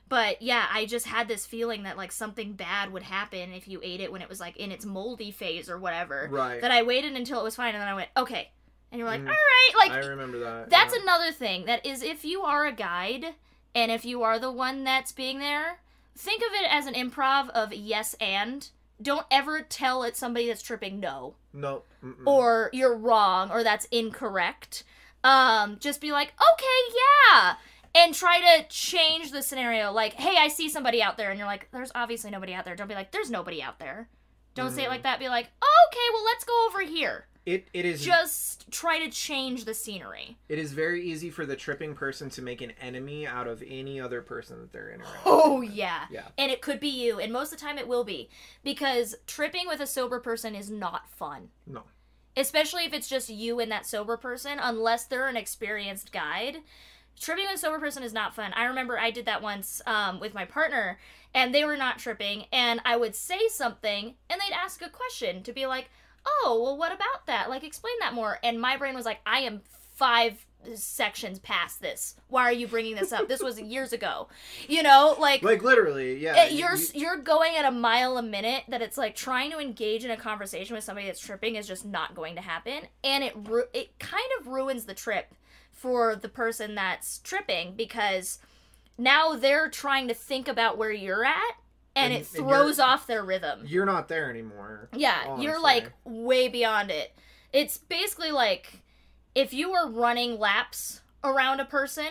But 0.10 0.42
yeah, 0.42 0.68
I 0.72 0.86
just 0.86 1.08
had 1.08 1.28
this 1.28 1.46
feeling 1.46 1.84
that 1.84 1.98
like 1.98 2.12
something 2.12 2.54
bad 2.54 2.94
would 2.94 3.04
happen 3.04 3.52
if 3.52 3.68
you 3.68 3.80
ate 3.84 4.00
it 4.00 4.12
when 4.12 4.22
it 4.22 4.30
was 4.30 4.40
like 4.40 4.56
in 4.58 4.72
its 4.72 4.86
moldy 4.86 5.32
phase 5.32 5.70
or 5.70 5.78
whatever. 5.78 6.28
Right. 6.32 6.62
That 6.62 6.72
I 6.72 6.84
waited 6.84 7.14
until 7.16 7.40
it 7.40 7.44
was 7.44 7.56
fine 7.56 7.74
and 7.74 7.82
then 7.82 7.88
I 7.88 7.94
went, 7.94 8.10
okay. 8.16 8.52
And 8.92 9.00
you're 9.00 9.08
like, 9.10 9.22
Mhm. 9.22 9.28
all 9.28 9.34
right, 9.34 9.72
like 9.76 9.92
I 9.92 10.08
remember 10.08 10.40
that. 10.40 10.70
that's 10.70 10.96
yeah. 10.96 11.02
another 11.02 11.32
thing. 11.32 11.66
That 11.66 11.86
is, 11.86 12.04
if 12.04 12.24
you 12.24 12.44
are 12.44 12.66
a 12.66 12.72
guide 12.72 13.36
and 13.76 13.92
if 13.92 14.06
you 14.06 14.24
are 14.24 14.40
the 14.40 14.52
one 14.52 14.84
that's 14.86 15.12
being 15.12 15.40
there, 15.40 15.80
think 16.16 16.42
of 16.42 16.54
it 16.54 16.68
as 16.72 16.86
an 16.86 16.94
improv 16.94 17.50
of 17.50 17.74
yes 17.74 18.16
and. 18.22 18.70
Don't 19.00 19.28
ever 19.30 19.62
tell 19.62 20.02
it 20.02 20.18
somebody 20.18 20.48
that's 20.48 20.64
tripping 20.64 21.00
no 21.00 21.36
no. 21.54 21.84
mm-mm. 22.04 22.26
or 22.26 22.72
you're 22.74 22.98
wrong 22.98 23.52
or 23.52 23.64
that's 23.64 23.86
incorrect. 23.92 24.84
Um, 25.24 25.78
just 25.80 26.02
be 26.02 26.12
like, 26.12 26.30
okay, 26.54 26.96
yeah. 27.32 27.56
And 27.96 28.14
try 28.14 28.40
to 28.40 28.68
change 28.70 29.32
the 29.32 29.42
scenario. 29.42 29.92
Like, 29.92 30.14
hey, 30.14 30.36
I 30.38 30.48
see 30.48 30.70
somebody 30.70 31.02
out 31.02 31.18
there, 31.18 31.30
and 31.30 31.38
you're 31.38 31.48
like, 31.48 31.70
there's 31.72 31.92
obviously 31.96 32.32
nobody 32.32 32.54
out 32.54 32.66
there. 32.66 32.76
Don't 32.76 32.88
be 32.88 32.96
like, 32.96 33.12
there's 33.12 33.32
nobody 33.32 33.62
out 33.62 33.80
there. 33.80 34.10
Don't 34.56 34.72
say 34.72 34.86
it 34.86 34.90
like 34.90 35.02
mm. 35.02 35.04
that. 35.04 35.20
Be 35.20 35.30
like, 35.30 35.46
okay, 35.46 36.08
well, 36.14 36.24
let's 36.26 36.44
go 36.44 36.68
over 36.68 36.82
here. 36.82 37.28
it 37.46 37.68
it 37.74 37.86
is 37.86 38.04
Just 38.04 38.70
try 38.72 38.98
to 39.00 39.10
change 39.12 39.66
the 39.66 39.74
scenery. 39.76 40.38
it 40.50 40.58
is 40.58 40.74
very 40.74 41.04
easy 41.04 41.30
for 41.30 41.46
the 41.46 41.56
tripping 41.56 41.94
person 41.94 42.30
to 42.32 42.42
make 42.42 42.62
an 42.62 42.74
enemy 42.82 43.28
out 43.28 43.48
of 43.48 43.64
any 43.68 44.02
other 44.02 44.22
person 44.24 44.60
that 44.62 44.74
they're 44.74 44.90
interacting. 44.90 45.22
Oh 45.26 45.60
with. 45.60 45.70
yeah. 45.70 46.06
Yeah. 46.10 46.24
And 46.40 46.52
it 46.52 46.62
could 46.62 46.80
be 46.80 46.90
you, 46.90 47.20
and 47.20 47.32
most 47.32 47.54
of 47.54 47.60
the 47.60 47.66
time 47.66 47.78
it 47.78 47.88
will 47.88 48.04
be 48.04 48.30
because 48.64 49.16
tripping 49.28 49.68
with 49.68 49.80
a 49.80 49.88
sober 49.88 50.20
person 50.20 50.56
is 50.56 50.72
not 50.72 51.08
fun. 51.10 51.50
No. 51.68 51.84
Especially 52.36 52.86
if 52.86 52.94
it's 52.94 53.08
just 53.08 53.30
you 53.30 53.60
and 53.60 53.72
that 53.72 53.86
sober 53.86 54.18
person, 54.18 54.58
unless 54.60 55.06
they're 55.06 55.28
an 55.28 55.38
experienced 55.38 56.12
guide. 56.12 56.58
Tripping 57.20 57.46
with 57.46 57.56
a 57.56 57.58
sober 57.58 57.80
person 57.80 58.04
is 58.04 58.14
not 58.14 58.36
fun. 58.36 58.54
I 58.54 58.66
remember 58.66 58.98
I 59.00 59.12
did 59.12 59.26
that 59.26 59.42
once 59.42 59.82
um, 59.86 60.20
with 60.20 60.34
my 60.34 60.46
partner, 60.46 61.00
and 61.34 61.54
they 61.54 61.66
were 61.66 61.78
not 61.78 62.00
tripping, 62.00 62.46
and 62.54 62.80
I 62.86 62.96
would 62.98 63.16
say 63.16 63.48
something, 63.50 64.16
and 64.30 64.40
they'd 64.42 64.54
ask 64.54 64.82
a 64.82 64.90
question 64.90 65.42
to 65.44 65.52
be 65.52 65.66
like, 65.66 65.90
"Oh, 66.26 66.60
well, 66.64 66.78
what 66.78 66.92
about 66.94 67.26
that? 67.28 67.50
Like, 67.50 67.64
explain 67.64 67.96
that 68.02 68.14
more." 68.14 68.38
And 68.44 68.62
my 68.62 68.78
brain 68.78 68.94
was 68.96 69.06
like, 69.06 69.20
"I 69.26 69.40
am 69.40 69.62
five 69.96 70.46
sections 70.76 71.40
past 71.40 71.82
this. 71.82 72.16
Why 72.30 72.44
are 72.44 72.52
you 72.52 72.68
bringing 72.68 72.96
this 72.96 73.12
up? 73.12 73.28
this 73.28 73.42
was 73.42 73.60
years 73.76 73.94
ago." 73.94 74.28
You 74.68 74.84
know, 74.84 75.16
like 75.20 75.42
Like 75.44 75.64
literally, 75.64 76.18
yeah. 76.20 76.46
you- 76.46 76.60
you're 76.60 76.76
you- 76.76 76.88
you're 76.94 77.18
going 77.18 77.56
at 77.56 77.66
a 77.66 77.72
mile 77.72 78.18
a 78.18 78.24
minute 78.24 78.64
that 78.68 78.82
it's 78.84 78.98
like 78.98 79.16
trying 79.16 79.50
to 79.52 79.60
engage 79.60 80.06
in 80.06 80.12
a 80.12 80.18
conversation 80.18 80.76
with 80.76 80.84
somebody 80.84 81.08
that's 81.08 81.20
tripping 81.20 81.56
is 81.56 81.68
just 81.68 81.84
not 81.86 82.14
going 82.16 82.36
to 82.36 82.42
happen 82.42 82.84
and 83.04 83.24
it 83.24 83.34
ru- 83.36 83.68
it 83.74 83.98
kind 84.00 84.30
of 84.40 84.48
ruins 84.48 84.86
the 84.86 84.94
trip 84.94 85.34
for 85.78 86.16
the 86.16 86.28
person 86.30 86.74
that's 86.76 87.20
tripping 87.20 87.74
because 87.76 88.40
now 88.98 89.36
they're 89.36 89.70
trying 89.70 90.08
to 90.08 90.14
think 90.14 90.48
about 90.48 90.78
where 90.78 90.92
you're 90.92 91.24
at 91.24 91.54
and, 91.96 92.12
And- 92.14 92.22
it 92.22 92.26
throws 92.28 92.80
off 92.80 93.06
their 93.08 93.24
rhythm. 93.24 93.62
you're 93.66 93.86
not 93.86 94.08
there 94.08 94.30
anymore. 94.30 94.90
Yeah, 94.94 95.40
you're 95.40 95.62
like 95.62 95.92
way 96.04 96.48
beyond 96.48 96.90
it. 96.92 97.14
It's 97.54 97.78
basically 97.78 98.32
like 98.32 98.82
if 99.36 99.54
you 99.54 99.72
were 99.72 99.90
running 99.90 100.40
laps 100.40 101.02
around 101.24 101.60
a 101.60 101.66
person 101.66 102.08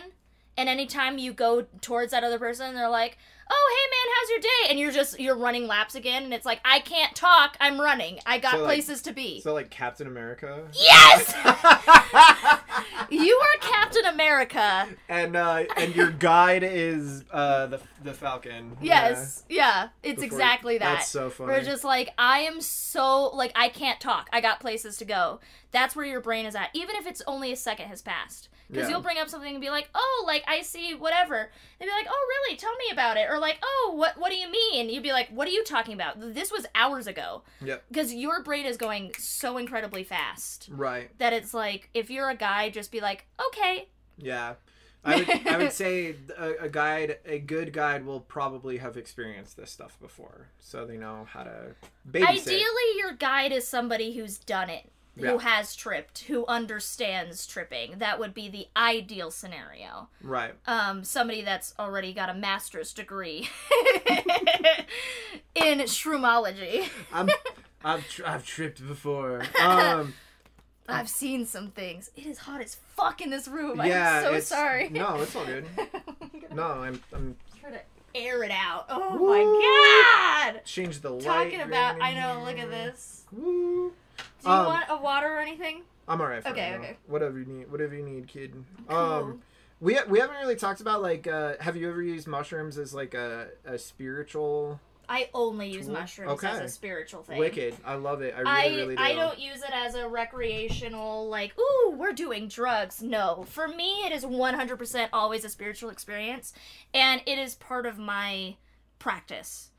and 0.56 0.68
anytime 0.68 1.18
you 1.18 1.32
go 1.32 1.66
towards 1.80 2.12
that 2.12 2.22
other 2.24 2.38
person 2.38 2.74
they're 2.74 2.88
like, 2.88 3.18
"Oh, 3.50 3.76
hey 3.76 3.90
man, 3.90 4.14
how's 4.16 4.30
your 4.30 4.40
day?" 4.40 4.70
and 4.70 4.78
you're 4.78 4.90
just 4.92 5.20
you're 5.20 5.36
running 5.36 5.66
laps 5.66 5.94
again 5.94 6.22
and 6.24 6.32
it's 6.32 6.46
like, 6.46 6.60
"I 6.64 6.78
can't 6.80 7.14
talk. 7.14 7.56
I'm 7.60 7.80
running. 7.80 8.20
I 8.26 8.38
got 8.38 8.52
So, 8.52 8.58
like- 8.58 8.66
places 8.66 9.02
to 9.02 9.12
be." 9.12 9.40
So 9.42 9.52
like 9.54 9.70
Captain 9.70 10.06
America. 10.06 10.66
yes! 10.72 11.34
you 13.10 13.36
are 13.42 13.60
Captain 13.60 14.04
America. 14.06 14.88
and 15.08 15.36
uh 15.36 15.64
and 15.76 15.94
your 15.94 16.10
guide 16.10 16.62
is 16.62 17.24
uh 17.30 17.66
the 17.66 17.80
the 18.02 18.12
Falcon. 18.14 18.76
Yes. 18.80 19.44
Yeah, 19.48 19.56
Yeah. 19.56 19.88
it's 20.02 20.20
Before- 20.20 20.24
exactly 20.38 20.78
that. 20.78 20.94
That's 20.96 21.08
so 21.08 21.30
funny. 21.30 21.52
We're 21.52 21.62
just 21.64 21.82
like, 21.84 22.10
I 22.18 22.40
am 22.40 22.60
so 22.60 23.28
like 23.34 23.52
I 23.56 23.68
can't 23.68 24.00
talk. 24.00 24.28
I 24.32 24.40
got 24.40 24.60
places 24.60 24.96
to 24.98 25.04
go. 25.04 25.40
That's 25.72 25.94
where 25.96 26.06
your 26.06 26.20
brain 26.20 26.46
is 26.46 26.54
at, 26.54 26.70
even 26.72 26.96
if 26.96 27.06
it's 27.06 27.22
only 27.26 27.52
a 27.52 27.56
second 27.56 27.88
has 27.88 28.00
passed. 28.02 28.48
Because 28.68 28.84
Yeah. 28.88 28.94
you'll 28.94 29.02
bring 29.02 29.18
up 29.18 29.28
something 29.28 29.52
and 29.52 29.60
be 29.60 29.70
like, 29.70 29.88
"Oh, 29.94 30.24
like 30.26 30.42
I 30.48 30.62
see 30.62 30.92
whatever." 30.94 31.50
They'd 31.78 31.84
be 31.86 31.90
like, 31.92 32.06
"Oh, 32.10 32.26
really? 32.28 32.56
Tell 32.56 32.74
me 32.76 32.86
about 32.90 33.16
it." 33.16 33.28
Or 33.30 33.38
like, 33.38 33.58
"Oh, 33.62 33.92
what 33.96 34.18
what 34.18 34.30
do 34.30 34.36
you 34.36 34.50
mean?" 34.50 34.88
You'd 34.90 35.04
be 35.04 35.12
like, 35.12 35.28
"What 35.28 35.46
are 35.46 35.52
you 35.52 35.62
talking 35.62 35.94
about? 35.94 36.14
This 36.34 36.50
was 36.50 36.66
hours 36.74 37.06
ago." 37.06 37.42
Yep. 37.60 37.84
Because 37.88 38.12
your 38.12 38.42
brain 38.42 38.66
is 38.66 38.76
going 38.76 39.12
so 39.18 39.56
incredibly 39.56 40.02
fast 40.02 40.68
right. 40.72 41.16
that 41.18 41.32
it's 41.32 41.54
like, 41.54 41.90
if 41.94 42.10
you're 42.10 42.28
a 42.28 42.34
guy, 42.36 42.65
just 42.70 42.90
be 42.92 43.00
like, 43.00 43.26
"Okay." 43.48 43.88
Yeah. 44.18 44.54
I 45.04 45.16
would, 45.18 45.46
I 45.46 45.56
would 45.58 45.72
say 45.84 46.16
a, 46.36 46.64
a 46.64 46.68
guide, 46.68 47.18
a 47.24 47.38
good 47.38 47.72
guide, 47.72 48.04
will 48.04 48.18
probably 48.20 48.78
have 48.78 48.96
experienced 48.96 49.56
this 49.56 49.70
stuff 49.70 49.96
before, 50.00 50.48
so 50.58 50.84
they 50.84 50.96
know 50.96 51.28
how 51.30 51.44
to 51.44 51.74
babysit. 52.10 52.28
Ideally, 52.28 52.98
your 52.98 53.12
guide 53.12 53.52
is 53.52 53.68
somebody 53.68 54.16
who's 54.16 54.36
done 54.38 54.68
it, 54.68 54.90
Yeah. 55.14 55.30
who 55.30 55.38
has 55.38 55.76
tripped, 55.76 56.24
who 56.24 56.44
understands 56.46 57.46
tripping. 57.46 57.98
That 57.98 58.18
would 58.18 58.34
be 58.34 58.48
the 58.48 58.66
ideal 58.76 59.30
scenario. 59.30 60.08
Right. 60.22 60.54
Um, 60.66 61.04
somebody 61.04 61.42
that's 61.42 61.72
already 61.78 62.12
got 62.12 62.28
a 62.28 62.34
master's 62.34 62.92
degree 62.92 63.48
in 65.54 65.78
shroomology. 65.80 66.88
I'm, 67.12 67.28
I've 67.84 68.08
tr- 68.08 68.26
I've 68.26 68.44
tripped 68.44 68.84
before. 68.86 69.44
Um, 69.62 70.14
I've 70.88 71.08
seen 71.08 71.46
some 71.46 71.70
things. 71.70 72.10
It 72.16 72.26
is 72.26 72.38
hot 72.38 72.60
as 72.60 72.76
fuck 72.96 73.20
in 73.20 73.30
this 73.30 73.48
room. 73.48 73.80
yeah. 73.84 74.18
I'm 74.18 74.22
so 74.24 74.34
it's, 74.34 74.46
sorry. 74.48 74.88
No, 74.88 75.20
it's 75.20 75.34
all 75.36 75.44
good. 75.44 75.66
No, 76.54 76.68
I'm 76.68 77.02
I'm 77.12 77.36
Try 77.60 77.70
to 77.70 77.80
air 78.14 78.42
it 78.42 78.50
out. 78.50 78.86
Oh 78.88 79.18
Woo. 79.18 79.28
my 79.28 80.52
god! 80.54 80.64
change 80.64 81.00
the 81.00 81.10
light. 81.10 81.22
Talking 81.24 81.60
about, 81.60 82.00
I 82.00 82.14
know. 82.14 82.42
Look 82.44 82.58
at 82.58 82.70
this. 82.70 83.24
Woo. 83.30 83.92
Do 84.16 84.24
you 84.44 84.50
Um, 84.50 84.64
want 84.66 84.86
a 84.88 84.96
water 84.96 85.26
or 85.34 85.40
anything? 85.40 85.82
I'm 86.08 86.18
alright. 86.20 86.42
For 86.42 86.50
Okay, 86.50 86.70
right 86.70 86.80
okay. 86.80 86.96
Whatever 87.08 87.38
you 87.40 87.44
need. 87.44 87.70
Whatever 87.70 87.94
you 87.94 88.04
need, 88.04 88.26
kid. 88.28 88.54
Cool. 88.88 88.96
Um, 88.96 89.42
we 89.80 89.98
we 90.08 90.18
haven't 90.20 90.36
really 90.36 90.56
talked 90.56 90.80
about 90.80 91.02
like. 91.02 91.26
Uh, 91.26 91.54
have 91.60 91.76
you 91.76 91.90
ever 91.90 92.00
used 92.02 92.26
mushrooms 92.26 92.78
as 92.78 92.94
like 92.94 93.12
a 93.12 93.48
a 93.66 93.76
spiritual? 93.76 94.80
I 95.08 95.28
only 95.34 95.68
use 95.68 95.88
mushrooms 95.88 96.42
as 96.42 96.60
a 96.60 96.68
spiritual 96.68 97.22
thing. 97.22 97.38
Wicked. 97.38 97.76
I 97.84 97.94
love 97.94 98.22
it. 98.22 98.34
I 98.36 98.40
really 98.40 98.50
I 98.50 98.66
really 98.76 98.96
do. 98.96 99.02
I 99.02 99.12
don't 99.14 99.38
use 99.38 99.62
it 99.62 99.70
as 99.72 99.94
a 99.94 100.08
recreational 100.08 101.28
like 101.28 101.54
ooh 101.58 101.90
we're 101.96 102.12
doing 102.12 102.48
drugs. 102.48 103.02
No, 103.02 103.44
for 103.48 103.68
me 103.68 104.04
it 104.04 104.12
is 104.12 104.24
100% 104.24 105.08
always 105.12 105.44
a 105.44 105.48
spiritual 105.48 105.90
experience, 105.90 106.52
and 106.92 107.22
it 107.26 107.38
is 107.38 107.54
part 107.54 107.86
of 107.86 107.98
my 107.98 108.56
practice. 108.98 109.70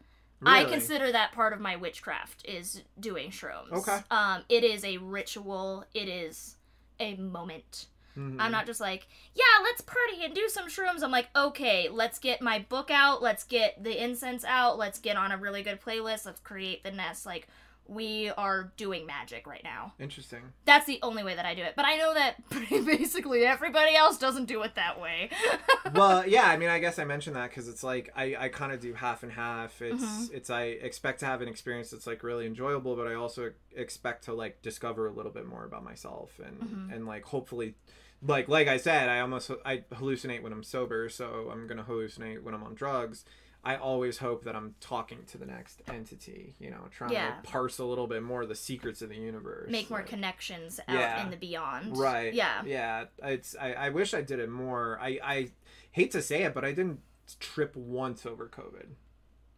I 0.46 0.66
consider 0.66 1.12
that 1.12 1.32
part 1.32 1.54
of 1.54 1.60
my 1.60 1.76
witchcraft 1.76 2.48
is 2.48 2.84
doing 3.00 3.32
shrooms. 3.32 3.72
Okay. 3.72 3.98
Um, 4.12 4.44
it 4.50 4.64
is 4.64 4.84
a 4.86 4.98
ritual. 4.98 5.86
It 5.94 6.08
is 6.08 6.58
a 7.00 7.16
moment. 7.16 7.88
Mhm. 8.18 8.38
I'm 8.40 8.52
not 8.52 8.66
just 8.66 8.80
like, 8.82 9.08
yeah, 9.36 9.44
let's 9.64 9.82
party 9.82 10.24
and 10.24 10.34
do 10.34 10.48
some 10.50 10.68
shrooms. 10.68 11.04
I'm 11.04 11.12
like, 11.12 11.28
okay, 11.36 11.88
let's 11.90 12.18
get 12.20 12.42
my 12.42 12.60
book 12.68 12.90
out. 12.90 13.22
Let's 13.22 13.44
get 13.44 13.84
the 13.84 14.04
incense 14.04 14.44
out. 14.44 14.78
Let's 14.78 15.00
get 15.00 15.18
on 15.18 15.32
a 15.32 15.38
really 15.38 15.62
good 15.64 15.80
playlist. 15.82 16.26
Let's 16.26 16.40
create 16.42 16.84
the 16.84 16.92
nest. 16.92 17.26
Like, 17.26 17.48
we 17.90 18.30
are 18.32 18.74
doing 18.76 19.06
magic 19.06 19.48
right 19.48 19.64
now. 19.64 19.94
Interesting. 19.98 20.42
That's 20.66 20.86
the 20.86 21.00
only 21.04 21.24
way 21.24 21.36
that 21.36 21.46
I 21.46 21.56
do 21.56 21.62
it. 21.62 21.74
But 21.78 21.86
I 21.86 21.96
know 21.96 22.14
that 22.16 22.36
basically 22.70 23.46
everybody 23.46 23.96
else 23.96 24.18
doesn't 24.18 24.44
do 24.46 24.62
it 24.64 24.76
that 24.76 25.00
way. 25.00 25.30
well, 25.94 26.28
yeah. 26.28 26.48
I 26.50 26.58
mean, 26.58 26.68
I 26.68 26.80
guess 26.80 27.00
I 27.00 27.06
mentioned 27.06 27.38
that 27.38 27.50
because 27.50 27.70
it's 27.70 27.84
like 27.84 28.12
I, 28.14 28.36
I 28.38 28.50
kind 28.50 28.74
of 28.74 28.82
do 28.82 28.94
half 28.94 29.24
and 29.24 29.32
half. 29.32 29.82
It's 29.82 30.04
Mhm. 30.04 30.34
it's 30.34 30.50
I 30.50 30.64
expect 30.64 31.22
to 31.22 31.28
have 31.28 31.42
an 31.42 31.48
experience 31.48 31.92
that's 31.92 32.06
like 32.08 32.24
really 32.24 32.46
enjoyable, 32.46 32.98
but 32.98 33.08
I 33.08 33.14
also 33.14 33.52
expect 33.74 34.26
to 34.26 34.34
like 34.34 34.62
discover 34.62 35.08
a 35.08 35.12
little 35.14 35.32
bit 35.32 35.46
more 35.48 35.64
about 35.64 35.86
myself 35.86 36.40
and 36.46 36.60
Mhm. 36.60 36.94
and 36.94 37.06
like 37.08 37.24
hopefully. 37.24 37.76
Like 38.22 38.48
like 38.48 38.68
I 38.68 38.78
said, 38.78 39.10
I 39.10 39.20
almost 39.20 39.52
I 39.66 39.84
hallucinate 39.94 40.42
when 40.42 40.52
I'm 40.52 40.64
sober, 40.64 41.10
so 41.10 41.50
I'm 41.52 41.68
gonna 41.68 41.84
hallucinate 41.84 42.42
when 42.44 42.54
I'm 42.54 42.64
on 42.64 42.74
drugs. 42.76 43.24
I 43.64 43.76
always 43.76 44.20
hope 44.20 44.46
that 44.46 44.56
I'm 44.56 44.76
talking 44.80 45.20
to 45.28 45.38
the 45.38 45.46
next 45.46 45.82
entity, 45.90 46.56
you 46.58 46.70
know, 46.70 46.88
trying 46.90 47.12
Yeah. 47.12 47.36
to 47.36 47.42
parse 47.44 47.80
a 47.80 47.84
little 47.84 48.08
bit 48.08 48.24
more 48.24 48.44
of 48.44 48.50
the 48.50 48.56
secrets 48.56 49.02
of 49.02 49.10
the 49.10 49.18
universe. 49.18 49.70
Make 49.70 49.90
more 49.90 50.00
like- 50.00 50.08
connections 50.08 50.80
out 50.88 50.96
Yeah. 50.98 51.24
in 51.24 51.32
the 51.32 51.38
beyond. 51.38 51.98
Right. 51.98 52.34
Yeah. 52.34 52.62
Yeah. 52.66 53.06
It's 53.24 53.56
I, 53.60 53.74
I 53.74 53.90
wish 53.90 54.14
I 54.14 54.22
did 54.22 54.40
it 54.40 54.50
more. 54.50 54.98
I, 55.02 55.20
I 55.24 55.52
hate 55.92 56.12
to 56.12 56.22
say 56.22 56.44
it, 56.44 56.54
but 56.54 56.64
I 56.64 56.72
didn't 56.72 57.02
trip 57.40 57.76
once 57.76 58.26
over 58.26 58.48
COVID. 58.48 58.88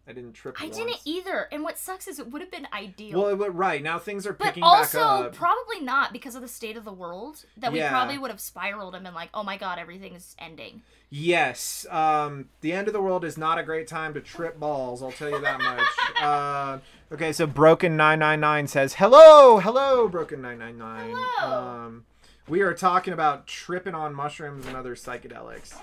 I 0.09 0.13
didn't 0.13 0.33
trip 0.33 0.59
I 0.59 0.65
once. 0.65 0.75
didn't 0.77 0.97
either. 1.05 1.47
And 1.51 1.61
what 1.63 1.77
sucks 1.77 2.07
is 2.07 2.17
it 2.17 2.31
would 2.31 2.41
have 2.41 2.49
been 2.49 2.67
ideal. 2.73 3.21
Well, 3.21 3.43
it, 3.43 3.49
right. 3.49 3.83
Now 3.83 3.99
things 3.99 4.25
are 4.25 4.33
But 4.33 4.47
picking 4.47 4.63
also, 4.63 4.97
back 4.99 5.25
up. 5.27 5.35
probably 5.35 5.79
not 5.81 6.11
because 6.11 6.33
of 6.33 6.41
the 6.41 6.47
state 6.47 6.75
of 6.75 6.83
the 6.83 6.91
world. 6.91 7.45
That 7.57 7.71
we 7.71 7.81
probably 7.81 8.17
would 8.17 8.31
have 8.31 8.39
spiraled 8.41 8.95
and 8.95 9.03
been 9.03 9.13
like, 9.13 9.29
"Oh 9.35 9.43
my 9.43 9.55
god, 9.55 9.77
everything's 9.77 10.35
ending." 10.39 10.81
Yes. 11.11 11.85
Um, 11.91 12.49
the 12.61 12.73
end 12.73 12.87
of 12.87 12.93
the 12.93 13.01
world 13.01 13.23
is 13.23 13.37
not 13.37 13.57
a 13.59 13.63
great 13.63 13.87
time 13.87 14.13
to 14.15 14.21
trip 14.21 14.59
balls. 14.59 15.01
I'll 15.03 15.11
tell 15.11 15.29
you 15.29 15.39
that 15.41 15.59
much. 15.61 15.87
uh, 16.21 16.79
okay, 17.11 17.31
so 17.31 17.45
broken 17.45 17.95
nine 17.95 18.19
nine 18.19 18.39
nine 18.39 18.67
says 18.67 18.95
hello, 18.95 19.59
hello, 19.59 20.07
broken 20.07 20.41
nine 20.41 20.57
nine 20.59 20.77
nine. 20.77 21.13
Hello. 21.15 21.57
Um, 21.85 22.05
We 22.47 22.61
are 22.61 22.73
talking 22.73 23.13
about 23.13 23.45
tripping 23.45 23.93
on 23.93 24.15
mushrooms 24.15 24.65
and 24.65 24.75
other 24.75 24.95
psychedelics. 24.95 25.75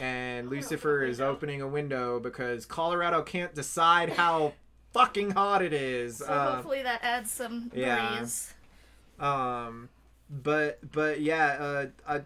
And 0.00 0.48
Lucifer 0.48 1.02
is 1.02 1.20
opening 1.20 1.60
a 1.62 1.68
window 1.68 2.20
because 2.20 2.66
Colorado 2.66 3.22
can't 3.22 3.54
decide 3.54 4.10
how 4.10 4.52
fucking 4.92 5.30
hot 5.32 5.62
it 5.62 5.72
is. 5.72 6.18
So 6.18 6.26
Uh, 6.26 6.54
hopefully 6.56 6.82
that 6.82 7.00
adds 7.02 7.30
some 7.30 7.70
yeah. 7.74 8.18
breeze. 8.18 8.54
um, 9.18 9.88
but 10.30 10.78
but 10.92 11.20
yeah, 11.20 11.46
uh, 11.58 11.86
I, 12.06 12.20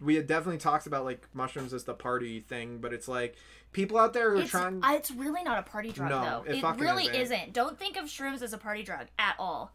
we 0.00 0.16
had 0.16 0.26
definitely 0.26 0.58
talked 0.58 0.86
about 0.86 1.04
like 1.04 1.26
mushrooms 1.32 1.72
as 1.72 1.84
the 1.84 1.94
party 1.94 2.40
thing, 2.40 2.78
but 2.78 2.92
it's 2.92 3.08
like 3.08 3.36
people 3.72 3.96
out 3.98 4.12
there 4.12 4.32
who 4.34 4.40
are 4.42 4.46
trying. 4.46 4.80
It's 4.84 5.10
really 5.10 5.42
not 5.42 5.58
a 5.58 5.62
party 5.62 5.90
drug 5.92 6.10
No, 6.10 6.22
though. 6.44 6.52
it 6.52 6.62
It, 6.62 6.76
really 6.80 7.04
isn't. 7.04 7.20
isn't. 7.22 7.52
Don't 7.52 7.78
think 7.78 7.96
of 7.96 8.04
shrooms 8.06 8.42
as 8.42 8.52
a 8.52 8.58
party 8.58 8.82
drug 8.82 9.06
at 9.18 9.34
all. 9.38 9.72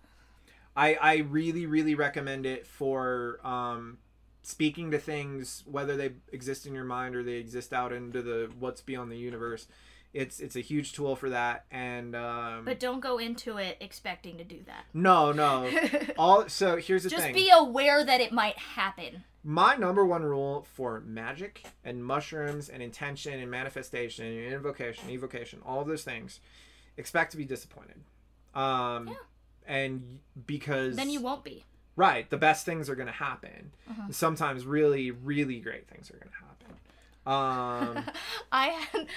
I 0.75 0.95
I 0.95 1.15
really 1.17 1.65
really 1.65 1.95
recommend 1.95 2.45
it 2.45 2.65
for 2.67 3.39
um 3.45 3.97
speaking 4.43 4.91
to 4.91 4.99
things 4.99 5.63
whether 5.65 5.95
they 5.95 6.11
exist 6.31 6.65
in 6.67 6.73
your 6.73 6.83
mind 6.83 7.15
or 7.15 7.23
they 7.23 7.33
exist 7.37 7.73
out 7.73 7.91
into 7.93 8.21
the 8.21 8.51
what's 8.59 8.81
beyond 8.81 9.11
the 9.11 9.17
universe. 9.17 9.67
It's 10.13 10.39
it's 10.39 10.55
a 10.55 10.59
huge 10.59 10.93
tool 10.93 11.15
for 11.15 11.29
that 11.31 11.65
and 11.71 12.15
um 12.15 12.65
But 12.65 12.79
don't 12.79 12.99
go 12.99 13.17
into 13.17 13.57
it 13.57 13.77
expecting 13.79 14.37
to 14.37 14.43
do 14.43 14.59
that. 14.67 14.85
no 14.93 15.31
no 15.31 15.71
all 16.19 16.47
so 16.49 16.75
here's 16.77 17.03
the 17.03 17.09
thing 17.09 17.17
Just 17.17 17.25
thing. 17.27 17.33
be 17.33 17.49
aware 17.51 18.03
that 18.05 18.21
it 18.21 18.31
might 18.31 18.57
happen. 18.59 19.23
My 19.43 19.75
number 19.75 20.05
one 20.05 20.23
rule 20.23 20.67
for 20.73 21.01
magic 21.01 21.65
and 21.83 22.05
mushrooms 22.05 22.69
and 22.69 22.83
intention 22.83 23.39
and 23.39 23.49
manifestation 23.51 24.25
and 24.25 24.53
invocation, 24.53 25.09
evocation, 25.09 25.59
all 25.65 25.81
of 25.81 25.87
those 25.87 26.03
things, 26.03 26.39
expect 26.95 27.31
to 27.31 27.37
be 27.37 27.45
disappointed. 27.45 28.01
Um 28.53 29.07
Yeah. 29.07 29.15
and 29.65 30.19
because 30.45 30.95
Then 30.95 31.09
you 31.09 31.21
won't 31.21 31.43
be. 31.43 31.65
Right, 31.95 32.29
the 32.29 32.37
best 32.37 32.65
things 32.65 32.89
are 32.89 32.95
going 32.95 33.07
to 33.07 33.13
happen. 33.13 33.71
Uh-huh. 33.89 34.11
Sometimes 34.11 34.65
really, 34.65 35.11
really 35.11 35.59
great 35.59 35.87
things 35.87 36.09
are 36.09 36.15
going 36.15 36.29
to 36.29 36.35
happen. 36.35 36.47
Um, 37.25 38.05
I 38.51 38.67
had 38.67 39.07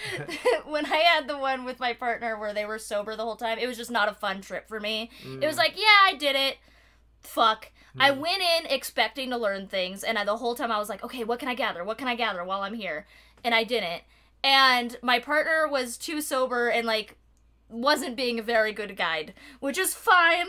when 0.66 0.87
I 0.87 0.97
had 0.97 1.27
the 1.29 1.39
one 1.39 1.64
with 1.64 1.81
my 1.81 1.93
partner 1.95 2.39
where 2.39 2.53
they 2.53 2.64
were 2.64 2.79
sober 2.79 3.16
the 3.16 3.22
whole 3.24 3.37
time. 3.37 3.59
It 3.59 3.66
was 3.66 3.77
just 3.77 3.91
not 3.91 4.09
a 4.09 4.14
fun 4.14 4.43
trip 4.43 4.68
for 4.68 4.79
me. 4.79 5.11
It 5.24 5.47
was 5.47 5.57
mm, 5.57 5.59
like, 5.59 5.72
yeah, 5.77 5.99
I 6.05 6.14
did 6.18 6.37
it. 6.37 6.59
Fuck. 7.20 7.72
I 7.99 8.11
Mm. 8.11 8.18
went 8.18 8.43
in 8.43 8.66
expecting 8.70 9.31
to 9.31 9.39
learn 9.39 9.68
things, 9.68 10.05
and 10.05 10.18
I, 10.18 10.24
the 10.24 10.37
whole 10.37 10.55
time 10.55 10.70
I 10.70 10.79
was 10.79 10.91
like, 10.91 11.03
okay, 11.03 11.24
what 11.24 11.39
can 11.39 11.49
I 11.49 11.55
gather? 11.55 11.83
What 11.83 11.97
can 11.99 12.09
I 12.09 12.14
gather 12.14 12.45
while 12.45 12.61
I'm 12.61 12.74
here? 12.74 13.07
And 13.43 13.55
I 13.55 13.64
didn't. 13.64 14.03
And 14.45 14.99
my 15.03 15.18
partner 15.18 15.66
was 15.66 15.97
too 15.97 16.20
sober 16.20 16.68
and 16.68 16.87
like 16.87 17.16
wasn't 17.68 18.14
being 18.16 18.39
a 18.39 18.43
very 18.43 18.72
good 18.72 18.97
guide, 18.97 19.33
which 19.61 19.79
is 19.79 19.95
fine. 19.95 20.47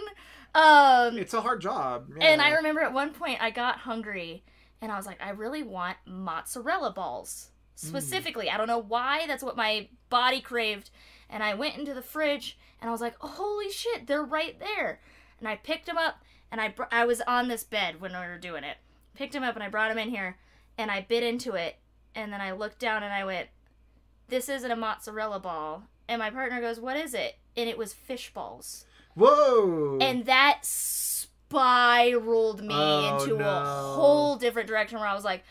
Um, 0.53 1.17
it's 1.17 1.33
a 1.33 1.41
hard 1.41 1.61
job. 1.61 2.07
and 2.19 2.41
I 2.41 2.51
remember 2.51 2.81
at 2.81 2.93
one 2.93 3.11
point 3.11 3.41
I 3.41 3.51
got 3.51 3.79
hungry 3.79 4.43
and 4.81 4.91
I 4.91 4.97
was 4.97 5.05
like, 5.05 5.21
I 5.21 5.31
really 5.31 5.63
want 5.63 5.97
mozzarella 6.05 6.91
balls. 6.91 7.49
Specifically, 7.75 8.49
I 8.49 8.57
don't 8.57 8.67
know 8.67 8.81
why, 8.81 9.27
that's 9.27 9.43
what 9.43 9.55
my 9.55 9.87
body 10.09 10.41
craved. 10.41 10.89
And 11.29 11.43
I 11.43 11.53
went 11.53 11.77
into 11.77 11.93
the 11.93 12.01
fridge 12.01 12.57
and 12.81 12.89
I 12.89 12.91
was 12.91 13.01
like, 13.01 13.15
oh, 13.21 13.27
holy 13.27 13.69
shit, 13.69 14.07
they're 14.07 14.23
right 14.23 14.59
there. 14.59 14.99
And 15.39 15.47
I 15.47 15.57
picked 15.57 15.85
them 15.85 15.97
up 15.97 16.23
and 16.51 16.59
I, 16.59 16.69
br- 16.69 16.83
I 16.91 17.05
was 17.05 17.21
on 17.27 17.47
this 17.47 17.63
bed 17.63 18.01
when 18.01 18.13
we 18.13 18.17
were 18.17 18.39
doing 18.39 18.63
it. 18.63 18.77
Picked 19.13 19.33
them 19.33 19.43
up 19.43 19.53
and 19.55 19.63
I 19.63 19.69
brought 19.69 19.89
them 19.89 19.99
in 19.99 20.09
here 20.09 20.37
and 20.77 20.89
I 20.89 21.01
bit 21.01 21.23
into 21.23 21.53
it. 21.53 21.77
And 22.15 22.33
then 22.33 22.41
I 22.41 22.51
looked 22.51 22.79
down 22.79 23.03
and 23.03 23.13
I 23.13 23.23
went, 23.25 23.49
this 24.27 24.49
isn't 24.49 24.71
a 24.71 24.75
mozzarella 24.75 25.39
ball. 25.39 25.83
And 26.07 26.19
my 26.19 26.31
partner 26.31 26.59
goes, 26.59 26.79
what 26.79 26.97
is 26.97 27.13
it? 27.13 27.37
And 27.55 27.69
it 27.69 27.77
was 27.77 27.93
fish 27.93 28.33
balls 28.33 28.85
Whoa! 29.17 29.97
and 29.99 30.25
that 30.25 30.59
spiraled 30.63 32.61
me 32.61 32.67
Oh, 32.71 33.17
into 33.21 33.37
no. 33.37 33.45
a 33.47 33.65
whole 33.95 34.35
different 34.35 34.67
direction 34.67 34.99
where 34.99 35.07
I 35.07 35.13
was 35.15 35.23
like, 35.25 35.43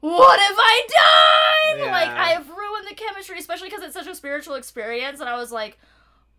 "What 0.00 0.40
have 0.40 0.56
I 0.58 1.76
done? 1.76 1.90
Like 1.90 2.08
I've 2.08 2.48
ruined 2.48 2.86
the 2.88 2.94
chemistry, 2.94 3.38
especially 3.38 3.68
because 3.68 3.84
it's 3.84 3.94
such 3.94 4.06
a 4.06 4.14
spiritual 4.14 4.54
experience." 4.54 5.20
And 5.20 5.28
I 5.28 5.36
was 5.36 5.52
like, 5.52 5.78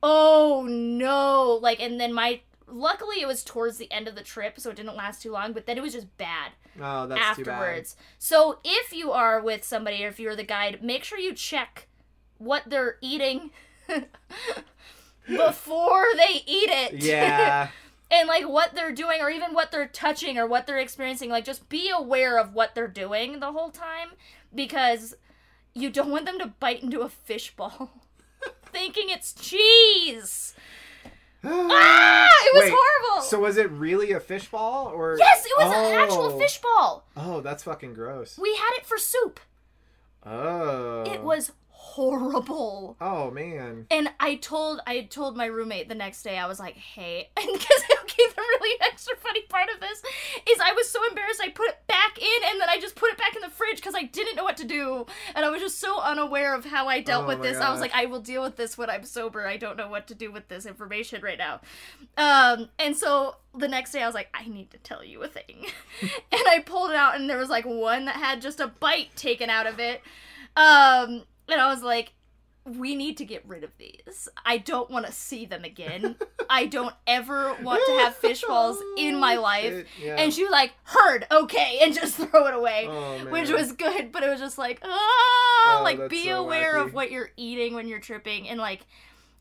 "Oh 0.01 0.65
no!" 0.69 1.59
Like, 1.61 1.80
and 1.82 1.99
then 1.99 2.13
my 2.13 2.41
luckily 2.67 3.21
it 3.21 3.28
was 3.28 3.43
towards 3.43 3.78
the 3.78 3.91
end 3.91 4.07
of 4.07 4.15
the 4.15 4.24
trip, 4.24 4.59
so 4.59 4.69
it 4.71 4.76
didn't 4.76 4.95
last 4.95 5.21
too 5.21 5.32
long. 5.32 5.53
But 5.53 5.65
then 5.65 5.78
it 5.78 5.82
was 5.82 5.93
just 5.93 6.17
bad 6.17 6.53
oh, 6.82 7.05
that's 7.07 7.21
afterwards. 7.21 7.95
So 8.19 8.59
if 8.63 8.93
you 8.93 9.11
are 9.11 9.41
with 9.41 9.63
somebody 9.63 10.03
or 10.03 10.07
if 10.07 10.19
you're 10.19 10.36
the 10.36 10.43
guide, 10.43 10.82
make 10.82 11.03
sure 11.03 11.19
you 11.19 11.34
check 11.34 11.88
what 12.38 12.63
they're 12.67 12.97
eating. 13.01 13.51
before 15.28 16.05
they 16.17 16.41
eat 16.45 16.69
it. 16.69 16.93
Yeah. 17.03 17.69
and 18.11 18.28
like 18.28 18.47
what 18.47 18.76
they're 18.76 18.91
doing 18.91 19.21
or 19.21 19.30
even 19.30 19.53
what 19.53 19.71
they're 19.71 19.88
touching 19.88 20.38
or 20.38 20.45
what 20.45 20.67
they're 20.67 20.78
experiencing 20.78 21.30
like 21.32 21.43
just 21.45 21.67
be 21.69 21.89
aware 21.89 22.38
of 22.38 22.53
what 22.53 22.76
they're 22.76 22.88
doing 22.88 23.39
the 23.39 23.51
whole 23.51 23.69
time 23.71 24.09
because 24.53 25.15
you 25.74 25.89
don't 25.89 26.11
want 26.11 26.26
them 26.28 26.38
to 26.38 26.45
bite 26.45 26.84
into 26.84 27.01
a 27.01 27.09
fishball 27.09 27.89
thinking 28.65 29.05
it's 29.09 29.34
cheese 29.34 30.53
ah 31.43 32.30
it 32.45 32.53
was 32.55 32.63
Wait, 32.65 32.74
horrible 32.76 33.24
So 33.28 33.39
was 33.39 33.57
it 33.57 33.71
really 33.71 34.11
a 34.11 34.19
fish 34.19 34.47
ball 34.49 34.88
or? 34.93 35.15
yes 35.17 35.45
it 35.45 35.51
was 35.57 35.67
an 35.74 35.93
Oh. 35.95 36.03
actual 36.03 36.39
fishball 36.39 37.01
Oh, 37.17 37.41
that's 37.41 37.63
fucking 37.63 37.95
gross. 37.95 38.38
we 38.38 38.55
had 38.55 38.71
it 38.78 38.86
for 38.86 38.97
soup 38.99 39.39
Oh. 40.26 41.03
it 41.11 41.24
was 41.24 41.51
horrible 41.84 42.95
Oh 43.01 43.29
man. 43.29 43.86
And 43.91 44.09
I 44.17 44.36
told 44.36 44.79
I 44.88 45.01
told 45.01 45.36
my 45.36 45.45
roommate 45.45 45.89
the 45.89 45.95
next 45.95 46.23
day 46.23 46.38
I 46.38 46.47
was 46.47 46.57
like, 46.57 46.75
"Hey," 46.75 47.29
and 47.38 47.45
because 47.45 47.84
okay, 48.01 48.23
the 48.36 48.41
really 48.41 48.79
extra 48.81 49.15
funny 49.17 49.41
part 49.49 49.67
of 49.69 49.81
this 49.81 50.01
is 50.49 50.59
I 50.63 50.71
was 50.71 50.89
so 50.89 51.05
embarrassed 51.09 51.41
I 51.43 51.49
put 51.49 51.67
it 51.67 51.86
back 51.88 52.17
in 52.17 52.49
and 52.49 52.61
then 52.61 52.69
I 52.69 52.79
just 52.79 52.95
put 52.95 53.11
it 53.11 53.17
back 53.17 53.36
in 53.36 53.41
the 53.41 53.49
fridge 53.49 53.75
because 53.75 53.95
I 53.95 54.03
didn't 54.03 54.38
know 54.38 54.45
what 54.45 54.57
to 54.57 54.65
do 54.65 55.05
and 55.36 55.45
I 55.45 55.49
was 55.49 55.61
just 55.61 55.79
so 55.79 55.99
unaware 55.99 56.55
of 56.55 56.63
how 56.63 56.88
I 56.88 57.01
dealt 57.01 57.25
Oh 57.25 57.27
with 57.27 57.41
this. 57.41 57.57
I 57.57 57.69
was 57.69 57.81
like, 57.81 57.93
"I 57.93 58.05
will 58.05 58.21
deal 58.21 58.41
with 58.41 58.55
this 58.55 58.77
when 58.77 58.89
I'm 58.89 59.03
sober. 59.03 59.45
I 59.45 59.57
don't 59.57 59.75
know 59.75 59.89
what 59.89 60.07
to 60.07 60.15
do 60.15 60.31
with 60.31 60.47
this 60.47 60.65
information 60.65 61.21
right 61.21 61.38
now." 61.38 61.59
Um, 62.17 62.69
and 62.79 62.95
so 62.95 63.36
the 63.53 63.67
next 63.67 63.91
day 63.91 64.01
I 64.01 64.05
was 64.05 64.15
like, 64.15 64.29
"I 64.34 64.47
need 64.47 64.71
to 64.71 64.77
tell 64.77 65.03
you 65.03 65.21
a 65.21 65.27
thing," 65.27 65.65
and 66.01 66.43
I 66.47 66.63
pulled 66.65 66.91
it 66.91 66.95
out 66.95 67.15
and 67.15 67.29
there 67.29 67.38
was 67.38 67.49
like 67.49 67.65
one 67.65 68.05
that 68.05 68.15
had 68.15 68.41
just 68.41 68.61
a 68.61 68.67
bite 68.67 69.13
taken 69.17 69.49
out 69.49 69.67
of 69.67 69.79
it. 69.79 70.01
Um, 70.55 71.23
and 71.49 71.61
I 71.61 71.67
was 71.73 71.83
like, 71.83 72.13
we 72.65 72.95
need 72.95 73.17
to 73.17 73.25
get 73.25 73.43
rid 73.45 73.63
of 73.65 73.77
these. 73.77 74.29
I 74.45 74.57
don't 74.57 74.89
want 74.89 75.05
to 75.05 75.11
see 75.11 75.45
them 75.45 75.65
again. 75.65 76.15
I 76.49 76.65
don't 76.65 76.95
ever 77.05 77.53
want 77.61 77.83
to 77.85 77.91
have 78.03 78.15
fish 78.15 78.41
balls 78.47 78.77
in 78.97 79.19
my 79.19 79.35
life. 79.35 79.73
Shit, 79.73 79.87
yeah. 80.01 80.15
And 80.17 80.33
she 80.33 80.43
was 80.43 80.51
like, 80.51 80.71
heard, 80.83 81.27
okay, 81.29 81.79
and 81.81 81.93
just 81.93 82.15
throw 82.17 82.47
it 82.47 82.53
away. 82.53 82.85
Oh. 82.87 83.17
Which 83.29 83.49
was 83.49 83.73
good, 83.73 84.13
but 84.13 84.23
it 84.23 84.29
was 84.29 84.39
just 84.39 84.57
like, 84.57 84.79
ah, 84.81 85.79
Oh, 85.79 85.81
like 85.83 86.09
be 86.09 86.25
so 86.25 86.41
aware 86.43 86.75
wacky. 86.75 86.85
of 86.85 86.93
what 86.93 87.11
you're 87.11 87.31
eating 87.35 87.73
when 87.73 87.87
you're 87.89 87.99
tripping, 87.99 88.47
and 88.47 88.59
like, 88.59 88.85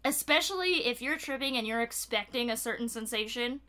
especially 0.04 0.86
if 0.86 1.00
you're 1.00 1.16
tripping 1.16 1.56
and 1.56 1.64
you're 1.66 1.80
expecting 1.80 2.50
a 2.50 2.56
certain 2.56 2.88
sensation 2.88 3.60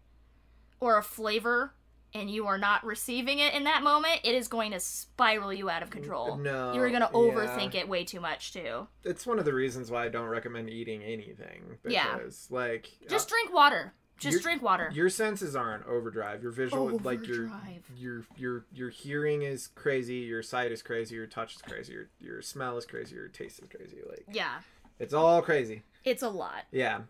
or 0.80 0.98
a 0.98 1.04
flavor, 1.04 1.74
and 2.16 2.30
you 2.30 2.46
are 2.48 2.58
not 2.58 2.84
receiving 2.86 3.40
it 3.40 3.54
in 3.54 3.64
that 3.64 3.82
moment, 3.84 4.20
it 4.24 4.36
is 4.36 4.48
going 4.48 4.72
to 4.72 4.80
spiral 4.80 5.52
you 5.54 5.70
out 5.70 5.82
of 5.84 5.90
control. 5.90 6.38
No, 6.38 6.74
You're 6.74 6.90
gonna 6.92 7.10
yeah. 7.12 7.18
overthink 7.20 7.76
it 7.76 7.88
way 7.90 8.04
too 8.04 8.20
much 8.20 8.54
too. 8.54 8.88
It's 9.04 9.26
one 9.26 9.40
of 9.40 9.46
the 9.46 9.54
reasons 9.54 9.90
why 9.92 10.06
I 10.06 10.10
don't 10.10 10.28
recommend 10.28 10.70
eating 10.70 11.02
anything. 11.04 11.78
Because, 11.84 11.94
Yeah. 11.94 12.56
like, 12.56 12.90
Just 13.10 13.28
uh, 13.30 13.32
drink 13.32 13.54
water. 13.54 13.94
Just 14.20 14.34
You're- 14.34 14.44
drink 14.44 14.62
water. 14.62 14.90
your 14.94 15.10
senses 15.10 15.56
are 15.56 15.74
on 15.74 15.84
overdrive. 15.88 16.44
Your 16.44 16.52
visual, 16.52 16.98
like 17.04 17.26
your 17.28 17.52
your 17.98 18.24
your 18.38 18.66
your 18.72 18.90
hearing 18.90 19.42
is 19.42 19.68
crazy. 19.68 20.18
Your 20.18 20.44
sight 20.44 20.72
is 20.72 20.82
crazy. 20.84 21.16
Your 21.16 21.26
touch 21.26 21.56
is 21.56 21.62
crazy. 21.64 21.94
Your 21.94 22.10
your 22.20 22.42
smell 22.42 22.78
is 22.78 22.86
crazy. 22.86 23.16
Your 23.16 23.28
taste 23.28 23.60
is 23.60 23.68
crazy. 23.76 23.98
Like 24.08 24.26
Yeah, 24.32 24.60
it's 25.00 25.14
all 25.16 25.42
crazy. 25.42 25.82
it's 26.06 26.22
a 26.22 26.30
lot. 26.30 26.66
Yeah. 26.72 27.02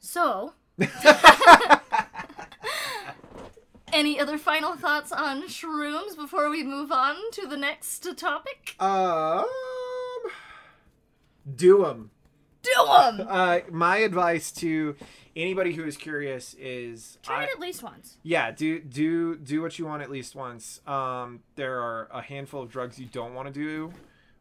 So, 0.00 0.54
any 3.92 4.18
other 4.20 4.38
final 4.38 4.76
thoughts 4.76 5.12
on 5.12 5.42
shrooms 5.44 6.16
before 6.16 6.50
we 6.50 6.62
move 6.62 6.90
on 6.92 7.16
to 7.32 7.46
the 7.46 7.56
next 7.56 8.06
topic? 8.16 8.74
um. 8.80 9.44
Do 11.56 11.82
them. 11.84 12.10
Do 12.62 12.70
them. 12.86 13.26
Uh, 13.28 13.60
my 13.70 13.98
advice 13.98 14.52
to 14.52 14.94
anybody 15.34 15.72
who 15.72 15.84
is 15.84 15.96
curious 15.96 16.54
is 16.58 17.18
Try 17.22 17.40
I- 17.40 17.44
it 17.44 17.50
at 17.54 17.60
least 17.60 17.82
once. 17.82 18.18
yeah 18.22 18.50
do 18.50 18.78
do 18.80 19.36
do 19.36 19.62
what 19.62 19.78
you 19.78 19.86
want 19.86 20.02
at 20.02 20.10
least 20.10 20.34
once 20.34 20.80
um 20.88 21.40
there 21.54 21.80
are 21.80 22.08
a 22.12 22.20
handful 22.20 22.62
of 22.62 22.68
drugs 22.70 22.98
you 22.98 23.06
don't 23.06 23.32
want 23.32 23.46
to 23.46 23.54
do 23.54 23.92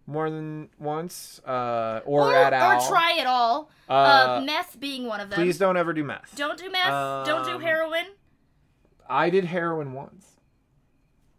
more 0.07 0.29
than 0.31 0.67
once 0.79 1.39
uh 1.47 2.01
or, 2.05 2.23
Or, 2.31 2.35
at 2.35 2.53
all, 2.53 2.83
or 2.83 2.87
try 2.89 3.13
it 3.19 3.27
all. 3.27 3.69
Uh, 3.87 3.93
uh, 3.93 4.41
meth 4.45 4.79
being 4.79 5.05
one 5.05 5.19
of 5.21 5.29
them. 5.29 5.37
please 5.37 5.57
don't 5.57 5.77
ever 5.77 5.93
do 5.93 6.03
meth 6.03 6.35
Don't 6.35 6.57
do 6.57 6.69
meth. 6.69 7.25
don't 7.25 7.45
do 7.45 7.55
Um, 7.55 7.61
heroin. 7.61 8.05
I 9.09 9.29
did 9.29 9.45
heroin 9.45 9.93
once 9.93 10.27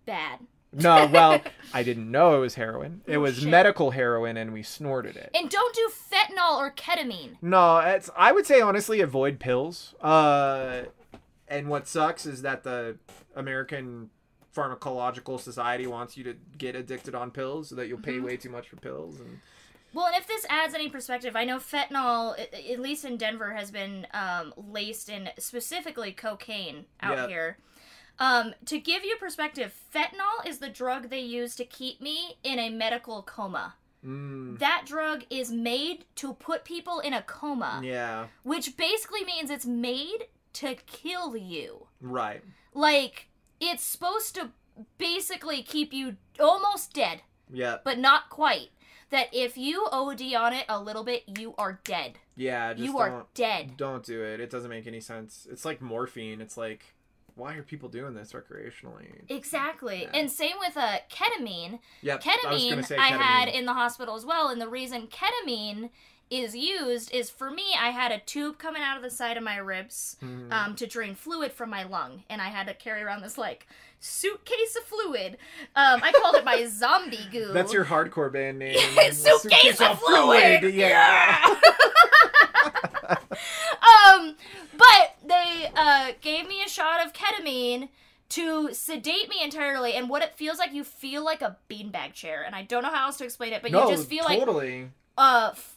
Bad. 0.06 0.40
no 0.72 1.06
well 1.06 1.40
i 1.74 1.82
didn't 1.82 2.10
know 2.10 2.36
it 2.36 2.40
was 2.40 2.54
heroin 2.56 3.02
it 3.06 3.16
Oh, 3.16 3.20
was 3.20 3.38
shit. 3.38 3.48
medical 3.48 3.92
heroin 3.92 4.36
and 4.36 4.52
we 4.52 4.62
snorted 4.62 5.16
it 5.16 5.30
And 5.34 5.48
don't 5.50 5.74
do 5.74 5.88
fentanyl 6.12 6.56
or 6.58 6.70
ketamine. 6.72 7.36
no 7.42 7.78
it's 7.78 8.10
i 8.16 8.32
would 8.32 8.46
say 8.46 8.60
honestly 8.60 9.00
avoid 9.00 9.38
pills 9.38 9.94
uh 10.00 10.82
and 11.48 11.68
what 11.68 11.88
sucks 11.88 12.26
is 12.26 12.42
that 12.42 12.62
the 12.62 12.96
American 13.34 14.10
Pharmacological 14.54 15.40
Society 15.40 15.84
wants 15.86 16.16
you 16.16 16.22
to 16.24 16.36
get 16.58 16.76
addicted 16.76 17.12
on 17.14 17.32
pills 17.32 17.68
so 17.68 17.74
that 17.74 17.88
you'll 17.88 17.98
pay 17.98 18.20
way 18.20 18.36
too 18.36 18.50
much 18.50 18.68
for 18.68 18.76
pills. 18.76 19.18
And 19.18 19.40
Well, 19.92 20.06
and 20.06 20.16
if 20.16 20.26
this 20.26 20.46
adds 20.48 20.74
any 20.74 20.88
perspective, 20.88 21.34
I 21.36 21.44
know 21.44 21.58
fentanyl, 21.58 22.38
at 22.38 22.78
least 22.78 23.04
in 23.04 23.16
Denver, 23.16 23.52
has 23.54 23.70
been 23.70 24.06
um, 24.14 24.54
laced 24.56 25.08
in 25.08 25.30
specifically 25.38 26.12
cocaine 26.12 26.86
out 27.00 27.16
Yep. 27.18 27.28
here. 27.28 27.58
Um, 28.18 28.54
to 28.66 28.78
give 28.78 29.04
you 29.04 29.16
perspective, 29.16 29.74
fentanyl 29.94 30.46
is 30.46 30.58
the 30.58 30.68
drug 30.68 31.08
they 31.08 31.20
use 31.20 31.56
to 31.56 31.64
keep 31.64 32.00
me 32.00 32.36
in 32.44 32.58
a 32.58 32.68
medical 32.70 33.22
coma. 33.22 33.74
mm, 34.04 34.58
That 34.58 34.82
drug 34.86 35.24
is 35.30 35.50
made 35.50 36.04
to 36.16 36.34
put 36.34 36.64
people 36.64 37.00
in 37.00 37.12
a 37.14 37.22
coma, 37.22 37.80
yeah, 37.82 38.26
which 38.42 38.76
basically 38.76 39.24
means 39.24 39.50
it's 39.50 39.64
made 39.66 40.26
to 40.54 40.74
kill 40.86 41.36
you. 41.36 41.86
right. 42.00 42.42
Like, 42.74 43.28
it's 43.60 43.82
supposed 43.82 44.34
to 44.36 44.50
basically 44.98 45.62
keep 45.62 45.92
you 45.92 46.16
almost 46.38 46.92
dead, 46.92 47.22
Yeah, 47.52 47.78
but 47.84 47.98
not 47.98 48.30
quite. 48.30 48.68
That 49.10 49.26
if 49.32 49.58
you 49.58 49.86
OD 49.90 50.22
on 50.34 50.52
it 50.52 50.64
a 50.68 50.80
little 50.80 51.02
bit, 51.04 51.24
you 51.38 51.54
are 51.58 51.80
dead. 51.84 52.18
yeah. 52.36 52.72
Just 52.72 52.84
you 52.84 52.98
are 52.98 53.26
dead. 53.34 53.76
don't 53.76 54.04
do 54.04 54.22
it. 54.22 54.40
It 54.40 54.50
doesn't 54.50 54.70
make 54.70 54.86
any 54.86 55.00
sense. 55.00 55.46
It's 55.50 55.64
like 55.64 55.80
morphine. 55.82 56.40
It's 56.40 56.56
like, 56.56 56.94
why 57.34 57.54
are 57.54 57.62
people 57.62 57.88
doing 57.88 58.14
this 58.14 58.32
recreationally? 58.32 59.22
Exactly. 59.28 60.02
Yeah. 60.02 60.10
And 60.18 60.30
same 60.30 60.56
with 60.60 60.76
uh, 60.76 60.98
ketamine. 61.10 61.80
Yep. 62.02 62.22
I 62.24 62.28
Ketamine 62.36 62.78
I, 62.78 62.82
ketamine. 62.82 63.18
had 63.18 63.48
in 63.48 63.64
the 63.66 63.74
hospital 63.74 64.14
as 64.14 64.24
well. 64.24 64.48
And 64.48 64.60
the 64.60 64.68
reason 64.68 65.08
ketamine 65.08 65.90
is 66.30 66.54
used 66.54 67.12
is 67.12 67.28
for 67.30 67.50
me, 67.50 67.64
I 67.76 67.90
had 67.90 68.12
a 68.12 68.20
tube 68.20 68.58
coming 68.58 68.82
out 68.82 68.96
of 68.96 69.02
the 69.02 69.10
side 69.10 69.36
of 69.36 69.42
my 69.42 69.56
ribs 69.56 70.16
Mhm. 70.22 70.52
um, 70.52 70.76
to 70.76 70.86
drain 70.86 71.16
fluid 71.16 71.52
from 71.52 71.70
my 71.70 71.82
lung. 71.82 72.22
And 72.30 72.40
I 72.40 72.48
had 72.50 72.68
to 72.68 72.74
carry 72.74 73.02
around 73.02 73.22
this 73.22 73.36
like 73.36 73.66
suitcase 74.00 74.76
of 74.76 74.82
fluid. 74.84 75.36
Um, 75.76 76.00
I 76.02 76.10
called 76.12 76.34
it 76.36 76.44
my 76.44 76.66
zombie 76.68 77.26
goo. 77.30 77.52
That's 77.52 77.72
your 77.72 77.84
hardcore 77.84 78.32
band 78.32 78.58
name. 78.58 78.76
Suitcase 79.12 79.80
of 79.80 80.00
fluid. 80.00 80.74
Yeah. 80.74 81.54
um, 83.10 84.36
but 84.76 85.16
they 85.26 85.70
uh, 85.76 86.12
gave 86.20 86.48
me 86.48 86.62
a 86.64 86.68
shot 86.68 87.04
of 87.04 87.12
ketamine 87.12 87.88
to 88.30 88.72
sedate 88.72 89.28
me 89.28 89.42
entirely, 89.42 89.94
and 89.94 90.08
what 90.08 90.22
it 90.22 90.34
feels 90.36 90.58
like, 90.58 90.72
you 90.72 90.84
feel 90.84 91.24
like 91.24 91.42
a 91.42 91.56
beanbag 91.68 92.12
chair, 92.12 92.44
and 92.46 92.54
I 92.54 92.62
don't 92.62 92.82
know 92.84 92.90
how 92.90 93.06
else 93.06 93.16
to 93.18 93.24
explain 93.24 93.52
it, 93.52 93.60
but 93.60 93.72
no, 93.72 93.88
you 93.88 93.96
just 93.96 94.08
feel 94.08 94.24
like 94.24 94.38
totally. 94.38 94.88
uh, 95.18 95.50
f- 95.52 95.76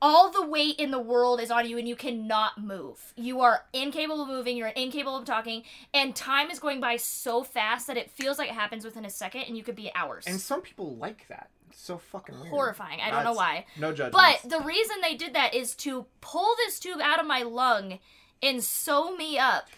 all 0.00 0.30
the 0.30 0.46
weight 0.46 0.76
in 0.78 0.90
the 0.90 1.00
world 1.00 1.40
is 1.40 1.50
on 1.50 1.68
you, 1.68 1.78
and 1.78 1.88
you 1.88 1.96
cannot 1.96 2.62
move. 2.62 3.12
You 3.16 3.40
are 3.40 3.64
incapable 3.72 4.22
of 4.22 4.28
moving. 4.28 4.56
You're 4.56 4.68
incapable 4.68 5.16
of 5.16 5.24
talking, 5.24 5.64
and 5.92 6.14
time 6.14 6.50
is 6.50 6.58
going 6.58 6.80
by 6.80 6.96
so 6.96 7.42
fast 7.42 7.86
that 7.86 7.96
it 7.96 8.10
feels 8.10 8.38
like 8.38 8.48
it 8.48 8.54
happens 8.54 8.84
within 8.84 9.04
a 9.04 9.10
second, 9.10 9.42
and 9.42 9.56
you 9.56 9.62
could 9.62 9.76
be 9.76 9.90
hours. 9.94 10.24
And 10.26 10.40
some 10.40 10.62
people 10.62 10.96
like 10.96 11.26
that. 11.28 11.50
It's 11.70 11.80
so 11.80 11.98
fucking 11.98 12.38
weird. 12.38 12.50
Horrifying. 12.50 13.00
I 13.00 13.10
don't 13.10 13.24
know 13.24 13.32
why. 13.34 13.66
No 13.78 13.92
judgment. 13.92 14.12
But 14.12 14.48
the 14.48 14.64
reason 14.64 14.96
they 15.02 15.14
did 15.14 15.34
that 15.34 15.54
is 15.54 15.74
to 15.76 16.06
pull 16.20 16.54
this 16.56 16.78
tube 16.78 17.00
out 17.00 17.20
of 17.20 17.26
my 17.26 17.42
lung 17.42 17.98
and 18.42 18.62
sew 18.62 19.16
me 19.16 19.38
up 19.38 19.68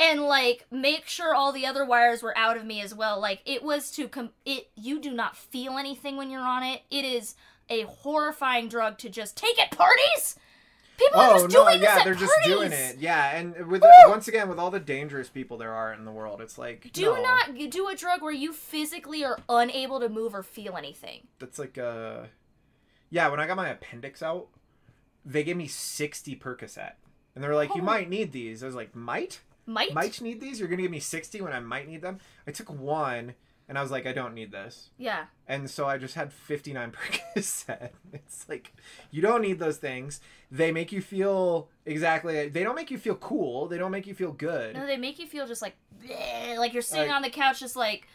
and 0.00 0.22
like 0.22 0.66
make 0.70 1.06
sure 1.06 1.34
all 1.34 1.52
the 1.52 1.66
other 1.66 1.84
wires 1.84 2.22
were 2.22 2.36
out 2.36 2.56
of 2.56 2.64
me 2.64 2.80
as 2.80 2.94
well. 2.94 3.20
Like 3.20 3.40
it 3.44 3.62
was 3.62 3.90
to 3.92 4.08
com- 4.08 4.30
it 4.44 4.70
you 4.74 4.98
do 4.98 5.12
not 5.12 5.36
feel 5.36 5.76
anything 5.76 6.16
when 6.16 6.30
you're 6.30 6.40
on 6.40 6.62
it. 6.62 6.82
It 6.90 7.04
is 7.04 7.34
a 7.70 7.82
horrifying 7.82 8.68
drug 8.68 8.98
to 8.98 9.08
just 9.08 9.36
take 9.36 9.58
at 9.60 9.70
parties. 9.70 10.36
People 10.98 11.18
are 11.20 11.30
Oh 11.30 11.42
just 11.44 11.54
no! 11.54 11.64
doing 11.64 11.80
this 11.80 11.88
Yeah, 11.88 12.04
they're 12.04 12.14
just 12.14 12.34
doing 12.44 12.72
it. 12.72 12.98
Yeah, 12.98 13.34
and 13.36 13.54
with 13.68 13.80
Woo! 13.80 13.88
once 14.10 14.28
again 14.28 14.50
with 14.50 14.58
all 14.58 14.70
the 14.70 14.78
dangerous 14.80 15.30
people 15.30 15.56
there 15.56 15.72
are 15.72 15.94
in 15.94 16.04
the 16.04 16.10
world, 16.12 16.42
it's 16.42 16.58
like 16.58 16.92
Do 16.92 17.02
no, 17.02 17.22
not 17.22 17.54
do 17.70 17.88
a 17.88 17.94
drug 17.96 18.20
where 18.20 18.32
you 18.32 18.52
physically 18.52 19.24
are 19.24 19.38
unable 19.48 19.98
to 20.00 20.10
move 20.10 20.34
or 20.34 20.42
feel 20.42 20.76
anything. 20.76 21.26
That's 21.38 21.58
like 21.58 21.78
uh, 21.78 22.24
yeah. 23.08 23.28
When 23.28 23.40
I 23.40 23.46
got 23.46 23.56
my 23.56 23.70
appendix 23.70 24.22
out, 24.22 24.48
they 25.24 25.42
gave 25.42 25.56
me 25.56 25.66
sixty 25.68 26.36
Percocet, 26.36 26.92
and 27.34 27.42
they 27.42 27.48
were 27.48 27.54
like, 27.54 27.74
"You 27.74 27.80
Oh. 27.80 27.84
might 27.86 28.10
need 28.10 28.32
these." 28.32 28.62
I 28.62 28.66
was 28.66 28.74
like, 28.74 28.94
"Might? 28.94 29.40
Might? 29.64 29.94
Might 29.94 30.20
need 30.20 30.40
these? 30.40 30.58
You're 30.60 30.68
gonna 30.68 30.82
give 30.82 30.90
me 30.90 31.00
sixty 31.00 31.40
when 31.40 31.54
I 31.54 31.60
might 31.60 31.88
need 31.88 32.02
them?" 32.02 32.18
I 32.46 32.50
took 32.50 32.68
one, 32.70 33.34
and 33.70 33.78
I 33.78 33.82
was 33.82 33.90
like, 33.90 34.04
"I 34.04 34.12
don't 34.12 34.34
need 34.34 34.50
this." 34.52 34.90
Yeah. 34.98 35.26
and 35.48 35.70
so 35.70 35.86
I 35.86 35.96
just 35.96 36.14
had 36.16 36.32
59 36.32 36.92
Percocet. 37.36 37.90
It's 38.12 38.46
like 38.48 38.74
you 39.10 39.22
don't 39.22 39.40
need 39.40 39.58
those 39.58 39.78
things. 39.78 40.20
They 40.50 40.72
make 40.72 40.92
you 40.92 41.00
feel 41.00 41.70
exactly. 41.86 42.48
They 42.50 42.62
don't 42.64 42.74
make 42.74 42.90
you 42.90 42.98
feel 42.98 43.14
cool. 43.14 43.68
They 43.68 43.78
don't 43.78 43.92
make 43.92 44.06
you 44.06 44.14
feel 44.14 44.32
good. 44.32 44.74
No, 44.74 44.84
they 44.86 44.96
make 44.98 45.18
you 45.18 45.26
feel 45.26 45.46
just 45.46 45.62
like 45.62 45.76
bleh, 46.04 46.58
like 46.58 46.72
you're 46.74 46.82
sitting 46.82 47.06
Like- 47.08 47.16
on 47.16 47.22
the 47.22 47.30
couch, 47.30 47.60
just 47.60 47.76
like 47.76 48.06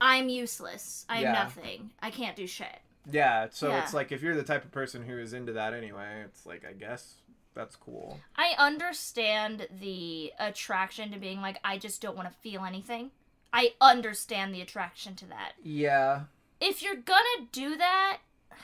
I'm 0.00 0.28
useless. 0.28 1.04
I'm 1.08 1.22
Yeah. 1.22 1.32
nothing. 1.32 1.90
I 2.02 2.10
can't 2.10 2.34
do 2.34 2.46
shit. 2.48 2.80
Yeah. 3.10 3.48
So 3.52 3.68
Yeah. 3.68 3.82
it's 3.82 3.94
like 3.94 4.10
if 4.12 4.22
you're 4.22 4.34
the 4.34 4.42
type 4.42 4.64
of 4.64 4.72
person 4.72 5.02
who 5.04 5.18
is 5.18 5.32
into 5.34 5.52
that 5.52 5.74
anyway, 5.74 6.22
it's 6.24 6.46
like 6.46 6.64
I 6.68 6.72
guess 6.72 7.16
that's 7.54 7.76
cool. 7.76 8.18
I 8.36 8.54
understand 8.58 9.68
the 9.80 10.32
attraction 10.38 11.10
to 11.12 11.18
being 11.18 11.40
like 11.42 11.58
I 11.62 11.76
just 11.78 12.00
don't 12.00 12.16
want 12.16 12.28
to 12.32 12.34
feel 12.38 12.64
anything. 12.64 13.10
I 13.52 13.74
understand 13.80 14.54
the 14.54 14.60
attraction 14.60 15.14
to 15.16 15.26
that. 15.26 15.52
Yeah. 15.62 16.22
If 16.60 16.82
you're 16.82 16.96
gonna 16.96 17.48
do 17.50 17.76
that, 17.76 18.18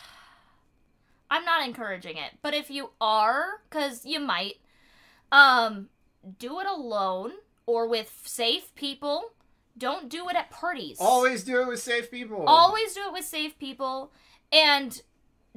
I'm 1.31 1.45
not 1.45 1.67
encouraging 1.67 2.17
it. 2.17 2.33
But 2.43 2.55
if 2.55 2.71
you 2.71 2.91
are, 3.01 3.63
cuz 3.71 4.07
you 4.07 4.21
might 4.21 4.57
um 5.31 5.89
do 6.39 6.61
it 6.61 6.67
alone 6.67 7.33
or 7.67 7.87
with 7.87 8.23
safe 8.25 8.75
people. 8.75 9.33
Don't 9.77 10.09
do 10.09 10.29
it 10.29 10.37
at 10.37 10.51
parties. 10.51 10.97
Always 11.01 11.45
do 11.45 11.61
it 11.61 11.69
with 11.69 11.81
safe 11.81 12.11
people. 12.11 12.45
Always 12.47 12.95
do 12.95 13.03
it 13.07 13.13
with 13.13 13.25
safe 13.25 13.59
people 13.59 14.13
and 14.51 15.03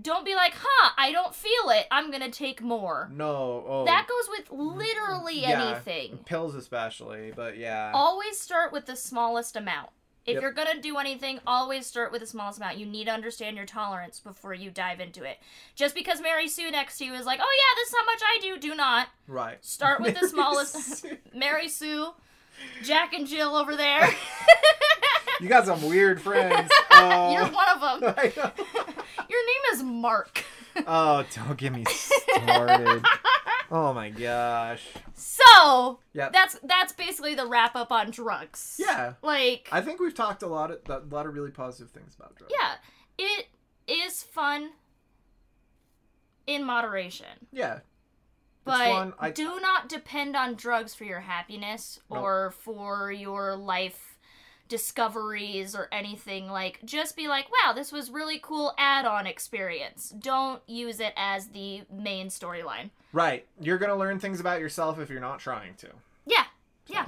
don't 0.02 0.26
be 0.26 0.36
like, 0.36 0.54
huh, 0.58 0.92
I 0.98 1.12
don't 1.12 1.36
feel 1.36 1.70
it. 1.70 1.86
I'm 1.92 2.12
gonna 2.12 2.32
take 2.32 2.62
more. 2.62 3.10
No. 3.14 3.64
Oh. 3.68 3.86
That 3.86 4.08
goes 4.08 4.30
with 4.30 4.52
literally 4.52 5.42
yeah, 5.42 5.72
anything. 5.74 6.20
Pills 6.26 6.56
especially, 6.56 7.32
but 7.36 7.58
yeah. 7.58 7.92
Always 7.94 8.40
start 8.40 8.72
with 8.72 8.86
the 8.86 8.96
smallest 8.96 9.56
amount. 9.56 9.90
If 10.24 10.36
Yep. 10.36 10.42
you're 10.44 10.52
gonna 10.52 10.80
do 10.82 10.98
anything, 10.98 11.40
always 11.48 11.88
start 11.88 12.12
with 12.12 12.22
the 12.22 12.28
smallest 12.28 12.60
amount. 12.60 12.78
You 12.78 12.86
need 12.86 13.06
to 13.06 13.12
understand 13.12 13.58
your 13.58 13.66
tolerance 13.66 14.20
before 14.20 14.54
you 14.54 14.70
dive 14.70 15.00
into 15.00 15.24
it. 15.24 15.40
Just 15.76 15.96
because 15.96 16.22
Mary 16.22 16.48
Sue 16.48 16.70
next 16.70 17.00
to 17.00 17.06
you 17.06 17.14
is 17.16 17.26
like, 17.26 17.40
oh 17.42 17.58
yeah, 17.60 17.82
this 17.82 17.90
is 17.90 17.96
how 18.00 18.06
much 18.06 18.22
I 18.24 18.40
do, 18.40 18.58
do 18.70 18.76
not. 18.76 19.08
right. 19.28 19.64
Start 19.66 20.00
with 20.00 20.20
the 20.20 20.28
smallest. 20.30 21.06
Mary 21.36 21.68
Sue, 21.68 22.14
Jack 22.84 23.14
and 23.14 23.26
Jill 23.26 23.56
over 23.56 23.76
there. 23.76 24.08
you 25.42 25.48
got 25.50 25.66
some 25.66 25.82
weird 25.90 26.22
friends. 26.22 26.70
Oh. 26.92 27.34
You're 27.34 27.48
one 27.48 27.70
of 27.74 27.82
them. 28.02 28.14
I 28.16 28.32
know. 28.38 28.52
Your 29.28 29.46
name 29.46 29.61
is 29.74 29.84
Mark. 29.84 30.44
Oh, 30.88 31.26
don't 31.36 31.58
get 31.58 31.74
me 31.74 31.84
started. 31.84 33.04
oh 33.72 33.94
my 33.94 34.10
gosh. 34.10 34.88
So 35.16 36.00
Yep. 36.14 36.32
that's 36.32 36.58
that's 36.64 36.94
basically 36.94 37.36
the 37.36 37.46
wrap 37.46 37.76
up 37.76 37.92
on 37.92 38.10
drugs. 38.10 38.78
Yeah. 38.80 39.16
Like 39.22 39.68
I 39.70 39.82
think 39.82 40.00
we've 40.00 40.16
talked 40.16 40.44
a 40.44 40.48
lot 40.48 40.72
of 40.72 40.80
a 40.90 41.14
lot 41.14 41.26
of 41.26 41.34
really 41.34 41.52
positive 41.52 41.92
things 41.92 42.16
about 42.18 42.36
drugs. 42.38 42.54
yeah, 42.58 42.76
it 43.18 43.48
is 43.86 44.24
fun 44.24 44.70
in 46.48 46.64
moderation. 46.64 47.48
Yeah. 47.52 47.80
But. 48.64 49.14
I- 49.20 49.32
do 49.32 49.60
not 49.60 49.90
depend 49.90 50.38
on 50.38 50.56
drugs 50.56 50.94
for 50.96 51.04
your 51.04 51.20
happiness 51.20 52.00
Nope. 52.10 52.22
or 52.22 52.52
for 52.60 53.12
your 53.12 53.58
life 53.58 54.11
discoveries 54.72 55.76
or 55.76 55.88
anything 55.92 56.48
like 56.48 56.80
just 56.84 57.16
be 57.16 57.28
like 57.28 57.46
wow 57.52 57.74
this 57.74 57.92
was 57.92 58.10
really 58.10 58.40
cool 58.42 58.74
add-on 58.78 59.28
experience 59.28 60.14
don't 60.18 60.62
use 60.66 61.00
it 61.00 61.14
as 61.16 61.50
the 61.50 61.82
main 61.92 62.30
storyline 62.30 62.90
Right. 63.14 63.46
You're 63.60 63.78
gonna 63.78 63.98
learn 63.98 64.20
things 64.20 64.40
about 64.40 64.60
yourself 64.60 65.00
if 65.00 65.10
you're 65.10 65.20
not 65.20 65.40
trying 65.40 65.76
to. 65.76 65.88
Yeah, 66.26 66.46
yeah. 66.88 67.08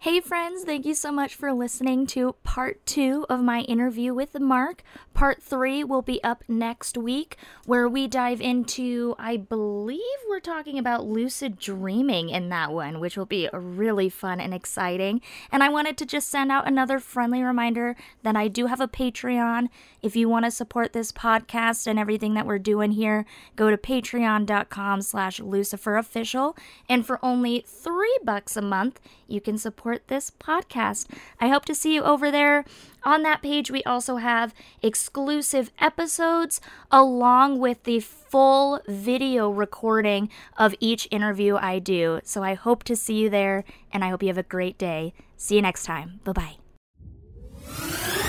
Hey, 0.00 0.20
friends, 0.20 0.62
thank 0.62 0.86
you 0.86 0.94
so 0.94 1.10
much 1.10 1.34
for 1.34 1.52
listening 1.52 2.06
to 2.08 2.36
part 2.44 2.86
two 2.86 3.26
of 3.28 3.42
my 3.42 3.62
interview 3.62 4.14
with 4.14 4.38
Mark. 4.38 4.84
Part 5.12 5.42
three 5.42 5.82
will 5.82 6.02
be 6.02 6.22
up 6.22 6.44
next 6.46 6.96
week, 6.96 7.36
where 7.66 7.88
we 7.88 8.06
dive 8.06 8.40
into, 8.40 9.16
I 9.18 9.36
believe 9.38 9.98
we're 10.28 10.38
talking 10.38 10.78
about 10.78 11.08
lucid 11.08 11.58
dreaming 11.58 12.28
in 12.28 12.48
that 12.50 12.70
one, 12.70 13.00
which 13.00 13.16
will 13.16 13.26
be 13.26 13.48
really 13.52 14.08
fun 14.08 14.38
and 14.38 14.54
exciting. 14.54 15.20
And 15.50 15.64
I 15.64 15.68
wanted 15.68 15.98
to 15.98 16.06
just 16.06 16.30
send 16.30 16.52
out 16.52 16.68
another 16.68 17.00
friendly 17.00 17.42
reminder 17.42 17.96
that 18.22 18.36
I 18.36 18.46
do 18.46 18.66
have 18.66 18.80
a 18.80 18.86
Patreon. 18.86 19.68
If 20.00 20.14
you 20.14 20.28
want 20.28 20.44
to 20.44 20.52
support 20.52 20.92
this 20.92 21.10
podcast 21.10 21.88
and 21.88 21.98
everything 21.98 22.34
that 22.34 22.46
we're 22.46 22.60
doing 22.60 22.92
here, 22.92 23.26
go 23.56 23.68
to 23.68 23.76
patreon.com 23.76 25.02
slash 25.02 25.40
luciferofficial. 25.40 26.56
And 26.88 27.04
for 27.04 27.18
only 27.20 27.64
three 27.66 28.16
bucks 28.22 28.56
a 28.56 28.62
month, 28.62 29.00
you 29.26 29.40
can 29.40 29.58
support 29.58 29.87
support 29.88 30.08
this 30.08 30.30
podcast. 30.30 31.06
I 31.40 31.48
hope 31.48 31.64
to 31.64 31.74
see 31.74 31.94
you 31.94 32.02
over 32.02 32.30
there. 32.30 32.66
On 33.04 33.22
that 33.22 33.40
page, 33.40 33.70
we 33.70 33.82
also 33.84 34.16
have 34.16 34.54
exclusive 34.82 35.70
episodes 35.78 36.60
along 36.90 37.58
with 37.58 37.84
the 37.84 38.00
full 38.00 38.80
video 38.86 39.48
recording 39.48 40.28
of 40.58 40.74
each 40.78 41.08
interview 41.10 41.56
I 41.56 41.78
do. 41.78 42.20
So 42.22 42.42
I 42.42 42.52
hope 42.52 42.84
to 42.84 42.96
see 42.96 43.14
you 43.14 43.30
there, 43.30 43.64
and 43.90 44.04
I 44.04 44.10
hope 44.10 44.22
you 44.22 44.28
have 44.28 44.36
a 44.36 44.42
great 44.42 44.76
day. 44.76 45.14
See 45.38 45.56
you 45.56 45.62
next 45.62 45.84
time. 45.84 46.20
Bye 46.24 46.32
bye. 46.32 48.27